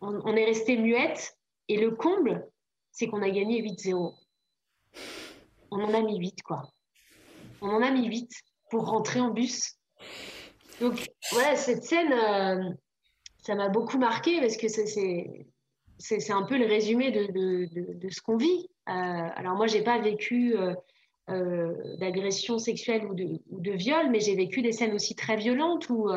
On, 0.00 0.34
est 0.34 0.44
resté 0.46 0.78
muette. 0.78 1.36
Et 1.68 1.76
le 1.76 1.90
comble, 1.90 2.48
c'est 2.90 3.08
qu'on 3.08 3.20
a 3.20 3.28
gagné 3.28 3.62
8-0. 3.62 4.14
On 5.70 5.80
en 5.84 5.92
a 5.92 6.00
mis 6.00 6.18
8, 6.18 6.42
quoi. 6.42 6.62
On 7.60 7.68
en 7.68 7.82
a 7.82 7.90
mis 7.90 8.06
8 8.06 8.30
pour 8.70 8.86
rentrer 8.86 9.20
en 9.20 9.28
bus. 9.28 9.76
Donc, 10.80 11.10
voilà, 11.32 11.56
cette 11.56 11.84
scène, 11.84 12.76
ça 13.42 13.54
m'a 13.54 13.68
beaucoup 13.68 13.98
marqué 13.98 14.40
parce 14.40 14.56
que 14.56 14.68
c'est 14.68 16.32
un 16.32 16.42
peu 16.42 16.58
le 16.58 16.66
résumé 16.66 17.10
de, 17.10 18.08
ce 18.08 18.20
qu'on 18.20 18.36
vit. 18.36 18.68
Euh, 18.88 18.92
alors 18.92 19.54
moi, 19.56 19.66
j'ai 19.66 19.82
pas 19.82 19.98
vécu 19.98 20.56
euh, 20.56 20.74
euh, 21.30 21.96
d'agression 21.98 22.58
sexuelle 22.58 23.06
ou 23.06 23.14
ou 23.50 23.60
de, 23.60 23.72
viol, 23.72 24.10
mais 24.10 24.20
j'ai 24.20 24.34
vécu 24.34 24.62
des 24.62 24.72
scènes 24.72 24.94
aussi 24.94 25.14
très 25.14 25.36
violentes 25.36 25.88
où 25.90 26.08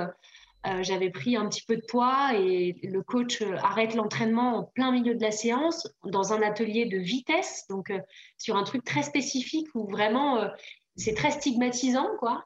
j'avais 0.79 1.09
pris 1.09 1.35
un 1.35 1.49
petit 1.49 1.63
peu 1.65 1.75
de 1.75 1.83
poids 1.85 2.31
et 2.35 2.79
le 2.83 3.03
coach 3.03 3.41
arrête 3.63 3.95
l'entraînement 3.95 4.59
en 4.59 4.63
plein 4.63 4.93
milieu 4.93 5.13
de 5.13 5.21
la 5.21 5.31
séance 5.31 5.93
dans 6.05 6.31
un 6.31 6.41
atelier 6.41 6.85
de 6.85 6.97
vitesse, 6.97 7.65
donc 7.69 7.91
sur 8.37 8.55
un 8.55 8.63
truc 8.63 8.85
très 8.85 9.03
spécifique 9.03 9.67
où 9.75 9.85
vraiment 9.85 10.49
c'est 10.95 11.15
très 11.15 11.31
stigmatisant, 11.31 12.07
quoi. 12.17 12.45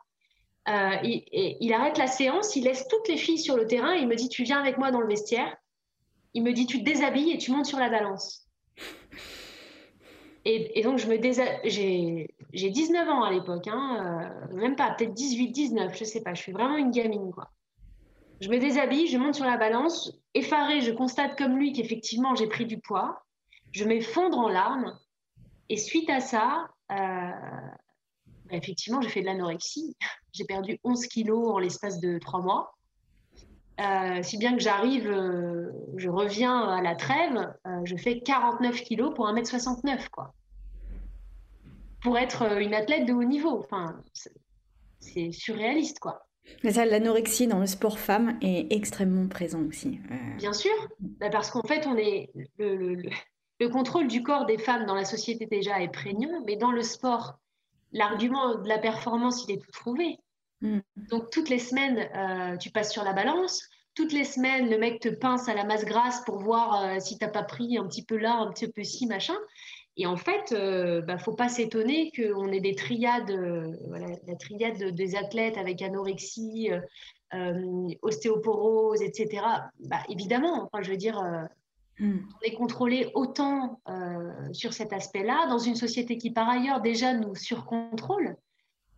Et, 0.68 1.58
il 1.62 1.74
arrête 1.74 1.98
la 1.98 2.08
séance, 2.08 2.56
il 2.56 2.66
laisse 2.66 2.88
toutes 2.88 3.08
les 3.08 3.18
filles 3.18 3.40
sur 3.40 3.56
le 3.56 3.68
terrain 3.68 3.96
et 3.96 4.00
il 4.00 4.08
me 4.08 4.16
dit 4.16 4.30
Tu 4.30 4.44
viens 4.44 4.60
avec 4.60 4.78
moi 4.78 4.92
dans 4.92 5.02
le 5.02 5.08
vestiaire. 5.08 5.56
Il 6.34 6.44
me 6.44 6.54
dit 6.54 6.66
Tu 6.66 6.80
te 6.80 6.84
déshabilles 6.84 7.32
et 7.32 7.38
tu 7.38 7.52
montes 7.52 7.66
sur 7.66 7.80
la 7.80 7.90
balance. 7.90 8.48
Et, 10.50 10.82
donc, 10.82 10.98
je 10.98 11.08
me 11.08 11.18
j'ai, 11.66 12.34
j'ai 12.54 12.70
19 12.70 13.10
ans 13.10 13.24
à 13.24 13.32
l'époque, 13.32 13.68
hein, 13.68 14.32
euh, 14.50 14.56
même 14.56 14.78
pas, 14.78 14.92
peut-être 14.92 15.14
18, 15.14 15.50
19, 15.50 15.98
je 15.98 16.06
sais 16.06 16.24
pas, 16.24 16.34
je 16.34 16.42
suis 16.42 16.54
vraiment 16.54 16.78
une 16.78 16.92
gamine, 16.92 17.32
quoi. 17.34 17.52
Je 18.40 18.48
me 18.50 18.58
déshabille, 18.58 19.08
je 19.08 19.18
monte 19.18 19.36
sur 19.36 19.44
la 19.44 19.58
balance, 19.58 20.18
effarée, 20.34 20.80
je 20.80 20.92
constate 20.92 21.38
comme 21.38 21.58
lui 21.58 21.74
qu'effectivement 21.74 22.34
j'ai 22.34 22.48
pris 22.48 22.66
du 22.66 22.80
poids, 22.80 23.26
je 23.74 23.84
m'effondre 23.84 24.38
en 24.38 24.48
larmes, 24.48 24.98
et 25.68 25.76
suite 25.76 26.10
à 26.10 26.22
ça, 26.22 26.70
euh, 26.94 27.32
bah, 28.50 28.58
effectivement, 28.58 29.02
j'ai 29.02 29.10
fait 29.10 29.22
de 29.22 29.26
l'anorexie. 29.26 29.96
J'ai 30.34 30.46
perdu 30.46 30.80
11 30.84 31.08
kilos 31.08 31.50
en 31.50 31.58
l'espace 31.58 32.00
de 32.00 32.20
trois 32.20 32.42
mois. 32.42 32.78
Euh, 33.80 34.24
si 34.24 34.38
bien 34.38 34.56
que 34.56 34.62
j'arrive, 34.62 35.08
euh, 35.08 35.72
je 35.96 36.10
reviens 36.10 36.62
à 36.62 36.82
la 36.82 36.96
trêve, 36.96 37.54
euh, 37.68 37.82
je 37.86 37.96
fais 37.96 38.22
49 38.22 38.82
kilos 38.82 39.14
pour 39.14 39.28
1m69, 39.28 40.10
quoi. 40.10 40.34
Pour 42.02 42.18
être 42.18 42.60
une 42.60 42.74
athlète 42.74 43.06
de 43.06 43.14
haut 43.14 43.24
niveau. 43.24 43.60
Enfin, 43.60 44.02
c'est 45.00 45.32
surréaliste, 45.32 46.00
quoi. 46.00 46.24
Mais 46.64 46.72
ça, 46.72 46.86
l'anorexie 46.86 47.46
dans 47.46 47.60
le 47.60 47.68
sport 47.68 48.00
femme 48.00 48.40
est 48.42 48.72
extrêmement 48.72 49.28
présent 49.28 49.62
aussi. 49.68 50.00
Bien 50.38 50.54
sûr, 50.54 50.72
bah, 51.00 51.30
parce 51.30 51.52
qu'en 51.52 51.64
fait, 51.64 51.86
on 51.88 51.98
est 51.98 52.30
le, 52.58 53.68
contrôle 53.70 54.08
du 54.08 54.24
corps 54.24 54.46
des 54.46 54.58
femmes 54.58 54.86
dans 54.86 54.96
la 54.96 55.06
société 55.06 55.46
déjà 55.46 55.82
est 55.82 55.92
prégnant, 55.92 56.42
mais 56.46 56.56
dans 56.56 56.72
le 56.72 56.82
sport, 56.82 57.38
l'argument 57.92 58.56
de 58.56 58.68
la 58.68 58.78
performance, 58.78 59.46
il 59.48 59.56
est 59.56 59.62
tout 59.62 59.72
trouvé. 59.72 60.20
Mm. 60.62 60.80
Donc, 61.10 61.30
toutes 61.32 61.50
les 61.50 61.60
semaines, 61.60 62.10
euh, 62.16 62.58
tu 62.58 62.72
passes 62.72 62.92
sur 62.92 63.04
la 63.04 63.14
balance. 63.14 63.64
Toutes 63.96 64.14
les 64.14 64.24
semaines, 64.24 64.70
le 64.70 64.78
mec 64.78 65.00
te 65.00 65.10
pince 65.10 65.50
à 65.50 65.56
la 65.56 65.64
masse 65.64 65.86
grasse 65.86 66.22
pour 66.26 66.40
voir 66.40 66.84
euh, 66.84 67.00
si 67.00 67.18
tu 67.18 67.26
n'as 67.26 67.32
pas 67.32 67.44
pris 67.44 67.78
un 67.78 67.88
petit 67.88 68.04
peu 68.04 68.18
là, 68.18 68.36
un 68.36 68.52
petit 68.52 68.68
peu 68.68 68.84
ci, 68.84 69.08
machin. 69.08 69.38
Et 69.96 70.06
en 70.06 70.18
fait, 70.18 70.52
il 70.52 70.58
euh, 70.58 71.02
bah, 71.02 71.18
faut 71.18 71.34
pas 71.34 71.50
s'étonner 71.50 72.12
qu'on 72.12 72.52
ait 72.52 72.60
des 72.60 72.76
triades, 72.76 73.32
la 73.32 74.36
triade 74.36 74.78
des 74.78 75.16
athlètes 75.16 75.58
avec 75.58 75.82
anorexie, 75.82 76.70
ostéoporose, 78.04 79.02
etc. 79.02 79.44
Bah, 79.80 80.00
évidemment, 80.10 80.70
enfin, 80.72 80.84
je 80.84 80.92
veux 80.92 80.98
dire, 80.98 81.20
mm. 82.00 82.20
on 82.36 82.46
est 82.46 82.54
contrôlé 82.54 83.12
autant 83.14 83.82
sur 84.54 84.74
cet 84.74 84.94
aspect-là 84.94 85.48
dans 85.48 85.60
une 85.60 85.76
société 85.76 86.18
qui, 86.18 86.32
par 86.32 86.50
ailleurs, 86.50 86.82
déjà 86.82 87.14
nous 87.14 87.36
surcontrôle. 87.36 88.36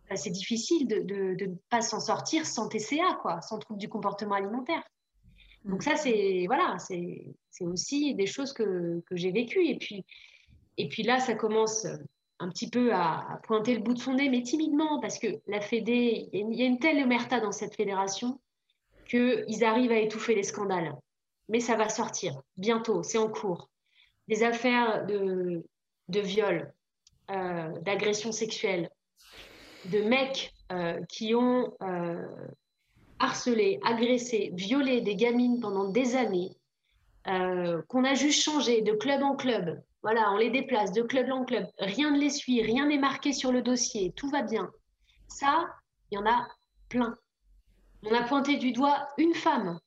Bah, 0.08 0.16
c'est 0.16 0.30
difficile 0.30 0.88
de 0.88 1.36
ne 1.46 1.54
pas 1.68 1.82
s'en 1.82 2.00
sortir 2.00 2.44
sans 2.46 2.68
TCA, 2.68 3.18
quoi, 3.22 3.40
sans 3.42 3.58
trouble 3.58 3.78
du 3.78 3.88
comportement 3.88 4.34
alimentaire. 4.34 4.82
Donc 5.64 5.82
ça, 5.82 5.96
c'est 5.96 6.44
voilà, 6.46 6.76
c'est 6.78 7.34
aussi 7.60 8.14
des 8.14 8.26
choses 8.26 8.52
que, 8.52 9.02
que 9.06 9.16
j'ai 9.16 9.30
vécues. 9.30 9.66
Et 9.66 9.76
puis, 9.76 10.04
et 10.78 10.88
puis 10.88 11.02
là, 11.02 11.20
ça 11.20 11.34
commence 11.34 11.86
un 12.38 12.48
petit 12.48 12.70
peu 12.70 12.94
à, 12.94 13.40
pointer 13.42 13.74
le 13.74 13.82
bout 13.82 13.94
de 13.94 13.98
son 13.98 14.14
nez, 14.14 14.30
mais 14.30 14.42
timidement, 14.42 14.98
parce 15.00 15.18
que 15.18 15.26
la 15.46 15.60
Fédé, 15.60 16.28
il 16.32 16.54
y 16.54 16.62
a 16.62 16.66
une 16.66 16.78
telle 16.78 17.02
omerta 17.02 17.40
dans 17.40 17.52
cette 17.52 17.76
fédération 17.76 18.40
qu'ils 19.06 19.64
arrivent 19.64 19.92
à 19.92 19.98
étouffer 19.98 20.34
les 20.34 20.42
scandales. 20.42 20.96
Mais 21.50 21.60
ça 21.60 21.76
va 21.76 21.88
sortir 21.88 22.40
bientôt, 22.56 23.02
c'est 23.02 23.18
en 23.18 23.28
cours. 23.28 23.68
Des 24.28 24.42
affaires 24.44 25.04
de, 25.06 25.66
de 26.08 26.20
viol, 26.20 26.72
euh, 27.30 27.78
d'agression 27.82 28.32
sexuelle, 28.32 28.90
de 29.86 30.00
mecs 30.02 30.52
euh, 30.72 31.00
qui 31.08 31.34
ont 31.34 31.74
euh, 31.82 32.26
harcelé, 33.18 33.78
agressé, 33.84 34.50
violé 34.54 35.00
des 35.00 35.16
gamines 35.16 35.60
pendant 35.60 35.90
des 35.90 36.16
années, 36.16 36.56
qu'on 37.88 38.04
a 38.04 38.14
juste 38.14 38.42
changé 38.42 38.80
de 38.82 38.92
club 38.92 39.22
en 39.22 39.36
club. 39.36 39.80
Voilà, 40.02 40.32
on 40.32 40.36
les 40.38 40.50
déplace 40.50 40.90
de 40.90 41.02
club 41.02 41.30
en 41.30 41.44
club. 41.44 41.66
Rien 41.78 42.10
ne 42.10 42.18
les 42.18 42.30
suit, 42.30 42.62
rien 42.62 42.86
n'est 42.86 42.98
marqué 42.98 43.32
sur 43.32 43.52
le 43.52 43.62
dossier, 43.62 44.12
tout 44.16 44.30
va 44.30 44.42
bien. 44.42 44.68
Ça, 45.28 45.68
il 46.10 46.16
y 46.16 46.18
en 46.18 46.26
a 46.26 46.48
plein. 46.88 47.14
On 48.02 48.14
a 48.14 48.22
pointé 48.22 48.56
du 48.56 48.72
doigt 48.72 49.08
une 49.18 49.34
femme 49.34 49.78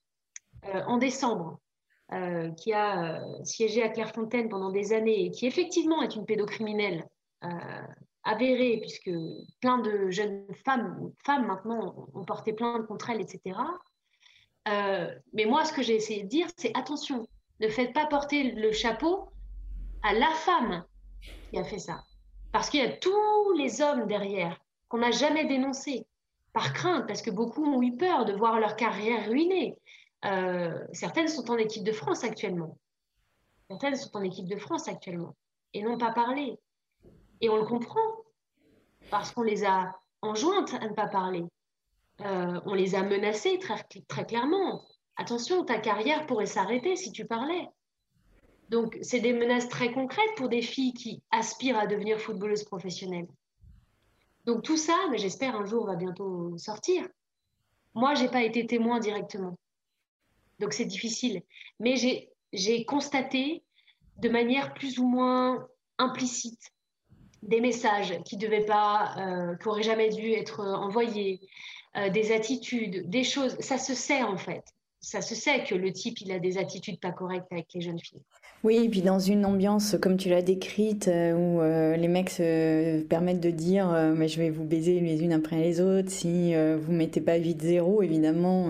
en 0.87 0.97
décembre 0.97 1.59
qui 2.57 2.73
a 2.73 3.21
siégé 3.43 3.81
à 3.81 3.89
Clairefontaine 3.89 4.49
pendant 4.49 4.71
des 4.71 4.93
années 4.93 5.25
et 5.25 5.31
qui 5.31 5.47
effectivement 5.47 6.01
est 6.01 6.15
une 6.15 6.25
pédocriminelle 6.25 7.07
avérée, 8.23 8.77
puisque 8.79 9.11
plein 9.61 9.79
de 9.79 10.09
jeunes 10.09 10.45
femmes, 10.65 11.11
femmes 11.25 11.47
maintenant, 11.47 12.07
ont 12.13 12.23
porté 12.23 12.53
plainte 12.53 12.87
contre 12.87 13.09
elle, 13.09 13.21
etc. 13.21 13.59
Euh, 14.67 15.13
mais 15.33 15.45
moi, 15.45 15.65
ce 15.65 15.73
que 15.73 15.81
j'ai 15.81 15.95
essayé 15.95 16.23
de 16.23 16.29
dire, 16.29 16.47
c'est 16.57 16.75
attention, 16.75 17.27
ne 17.59 17.67
faites 17.67 17.93
pas 17.93 18.05
porter 18.05 18.51
le 18.51 18.71
chapeau 18.71 19.29
à 20.03 20.13
la 20.13 20.29
femme 20.31 20.85
qui 21.49 21.57
a 21.57 21.63
fait 21.63 21.79
ça. 21.79 22.03
Parce 22.51 22.69
qu'il 22.69 22.81
y 22.81 22.85
a 22.85 22.95
tous 22.97 23.53
les 23.57 23.81
hommes 23.81 24.07
derrière 24.07 24.57
qu'on 24.87 24.99
n'a 24.99 25.11
jamais 25.11 25.45
dénoncés, 25.45 26.05
par 26.53 26.71
crainte, 26.73 27.07
parce 27.07 27.21
que 27.21 27.31
beaucoup 27.31 27.65
ont 27.65 27.81
eu 27.81 27.95
peur 27.97 28.25
de 28.25 28.33
voir 28.33 28.59
leur 28.59 28.75
carrière 28.75 29.27
ruinée. 29.27 29.75
Euh, 30.25 30.85
certaines 30.93 31.27
sont 31.27 31.49
en 31.51 31.57
équipe 31.57 31.83
de 31.83 31.91
France 31.91 32.23
actuellement. 32.23 32.77
Certaines 33.69 33.95
sont 33.95 34.15
en 34.15 34.21
équipe 34.21 34.47
de 34.47 34.57
France 34.57 34.87
actuellement 34.87 35.35
et 35.73 35.81
n'ont 35.81 35.97
pas 35.97 36.11
parlé. 36.11 36.57
Et 37.41 37.49
on 37.49 37.57
le 37.57 37.65
comprend, 37.65 37.99
parce 39.09 39.31
qu'on 39.31 39.43
les 39.43 39.65
a 39.65 39.93
enjointes 40.21 40.73
à 40.75 40.87
ne 40.87 40.93
pas 40.93 41.07
parler. 41.07 41.43
Euh, 42.21 42.61
on 42.65 42.73
les 42.73 42.95
a 42.95 43.03
menacées 43.03 43.57
très, 43.59 43.83
très 44.07 44.25
clairement. 44.25 44.83
Attention, 45.17 45.65
ta 45.65 45.79
carrière 45.79 46.25
pourrait 46.25 46.45
s'arrêter 46.45 46.95
si 46.95 47.11
tu 47.11 47.25
parlais. 47.25 47.67
Donc, 48.69 48.97
c'est 49.01 49.19
des 49.19 49.33
menaces 49.33 49.67
très 49.67 49.91
concrètes 49.91 50.35
pour 50.37 50.49
des 50.49 50.61
filles 50.61 50.93
qui 50.93 51.21
aspirent 51.31 51.77
à 51.77 51.85
devenir 51.85 52.19
footballeuses 52.19 52.63
professionnelles. 52.63 53.27
Donc, 54.45 54.63
tout 54.63 54.77
ça, 54.77 54.95
j'espère 55.13 55.55
un 55.55 55.65
jour 55.65 55.85
va 55.85 55.95
bientôt 55.95 56.57
sortir. 56.57 57.07
Moi, 57.93 58.15
j'ai 58.15 58.29
pas 58.29 58.43
été 58.43 58.65
témoin 58.65 58.99
directement. 58.99 59.57
Donc, 60.63 60.73
c'est 60.73 60.85
difficile. 60.85 61.41
Mais 61.79 61.95
j'ai 62.51 62.85
constaté 62.85 63.63
de 64.17 64.29
manière 64.29 64.73
plus 64.73 64.99
ou 64.99 65.05
moins 65.05 65.67
implicite 65.97 66.71
des 67.41 67.59
messages 67.59 68.21
qui 68.23 68.37
devaient 68.37 68.65
pas, 68.65 69.15
euh, 69.17 69.55
qui 69.57 69.67
auraient 69.67 69.83
jamais 69.83 70.09
dû 70.09 70.31
être 70.31 70.61
envoyés, 70.61 71.41
euh, 71.97 72.09
des 72.09 72.31
attitudes, 72.31 73.09
des 73.09 73.23
choses. 73.23 73.57
Ça 73.59 73.77
se 73.77 73.93
sait 73.93 74.23
en 74.23 74.37
fait 74.37 74.63
ça 75.03 75.21
se 75.21 75.35
sait 75.35 75.63
que 75.65 75.75
le 75.75 75.91
type, 75.91 76.21
il 76.21 76.31
a 76.31 76.39
des 76.39 76.57
attitudes 76.57 76.99
pas 76.99 77.11
correctes 77.11 77.51
avec 77.51 77.67
les 77.73 77.81
jeunes 77.81 77.99
filles. 77.99 78.23
Oui, 78.63 78.77
et 78.77 78.89
puis 78.89 79.01
dans 79.01 79.19
une 79.19 79.45
ambiance 79.45 79.97
comme 80.01 80.15
tu 80.15 80.29
l'as 80.29 80.41
décrite, 80.41 81.09
euh, 81.09 81.33
où 81.33 81.61
euh, 81.61 81.97
les 81.97 82.07
mecs 82.07 82.29
se 82.29 83.01
permettent 83.01 83.41
de 83.41 83.49
dire 83.49 83.93
euh, 83.93 84.13
mais 84.15 84.29
je 84.29 84.39
vais 84.39 84.49
vous 84.49 84.63
baiser 84.63 85.01
les 85.01 85.21
unes 85.21 85.33
après 85.33 85.57
les 85.57 85.81
autres, 85.81 86.09
si 86.09 86.53
vous 86.55 86.93
mettez 86.93 87.19
pas 87.19 87.37
vite 87.37 87.61
zéro, 87.61 88.01
évidemment, 88.01 88.69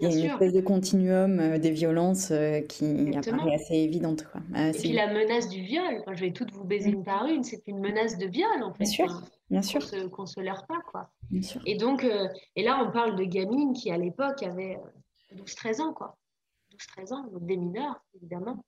il 0.00 0.08
y 0.08 0.12
a 0.12 0.14
une 0.14 0.26
espèce 0.26 0.52
de 0.52 0.60
continuum 0.60 1.58
des 1.58 1.70
vionlences 1.70 2.32
qui 2.68 3.16
apparaît 3.16 3.54
assez 3.54 3.76
évidente. 3.76 4.26
Quoi. 4.30 4.42
et 4.68 4.72
puis 4.72 4.92
la 4.92 5.12
menace 5.12 5.48
du 5.48 5.62
viol, 5.62 6.02
je 6.12 6.20
vais 6.20 6.32
toutes 6.32 6.52
vous 6.52 6.64
baiser 6.64 6.90
une 6.90 7.02
par 7.02 7.26
une, 7.26 7.42
c'est 7.42 7.66
une 7.66 7.80
menace 7.80 8.18
de 8.18 8.26
viol 8.26 8.62
en 8.62 8.72
fait. 8.74 8.84
Bien 8.84 8.92
sûr. 8.92 9.22
Bien 9.50 9.62
sûr. 9.62 9.80
Qu'on 10.10 10.24
se, 10.24 10.34
se 10.34 10.40
leurre 10.40 10.66
pas, 10.66 10.80
quoi. 10.90 11.10
Bien 11.30 11.42
sûr. 11.42 11.60
Et 11.66 11.76
donc, 11.76 12.06
et 12.56 12.62
là, 12.62 12.82
on 12.86 12.90
parle 12.90 13.16
de 13.16 13.24
gamines 13.24 13.74
qui, 13.74 13.90
à 13.90 13.98
l'époque, 13.98 14.42
avaient 14.42 14.78
12-13 15.34 15.82
ans, 15.82 15.92
quoi. 15.92 16.16
12-13 16.98 17.12
ans, 17.12 17.24
donc 17.30 17.44
des 17.44 17.58
mineurs, 17.58 18.02
évidemment. 18.14 18.64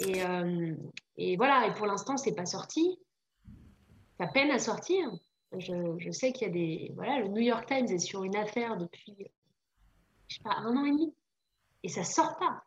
Et, 0.00 0.22
euh, 0.24 0.74
et 1.16 1.36
voilà, 1.36 1.66
et 1.66 1.74
pour 1.74 1.86
l'instant, 1.86 2.16
c'est 2.16 2.34
pas 2.34 2.46
sorti. 2.46 2.98
Ça 4.18 4.26
peine 4.26 4.50
à 4.50 4.58
sortir. 4.58 5.10
Je, 5.56 5.96
je 5.98 6.10
sais 6.10 6.32
qu'il 6.32 6.46
y 6.46 6.50
a 6.50 6.52
des. 6.52 6.92
Voilà, 6.94 7.20
le 7.20 7.28
New 7.28 7.40
York 7.40 7.66
Times 7.66 7.86
est 7.86 7.98
sur 7.98 8.24
une 8.24 8.36
affaire 8.36 8.76
depuis, 8.76 9.16
je 10.28 10.36
sais 10.36 10.42
pas, 10.42 10.56
un 10.56 10.76
an 10.76 10.84
et 10.84 10.90
demi. 10.90 11.14
Et 11.82 11.88
ça 11.88 12.04
sort 12.04 12.36
pas. 12.38 12.62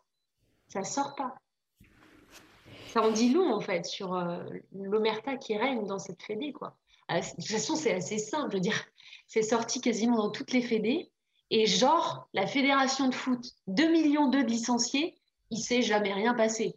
Ça 0.67 0.83
sort 0.83 1.15
pas. 1.15 1.35
Ça 2.87 3.01
en 3.01 3.11
dit 3.11 3.31
long, 3.31 3.53
en 3.53 3.61
fait, 3.61 3.85
sur 3.85 4.15
euh, 4.15 4.43
l'omerta 4.73 5.37
qui 5.37 5.57
règne 5.57 5.85
dans 5.85 5.99
cette 5.99 6.21
fédé, 6.23 6.51
quoi. 6.51 6.75
Euh, 7.11 7.19
de 7.19 7.35
toute 7.35 7.45
façon, 7.45 7.75
c'est 7.75 7.93
assez 7.93 8.17
simple. 8.17 8.51
Je 8.51 8.57
veux 8.57 8.61
dire, 8.61 8.85
c'est 9.27 9.43
sorti 9.43 9.79
quasiment 9.79 10.17
dans 10.17 10.29
toutes 10.29 10.51
les 10.51 10.61
fédés. 10.61 11.11
Et 11.51 11.65
genre, 11.65 12.27
la 12.33 12.47
fédération 12.47 13.09
de 13.09 13.13
foot, 13.13 13.53
2 13.67 13.91
millions 13.91 14.29
de 14.29 14.39
licenciés, 14.39 15.15
il 15.49 15.59
s'est 15.59 15.81
jamais 15.81 16.13
rien 16.13 16.33
passé. 16.33 16.75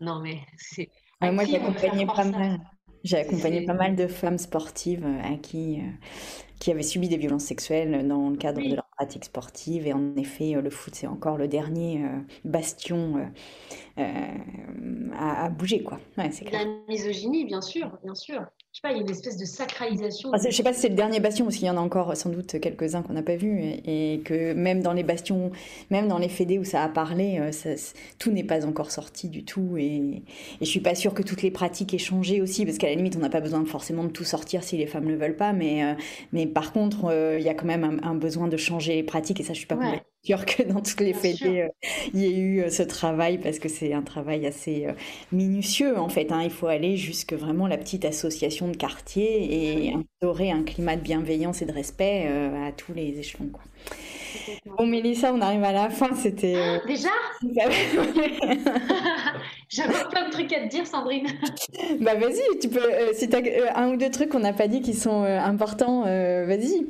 Non, 0.00 0.20
mais 0.20 0.40
c'est. 0.56 0.90
moi, 1.22 1.44
j'ai 1.44 1.56
accompagné 1.56 2.06
pas 2.06 2.24
mal. 2.24 2.60
J'ai 3.06 3.18
accompagné 3.18 3.64
pas 3.64 3.74
mal 3.74 3.94
de 3.94 4.08
femmes 4.08 4.38
sportives 4.38 5.04
euh, 5.04 5.34
à 5.34 5.36
qui, 5.36 5.78
euh, 5.78 5.84
qui 6.58 6.72
avaient 6.72 6.82
subi 6.82 7.08
des 7.08 7.16
violences 7.16 7.44
sexuelles 7.44 8.06
dans 8.08 8.30
le 8.30 8.36
cadre 8.36 8.60
de 8.60 8.74
leur 8.74 8.88
pratique 8.96 9.24
sportive. 9.24 9.86
Et 9.86 9.92
en 9.92 10.16
effet, 10.16 10.56
euh, 10.56 10.60
le 10.60 10.70
foot, 10.70 10.92
c'est 10.96 11.06
encore 11.06 11.36
le 11.36 11.46
dernier 11.46 12.04
bastion 12.44 13.30
à, 13.96 15.48
bouger. 15.50 15.84
Quoi. 15.84 16.00
Ouais, 16.18 16.30
La 16.50 16.64
misogynie, 16.88 17.44
bien 17.44 17.60
sûr, 17.60 17.96
bien 18.02 18.14
sûr. 18.16 18.44
Sais 18.76 18.82
pas, 18.82 18.92
il 18.92 18.96
y 18.96 18.98
a 18.98 19.02
une 19.02 19.10
espèce 19.10 19.36
de 19.36 19.44
sacralisation. 19.44 20.30
Ah, 20.32 20.38
je 20.44 20.54
sais 20.54 20.62
pas 20.62 20.72
si 20.72 20.80
c'est 20.80 20.88
le 20.88 20.94
dernier 20.94 21.20
bastion, 21.20 21.44
parce 21.44 21.56
qu'il 21.56 21.66
y 21.66 21.70
en 21.70 21.76
a 21.76 21.80
encore 21.80 22.14
sans 22.16 22.30
doute 22.30 22.60
quelques-uns 22.60 23.02
qu'on 23.02 23.14
n'a 23.14 23.22
pas 23.22 23.36
vus, 23.36 23.58
et, 23.84 24.20
que 24.24 24.52
même 24.52 24.82
dans 24.82 24.92
les 24.92 25.02
bastions, 25.02 25.50
même 25.90 26.08
dans 26.08 26.18
les 26.18 26.28
fédés 26.28 26.58
où 26.58 26.64
ça 26.64 26.82
a 26.82 26.88
parlé, 26.88 27.38
euh, 27.40 27.76
tout 28.18 28.30
n'est 28.30 28.44
pas 28.44 28.66
encore 28.66 28.90
sorti 28.90 29.28
du 29.28 29.44
tout. 29.44 29.76
Et, 29.78 29.86
et 29.86 30.24
je 30.60 30.66
suis 30.66 30.80
pas 30.80 30.94
sûre 30.94 31.14
que 31.14 31.22
toutes 31.22 31.42
les 31.42 31.50
pratiques 31.50 31.94
aient 31.94 31.98
changé 31.98 32.40
aussi, 32.40 32.66
parce 32.66 32.78
qu'à 32.78 32.88
la 32.88 32.94
limite, 32.94 33.16
on 33.16 33.20
n'a 33.20 33.30
pas 33.30 33.40
besoin 33.40 33.64
forcément 33.64 34.04
de 34.04 34.10
tout 34.10 34.24
sortir 34.24 34.62
si 34.62 34.76
les 34.76 34.86
femmes 34.86 35.06
ne 35.06 35.16
veulent 35.16 35.36
pas, 35.36 35.52
mais, 35.52 35.84
euh, 35.84 35.94
mais 36.32 36.46
par 36.46 36.72
contre, 36.72 37.06
euh, 37.06 37.38
il 37.38 37.44
y 37.44 37.48
a 37.48 37.54
quand 37.54 37.66
même 37.66 38.00
un, 38.02 38.14
besoin 38.14 38.48
de 38.48 38.56
changer 38.56 38.94
les 38.94 39.02
pratiques, 39.02 39.40
et 39.40 39.42
ça, 39.42 39.52
je 39.52 39.58
suis 39.58 39.66
pas 39.66 39.76
ouais 39.76 40.02
que 40.34 40.62
dans 40.64 40.80
toutes 40.80 41.00
les 41.00 41.14
fédés, 41.14 41.62
euh, 41.62 41.68
il 42.12 42.20
y 42.20 42.26
ait 42.26 42.36
eu 42.36 42.60
euh, 42.60 42.70
ce 42.70 42.82
travail 42.82 43.38
parce 43.38 43.58
que 43.58 43.68
c'est 43.68 43.92
un 43.92 44.02
travail 44.02 44.46
assez 44.46 44.86
euh, 44.86 44.92
minutieux 45.32 45.96
en 45.96 46.08
fait. 46.08 46.32
Hein. 46.32 46.42
Il 46.42 46.50
faut 46.50 46.66
aller 46.66 46.96
jusque 46.96 47.32
vraiment 47.32 47.66
la 47.66 47.78
petite 47.78 48.04
association 48.04 48.68
de 48.68 48.76
quartier 48.76 49.86
et 49.86 49.94
instaurer 49.94 50.50
un 50.50 50.64
climat 50.64 50.96
de 50.96 51.02
bienveillance 51.02 51.62
et 51.62 51.66
de 51.66 51.72
respect 51.72 52.26
à 52.26 52.72
tous 52.72 52.92
les 52.92 53.18
échelons. 53.18 53.48
Quoi. 53.52 53.62
Bon, 54.76 54.86
Mélissa, 54.86 55.32
on 55.32 55.40
arrive 55.40 55.64
à 55.64 55.72
la 55.72 55.88
fin. 55.90 56.14
C'était. 56.14 56.56
Ah, 56.56 56.80
déjà? 56.86 57.08
J'avais 59.68 60.04
plein 60.10 60.26
de 60.26 60.30
trucs 60.30 60.52
à 60.52 60.60
te 60.60 60.68
dire, 60.68 60.86
Sandrine. 60.86 61.26
bah, 62.00 62.14
vas-y, 62.16 62.58
tu 62.60 62.68
peux. 62.68 62.80
si 63.14 63.28
tu 63.28 63.36
as 63.36 63.78
un 63.78 63.92
ou 63.92 63.96
deux 63.96 64.10
trucs 64.10 64.30
qu'on 64.30 64.40
n'a 64.40 64.52
pas 64.52 64.68
dit 64.68 64.82
qui 64.82 64.94
sont 64.94 65.22
importants, 65.22 66.02
vas-y. 66.02 66.86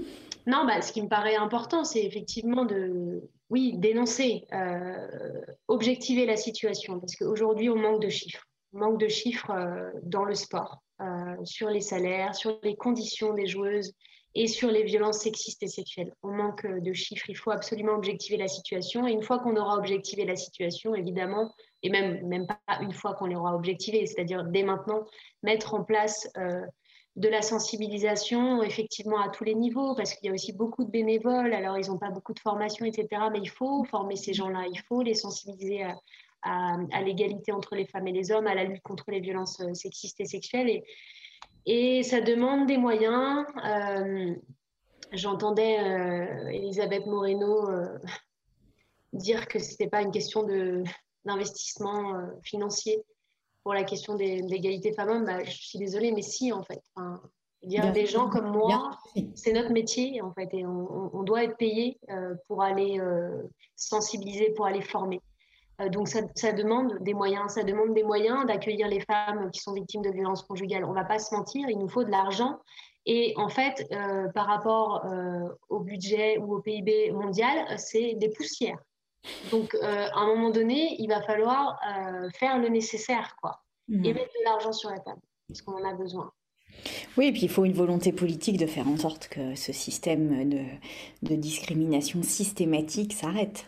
Non, 0.46 0.64
bah, 0.64 0.80
ce 0.80 0.92
qui 0.92 1.02
me 1.02 1.08
paraît 1.08 1.34
important, 1.34 1.82
c'est 1.82 2.04
effectivement 2.04 2.64
de, 2.64 3.28
oui, 3.50 3.74
dénoncer, 3.78 4.46
euh, 4.52 5.40
objectiver 5.66 6.24
la 6.24 6.36
situation, 6.36 7.00
parce 7.00 7.16
qu'aujourd'hui, 7.16 7.68
on 7.68 7.76
manque 7.76 8.00
de 8.00 8.08
chiffres. 8.08 8.44
On 8.72 8.78
manque 8.78 9.00
de 9.00 9.08
chiffres 9.08 9.50
euh, 9.50 9.90
dans 10.02 10.24
le 10.24 10.34
sport, 10.34 10.82
euh, 11.00 11.44
sur 11.44 11.68
les 11.68 11.80
salaires, 11.80 12.36
sur 12.36 12.60
les 12.62 12.76
conditions 12.76 13.34
des 13.34 13.46
joueuses 13.46 13.92
et 14.36 14.46
sur 14.46 14.70
les 14.70 14.84
violences 14.84 15.18
sexistes 15.18 15.64
et 15.64 15.68
sexuelles. 15.68 16.12
On 16.22 16.30
manque 16.30 16.64
de 16.66 16.92
chiffres. 16.92 17.28
Il 17.28 17.36
faut 17.36 17.50
absolument 17.50 17.94
objectiver 17.94 18.36
la 18.36 18.48
situation. 18.48 19.06
Et 19.06 19.12
une 19.12 19.22
fois 19.22 19.40
qu'on 19.40 19.56
aura 19.56 19.76
objectivé 19.76 20.26
la 20.26 20.36
situation, 20.36 20.94
évidemment, 20.94 21.52
et 21.82 21.90
même, 21.90 22.24
même 22.26 22.46
pas 22.46 22.58
une 22.82 22.92
fois 22.92 23.14
qu'on 23.14 23.26
l'aura 23.26 23.54
objectivée, 23.56 24.06
c'est-à-dire 24.06 24.44
dès 24.44 24.62
maintenant, 24.62 25.06
mettre 25.42 25.74
en 25.74 25.84
place 25.84 26.28
de 27.16 27.28
la 27.30 27.40
sensibilisation, 27.40 28.62
effectivement, 28.62 29.18
à 29.18 29.30
tous 29.30 29.44
les 29.44 29.54
niveaux, 29.54 29.94
parce 29.94 30.14
qu'il 30.14 30.26
y 30.26 30.30
a 30.30 30.34
aussi 30.34 30.52
beaucoup 30.52 30.84
de 30.84 30.90
bénévoles, 30.90 31.54
alors 31.54 31.78
ils 31.78 31.88
n'ont 31.88 31.98
pas 31.98 32.10
beaucoup 32.10 32.34
de 32.34 32.40
formation, 32.40 32.84
etc. 32.84 33.08
Mais 33.32 33.38
il 33.38 33.48
faut 33.48 33.84
former 33.84 34.16
ces 34.16 34.34
gens-là, 34.34 34.64
il 34.70 34.78
faut 34.80 35.00
les 35.00 35.14
sensibiliser 35.14 35.86
à, 36.42 37.02
l'égalité 37.02 37.52
entre 37.52 37.74
les 37.74 37.86
femmes 37.86 38.06
et 38.06 38.12
les 38.12 38.30
hommes, 38.30 38.46
à 38.46 38.54
la 38.54 38.64
lutte 38.64 38.82
contre 38.82 39.10
les 39.10 39.20
violences 39.20 39.60
euh, 39.60 39.74
sexistes 39.74 40.20
et 40.20 40.26
sexuelles. 40.26 40.82
Et, 41.64 42.02
ça 42.02 42.20
demande 42.20 42.66
des 42.66 42.76
moyens. 42.76 43.46
Euh, 43.64 44.34
j'entendais 45.12 45.80
euh, 45.80 46.48
Elisabeth 46.50 47.06
Moreno 47.06 47.66
dire 49.12 49.48
que 49.48 49.58
ce 49.58 49.70
n'était 49.70 49.88
pas 49.88 50.02
une 50.02 50.12
question 50.12 50.46
d'investissement 51.24 52.30
financier 52.42 53.02
pour 53.66 53.74
la 53.74 53.82
question 53.82 54.14
d'égalité 54.14 54.92
femmes-hommes, 54.92 55.24
bah, 55.24 55.42
je 55.42 55.50
suis 55.50 55.80
désolée, 55.80 56.12
mais 56.12 56.22
si, 56.22 56.52
en 56.52 56.62
fait. 56.62 56.80
Enfin, 56.94 57.20
dire, 57.64 57.90
des 57.90 58.06
gens 58.06 58.28
comme 58.28 58.52
moi, 58.52 58.92
c'est 59.34 59.52
notre 59.52 59.72
métier, 59.72 60.22
en 60.22 60.32
fait, 60.32 60.48
et 60.54 60.64
on, 60.64 61.24
doit 61.24 61.42
être 61.42 61.56
payé 61.56 61.98
euh, 62.10 62.36
pour 62.46 62.62
aller 62.62 63.00
euh, 63.00 63.42
sensibiliser, 63.74 64.52
pour 64.54 64.66
aller 64.66 64.82
former. 64.82 65.20
Euh, 65.80 65.88
donc, 65.88 66.06
ça, 66.06 66.20
ça, 66.36 66.52
demande 66.52 66.96
des 67.00 67.12
moyens. 67.12 67.54
Ça 67.54 67.64
demande 67.64 67.92
des 67.92 68.04
moyens 68.04 68.46
d'accueillir 68.46 68.86
les 68.86 69.00
femmes 69.00 69.50
qui 69.50 69.58
sont 69.58 69.72
victimes 69.72 70.02
de 70.02 70.10
violences 70.10 70.44
conjugales. 70.44 70.84
On 70.84 70.90
ne 70.90 70.94
va 70.94 71.04
pas 71.04 71.18
se 71.18 71.34
mentir, 71.34 71.68
il 71.68 71.78
nous 71.78 71.88
faut 71.88 72.04
de 72.04 72.10
l'argent. 72.12 72.60
Et 73.04 73.34
en 73.36 73.48
fait, 73.48 73.84
par 74.32 74.46
rapport 74.46 75.04
au 75.68 75.80
budget 75.80 76.38
ou 76.38 76.54
au 76.54 76.60
PIB 76.60 77.10
mondial, 77.10 77.66
c'est 77.78 78.14
des 78.14 78.28
poussières. 78.28 78.78
Donc, 79.50 79.74
euh, 79.74 80.06
à 80.12 80.18
un 80.18 80.26
moment 80.26 80.50
donné, 80.50 80.96
il 80.98 81.08
va 81.08 81.22
falloir 81.22 81.78
euh, 81.88 82.28
faire 82.38 82.58
le 82.58 82.68
nécessaire, 82.68 83.36
quoi, 83.40 83.62
et 83.90 83.96
mhm. 83.96 84.14
mettre 84.14 84.32
de 84.32 84.44
l'argent 84.44 84.72
sur 84.72 84.90
la 84.90 85.00
table, 85.00 85.20
parce 85.48 85.62
qu'on 85.62 85.74
en 85.74 85.84
a 85.84 85.94
besoin. 85.94 86.30
Oui, 87.16 87.26
et 87.26 87.32
puis 87.32 87.42
il 87.42 87.48
faut 87.48 87.64
une 87.64 87.72
volonté 87.72 88.12
politique 88.12 88.58
de 88.58 88.66
faire 88.66 88.86
en 88.86 88.96
sorte 88.96 89.28
que 89.28 89.54
ce 89.54 89.72
système 89.72 90.48
de, 90.48 90.62
de 91.22 91.34
discrimination 91.34 92.22
systématique 92.22 93.12
s'arrête. 93.12 93.66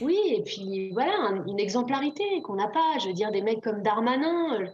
Oui, 0.00 0.18
et 0.26 0.42
puis 0.42 0.90
voilà, 0.92 1.42
une 1.46 1.58
exemplarité 1.58 2.42
qu'on 2.42 2.54
n'a 2.54 2.68
pas. 2.68 2.98
Je 3.00 3.08
veux 3.08 3.12
dire, 3.12 3.30
des 3.30 3.42
mecs 3.42 3.62
comme 3.62 3.82
Darmanin, 3.82 4.60
euh, 4.60 4.66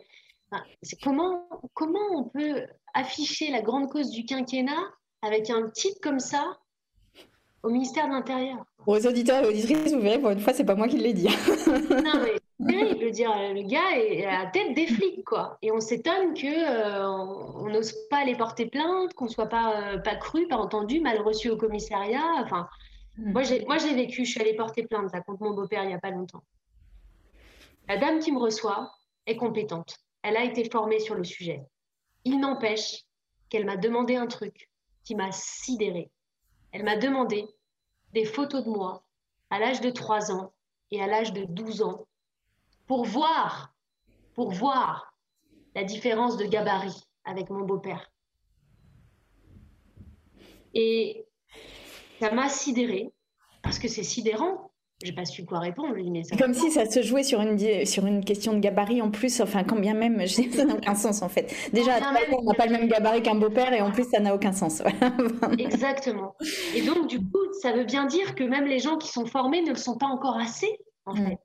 c'est 0.82 1.00
comment, 1.00 1.48
comment 1.74 2.00
on 2.14 2.24
peut 2.24 2.66
afficher 2.94 3.50
la 3.50 3.62
grande 3.62 3.90
cause 3.90 4.10
du 4.10 4.24
quinquennat 4.24 4.90
avec 5.22 5.50
un 5.50 5.68
titre 5.70 6.00
comme 6.02 6.20
ça 6.20 6.58
au 7.62 7.70
ministère 7.70 8.06
de 8.06 8.12
l'Intérieur. 8.12 8.64
Aux 8.86 9.06
auditeurs 9.06 9.44
et 9.44 9.48
auditrices, 9.48 9.92
vous 9.92 10.00
verrez, 10.00 10.18
pour 10.18 10.30
une 10.30 10.40
fois, 10.40 10.52
c'est 10.52 10.64
pas 10.64 10.74
moi 10.74 10.88
qui 10.88 10.98
l'ai 10.98 11.12
dit. 11.12 11.28
non, 11.90 12.22
mais 12.22 12.34
c'est 12.60 12.66
terrible. 12.66 13.10
dire, 13.10 13.30
le 13.30 13.62
gars 13.62 13.96
est 13.96 14.24
à 14.24 14.44
la 14.44 14.50
tête 14.50 14.74
des 14.74 14.86
flics, 14.86 15.24
quoi. 15.24 15.58
Et 15.62 15.70
on 15.70 15.80
s'étonne 15.80 16.34
qu'on 16.34 16.46
euh, 16.46 17.70
n'ose 17.70 17.94
pas 18.08 18.18
aller 18.18 18.36
porter 18.36 18.66
plainte, 18.66 19.12
qu'on 19.14 19.28
soit 19.28 19.48
pas, 19.48 19.94
euh, 19.94 19.98
pas 19.98 20.16
cru, 20.16 20.48
pas 20.48 20.56
entendu, 20.56 21.00
mal 21.00 21.20
reçu 21.20 21.50
au 21.50 21.56
commissariat. 21.56 22.42
Enfin, 22.42 22.68
hmm. 23.18 23.32
moi, 23.32 23.42
j'ai, 23.42 23.64
moi, 23.66 23.76
j'ai 23.76 23.94
vécu, 23.94 24.24
je 24.24 24.30
suis 24.30 24.40
allée 24.40 24.54
porter 24.54 24.86
plainte 24.86 25.12
contre 25.26 25.42
mon 25.42 25.54
beau-père 25.54 25.84
il 25.84 25.88
n'y 25.88 25.94
a 25.94 26.00
pas 26.00 26.10
longtemps. 26.10 26.42
La 27.88 27.98
dame 27.98 28.20
qui 28.20 28.32
me 28.32 28.38
reçoit 28.38 28.92
est 29.26 29.36
compétente. 29.36 29.96
Elle 30.22 30.36
a 30.36 30.44
été 30.44 30.68
formée 30.70 31.00
sur 31.00 31.14
le 31.14 31.24
sujet. 31.24 31.62
Il 32.24 32.40
n'empêche 32.40 33.04
qu'elle 33.48 33.64
m'a 33.64 33.76
demandé 33.76 34.16
un 34.16 34.26
truc 34.26 34.70
qui 35.04 35.14
m'a 35.14 35.32
sidéré. 35.32 36.10
Elle 36.72 36.84
m'a 36.84 36.96
demandé 36.96 37.46
des 38.12 38.24
photos 38.24 38.64
de 38.64 38.70
moi 38.70 39.02
à 39.50 39.58
l'âge 39.58 39.80
de 39.80 39.90
3 39.90 40.32
ans 40.32 40.52
et 40.90 41.02
à 41.02 41.06
l'âge 41.06 41.32
de 41.32 41.44
12 41.44 41.82
ans 41.82 42.06
pour 42.86 43.04
voir, 43.04 43.74
pour 44.34 44.50
voir 44.50 45.14
la 45.74 45.84
différence 45.84 46.36
de 46.36 46.44
gabarit 46.44 47.06
avec 47.24 47.50
mon 47.50 47.64
beau-père. 47.64 48.10
Et 50.74 51.26
ça 52.20 52.30
m'a 52.32 52.48
sidéré 52.48 53.12
parce 53.62 53.78
que 53.78 53.88
c'est 53.88 54.02
sidérant 54.02 54.69
j'ai 55.02 55.12
pas 55.12 55.24
su 55.24 55.46
quoi 55.46 55.60
répondre. 55.60 55.94
Mais 56.10 56.22
Comme 56.38 56.52
si 56.52 56.70
ça 56.70 56.84
se 56.88 57.02
jouait 57.02 57.22
sur 57.22 57.40
une, 57.40 57.86
sur 57.86 58.06
une 58.06 58.22
question 58.22 58.52
de 58.52 58.58
gabarit 58.58 59.00
en 59.00 59.10
plus, 59.10 59.40
enfin, 59.40 59.64
quand 59.64 59.78
bien 59.78 59.94
même, 59.94 60.26
ça 60.26 60.64
n'a 60.64 60.74
aucun 60.74 60.94
sens 60.94 61.22
en 61.22 61.28
fait. 61.28 61.54
Déjà, 61.72 61.92
on 62.32 62.42
n'a 62.44 62.54
pas 62.54 62.66
le 62.66 62.72
même 62.72 62.88
gabarit 62.88 63.22
qu'un 63.22 63.34
beau-père 63.34 63.72
et 63.72 63.80
en 63.80 63.90
plus, 63.90 64.04
ça 64.04 64.20
n'a 64.20 64.34
aucun 64.34 64.52
sens. 64.52 64.82
Exactement. 65.58 66.34
Et 66.74 66.82
donc, 66.82 67.06
du 67.06 67.18
coup, 67.18 67.52
ça 67.62 67.72
veut 67.72 67.84
bien 67.84 68.06
dire 68.06 68.34
que 68.34 68.44
même 68.44 68.66
les 68.66 68.78
gens 68.78 68.98
qui 68.98 69.08
sont 69.08 69.26
formés 69.26 69.62
ne 69.62 69.70
le 69.70 69.76
sont 69.76 69.96
pas 69.96 70.06
encore 70.06 70.36
assez, 70.36 70.78
en 71.06 71.14
mm. 71.14 71.26
fait. 71.26 71.38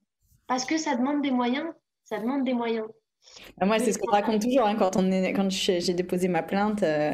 Parce 0.47 0.65
que 0.65 0.77
ça 0.77 0.95
demande 0.95 1.21
des 1.21 1.31
moyens. 1.31 1.67
Ça 2.03 2.19
demande 2.19 2.43
des 2.43 2.53
moyens. 2.53 2.85
Bah, 3.57 3.65
moi, 3.65 3.79
c'est 3.79 3.93
ce 3.93 3.97
qu'on 3.97 4.11
raconte 4.11 4.41
toujours. 4.41 4.65
Hein, 4.65 4.75
quand, 4.77 4.97
on 4.97 5.11
est, 5.11 5.33
quand 5.33 5.49
j'ai 5.49 5.93
déposé 5.93 6.27
ma 6.27 6.43
plainte, 6.43 6.83
euh, 6.83 7.13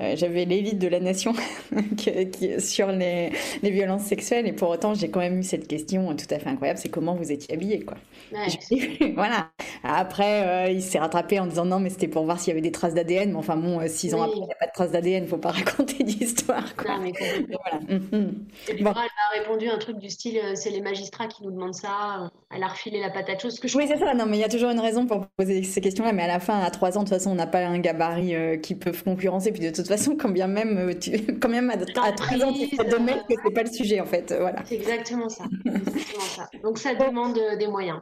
euh, 0.00 0.14
j'avais 0.16 0.44
l'élite 0.44 0.78
de 0.78 0.88
la 0.88 1.00
nation 1.00 1.34
qui, 1.96 2.60
sur 2.60 2.92
les, 2.92 3.30
les, 3.62 3.70
violences 3.70 4.02
sexuelles. 4.02 4.46
Et 4.46 4.52
pour 4.52 4.68
autant, 4.68 4.94
j'ai 4.94 5.10
quand 5.10 5.20
même 5.20 5.38
eu 5.38 5.42
cette 5.42 5.66
question 5.66 6.14
tout 6.14 6.26
à 6.30 6.38
fait 6.38 6.48
incroyable 6.48 6.78
c'est 6.78 6.88
comment 6.88 7.14
vous 7.14 7.32
étiez 7.32 7.54
habillée 7.54 7.80
quoi. 7.80 7.96
voilà. 9.14 9.50
Après, 9.82 10.68
euh, 10.68 10.70
il 10.70 10.82
s'est 10.82 10.98
rattrapé 10.98 11.40
en 11.40 11.46
disant 11.46 11.64
non, 11.64 11.80
mais 11.80 11.90
c'était 11.90 12.08
pour 12.08 12.24
voir 12.24 12.38
s'il 12.38 12.48
y 12.48 12.52
avait 12.52 12.60
des 12.60 12.72
traces 12.72 12.94
d'ADN. 12.94 13.30
Mais 13.30 13.36
enfin, 13.36 13.56
bon, 13.56 13.80
six 13.88 14.14
ans 14.14 14.22
après, 14.22 14.36
il 14.36 14.44
n'y 14.44 14.52
a 14.52 14.56
pas 14.56 14.66
de 14.66 14.72
traces 14.72 14.92
d'ADN, 14.92 15.22
il 15.22 15.26
ne 15.26 15.28
faut 15.28 15.38
pas 15.38 15.50
raconter 15.50 16.04
d'histoire. 16.04 16.64
Non, 16.86 16.98
mais 17.00 17.12
voilà. 17.12 17.98
Mm-hmm. 17.98 18.32
Elle 18.68 18.82
m'a 18.82 18.94
répondu 19.32 19.68
un 19.68 19.78
truc 19.78 19.98
du 19.98 20.10
style 20.10 20.40
c'est 20.54 20.70
les 20.70 20.80
magistrats 20.80 21.26
qui 21.26 21.42
nous 21.42 21.50
demandent 21.50 21.74
ça. 21.74 22.30
Elle 22.54 22.62
a 22.62 22.68
refilé 22.68 23.00
la 23.00 23.10
patate 23.10 23.40
chose 23.40 23.58
Que 23.60 23.68
je 23.68 23.76
oui, 23.76 23.86
c'est 23.88 23.98
ça. 23.98 24.14
Non, 24.14 24.26
mais 24.26 24.36
il 24.36 24.40
y 24.40 24.44
a 24.44 24.48
toujours 24.48 24.70
une 24.70 24.80
raison 24.80 25.06
pour 25.06 25.26
poser 25.36 25.49
ces 25.62 25.80
questions-là, 25.80 26.12
mais 26.12 26.22
à 26.22 26.26
la 26.26 26.40
fin, 26.40 26.58
à 26.60 26.70
3 26.70 26.96
ans, 26.96 27.02
de 27.02 27.08
toute 27.08 27.14
façon, 27.14 27.30
on 27.30 27.34
n'a 27.34 27.46
pas 27.46 27.64
un 27.66 27.78
gabarit 27.78 28.34
euh, 28.34 28.56
qui 28.56 28.74
peut 28.74 28.92
concurrencer. 28.92 29.52
Puis 29.52 29.62
de 29.62 29.70
toute 29.70 29.88
façon, 29.88 30.16
quand 30.16 30.28
bien 30.28 30.46
même, 30.46 30.78
euh, 30.78 30.94
tu, 30.94 31.10
quand 31.40 31.48
même 31.48 31.70
à, 31.70 31.76
13 31.76 32.42
ans, 32.42 32.52
tu 32.52 32.68
sais 32.68 32.84
de 32.84 32.96
mettre 32.96 33.26
que 33.26 33.34
c'est 33.44 33.52
pas 33.52 33.62
le 33.62 33.70
sujet, 33.70 34.00
en 34.00 34.06
fait. 34.06 34.34
Voilà. 34.38 34.62
C'est 34.64 34.76
exactement 34.76 35.28
ça. 35.28 35.44
exactement 35.64 36.24
ça. 36.24 36.50
Donc 36.62 36.78
ça 36.78 36.94
demande 36.94 37.38
des 37.58 37.66
moyens. 37.66 38.00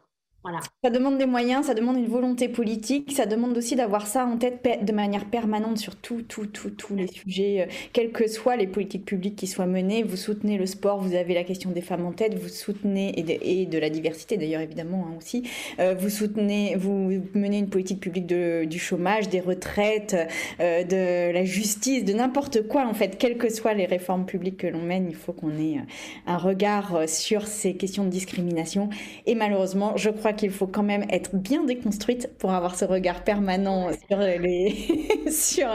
Ça 0.83 0.91
demande 0.91 1.19
des 1.19 1.27
moyens, 1.27 1.67
ça 1.67 1.75
demande 1.75 1.97
une 1.97 2.07
volonté 2.07 2.49
politique, 2.49 3.13
ça 3.13 3.27
demande 3.27 3.57
aussi 3.57 3.77
d'avoir 3.77 4.07
ça 4.07 4.25
en 4.25 4.37
tête 4.37 4.85
de 4.85 4.93
manière 4.93 5.25
permanente 5.25 5.79
sur 5.79 5.97
tout, 5.97 6.23
tout, 6.23 6.47
tout, 6.47 6.71
tous 6.71 6.95
les 6.95 7.07
sujets, 7.07 7.63
euh, 7.63 7.73
quelles 7.93 8.13
que 8.13 8.29
soient 8.29 8.57
les 8.57 8.67
politiques 8.67 9.05
publiques 9.05 9.37
qui 9.37 9.47
soient 9.47 9.67
menées. 9.67 10.03
Vous 10.03 10.17
soutenez 10.17 10.57
le 10.57 10.67
sport, 10.67 11.01
vous 11.01 11.15
avez 11.15 11.35
la 11.35 11.45
question 11.45 11.71
des 11.71 11.81
femmes 11.81 12.07
en 12.07 12.13
tête, 12.13 12.35
vous 12.35 12.49
soutenez, 12.49 13.13
et 13.19 13.67
de, 13.67 13.79
la 13.79 13.91
diversité 13.91 14.37
d'ailleurs 14.37 14.61
évidemment 14.61 15.07
hein, 15.09 15.15
aussi, 15.19 15.43
euh, 15.79 15.95
vous 15.99 16.11
soutenez, 16.11 16.77
vous 16.77 17.23
menez 17.35 17.59
une 17.59 17.69
politique 17.69 18.01
publique 18.01 18.27
du 18.27 18.79
chômage, 18.79 19.29
des 19.29 19.41
retraites, 19.41 20.17
euh, 20.61 20.85
de 20.85 21.33
la 21.33 21.45
justice, 21.45 22.05
de 22.05 22.13
n'importe 22.13 22.67
quoi 22.67 22.87
en 22.87 22.95
fait, 22.95 23.19
quelles 23.19 23.37
que 23.37 23.49
soient 23.49 23.75
les 23.75 23.87
réformes 23.87 24.27
publiques 24.27 24.59
que 24.59 24.67
l'on 24.67 24.83
mène, 24.83 25.07
il 25.09 25.17
faut 25.17 25.33
qu'on 25.33 25.59
ait 25.59 25.79
un 26.27 26.37
regard 26.37 27.09
sur 27.09 27.47
ces 27.47 27.75
questions 27.75 28.05
de 28.05 28.11
discrimination. 28.11 28.89
Et 29.27 29.35
malheureusement, 29.35 29.97
je 29.97 30.11
crois 30.11 30.33
que 30.33 30.38
qu'il 30.39 30.51
faut 30.51 30.67
quand 30.67 30.83
même 30.83 31.05
être 31.11 31.37
bien 31.37 31.65
déconstruite 31.65 32.31
pour 32.39 32.53
avoir 32.53 32.77
ce 32.77 32.85
regard 32.85 33.25
permanent 33.25 33.91
sur 34.09 34.19
les, 34.19 34.75
sur 35.31 35.69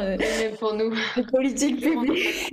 pour 0.59 0.73
nous. 0.73 0.91
les 1.15 1.23
politiques 1.23 1.81
publiques. 1.81 2.49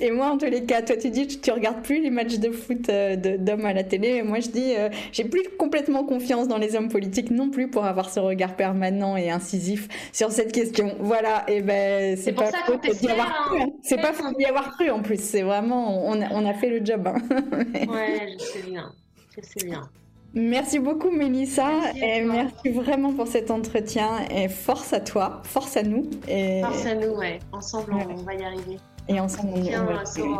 et 0.00 0.10
moi, 0.10 0.26
en 0.26 0.38
tous 0.38 0.46
les 0.46 0.64
cas, 0.64 0.82
toi, 0.82 0.96
tu 0.96 1.10
dis 1.10 1.26
tu, 1.26 1.40
tu 1.40 1.50
regardes 1.50 1.82
plus 1.82 2.00
les 2.00 2.10
matchs 2.10 2.38
de 2.38 2.50
foot 2.50 2.88
euh, 2.88 3.16
d'hommes 3.16 3.66
à 3.66 3.72
la 3.72 3.84
télé. 3.84 4.08
Et 4.08 4.22
moi, 4.22 4.40
je 4.40 4.48
dis, 4.48 4.74
euh, 4.76 4.88
j'ai 5.12 5.24
plus 5.24 5.42
complètement 5.58 6.04
confiance 6.04 6.48
dans 6.48 6.58
les 6.58 6.76
hommes 6.76 6.88
politiques 6.88 7.30
non 7.30 7.50
plus 7.50 7.68
pour 7.68 7.84
avoir 7.84 8.10
ce 8.10 8.20
regard 8.20 8.56
permanent 8.56 9.16
et 9.16 9.30
incisif 9.30 9.88
sur 10.12 10.30
cette 10.30 10.52
question. 10.52 10.96
Voilà. 11.00 11.44
Et 11.48 11.62
ben, 11.62 12.16
c'est 12.16 12.32
pas 12.32 12.50
faux 12.52 12.76
d'y 12.76 13.08
avoir 13.08 13.46
cru. 13.46 13.60
Hein. 13.60 13.66
C'est 13.82 14.00
pas 14.00 14.12
faux 14.12 14.32
d'y 14.36 14.44
avoir 14.44 14.76
cru 14.76 14.90
en 14.90 15.02
plus. 15.02 15.20
C'est 15.20 15.42
vraiment, 15.42 16.06
on 16.06 16.20
a, 16.20 16.28
on 16.30 16.46
a 16.46 16.54
fait 16.54 16.70
le 16.70 16.84
job. 16.84 17.06
Hein. 17.06 17.18
ouais, 17.88 18.36
je 18.38 18.44
sais 18.44 18.62
bien. 18.68 18.92
Je 19.36 19.42
sais 19.42 19.66
bien. 19.66 19.88
Merci 20.36 20.80
beaucoup 20.80 21.12
Mélissa 21.12 21.68
merci 21.68 22.00
et 22.02 22.24
merci 22.24 22.70
vraiment 22.70 23.12
pour 23.12 23.28
cet 23.28 23.52
entretien 23.52 24.08
et 24.30 24.48
force 24.48 24.92
à 24.92 24.98
toi, 24.98 25.40
force 25.44 25.76
à 25.76 25.84
nous. 25.84 26.10
Et... 26.26 26.60
Force 26.60 26.86
à 26.86 26.96
nous, 26.96 27.14
ouais. 27.14 27.38
Ensemble, 27.52 27.94
on 27.94 28.22
va 28.22 28.34
y 28.34 28.42
arriver. 28.42 28.78
Et 29.08 29.20
ensemble, 29.20 29.50
on, 29.54 29.58
on 29.58 29.62
va 29.62 29.64
y 29.64 29.74
arriver. 29.74 30.36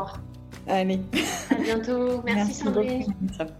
Allez. 0.66 1.00
À 1.50 1.54
bientôt. 1.54 2.22
Merci, 2.24 2.24
merci 2.24 2.54
Sandrine. 2.54 3.04
Beaucoup, 3.20 3.50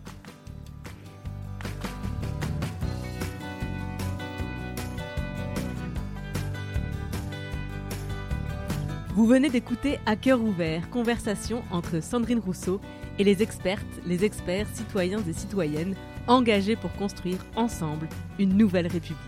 Vous 9.15 9.27
venez 9.27 9.49
d'écouter 9.49 10.01
À 10.07 10.17
cœur 10.17 10.43
ouvert, 10.43 10.91
conversation 10.91 11.63
entre 11.71 12.03
Sandrine 12.03 12.41
Rousseau 12.41 12.81
et 13.21 13.23
les 13.23 13.43
expertes, 13.45 13.87
les 14.05 14.25
experts, 14.25 14.67
citoyens 14.75 15.23
et 15.29 15.33
citoyennes 15.33 15.95
engagés 16.27 16.77
pour 16.77 16.93
construire 16.93 17.39
ensemble 17.57 18.09
une 18.39 18.57
nouvelle 18.57 18.87
République. 18.87 19.19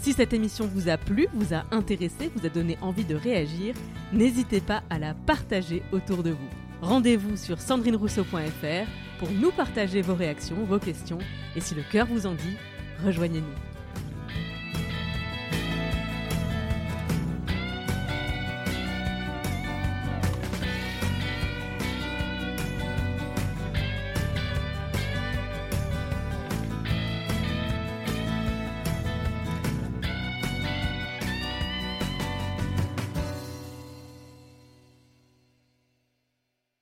Si 0.00 0.14
cette 0.14 0.32
émission 0.32 0.66
vous 0.66 0.88
a 0.88 0.96
plu, 0.96 1.28
vous 1.34 1.52
a 1.52 1.64
intéressé, 1.70 2.30
vous 2.34 2.46
a 2.46 2.48
donné 2.48 2.78
envie 2.80 3.04
de 3.04 3.14
réagir, 3.14 3.74
n'hésitez 4.12 4.60
pas 4.60 4.82
à 4.88 4.98
la 4.98 5.12
partager 5.12 5.82
autour 5.92 6.22
de 6.22 6.30
vous. 6.30 6.48
Rendez-vous 6.80 7.36
sur 7.36 7.60
sandrinerousseau.fr 7.60 8.88
pour 9.18 9.30
nous 9.30 9.50
partager 9.50 10.00
vos 10.00 10.14
réactions, 10.14 10.64
vos 10.64 10.78
questions, 10.78 11.18
et 11.54 11.60
si 11.60 11.74
le 11.74 11.82
cœur 11.82 12.06
vous 12.06 12.26
en 12.26 12.32
dit, 12.32 12.56
rejoignez-nous. 13.04 13.69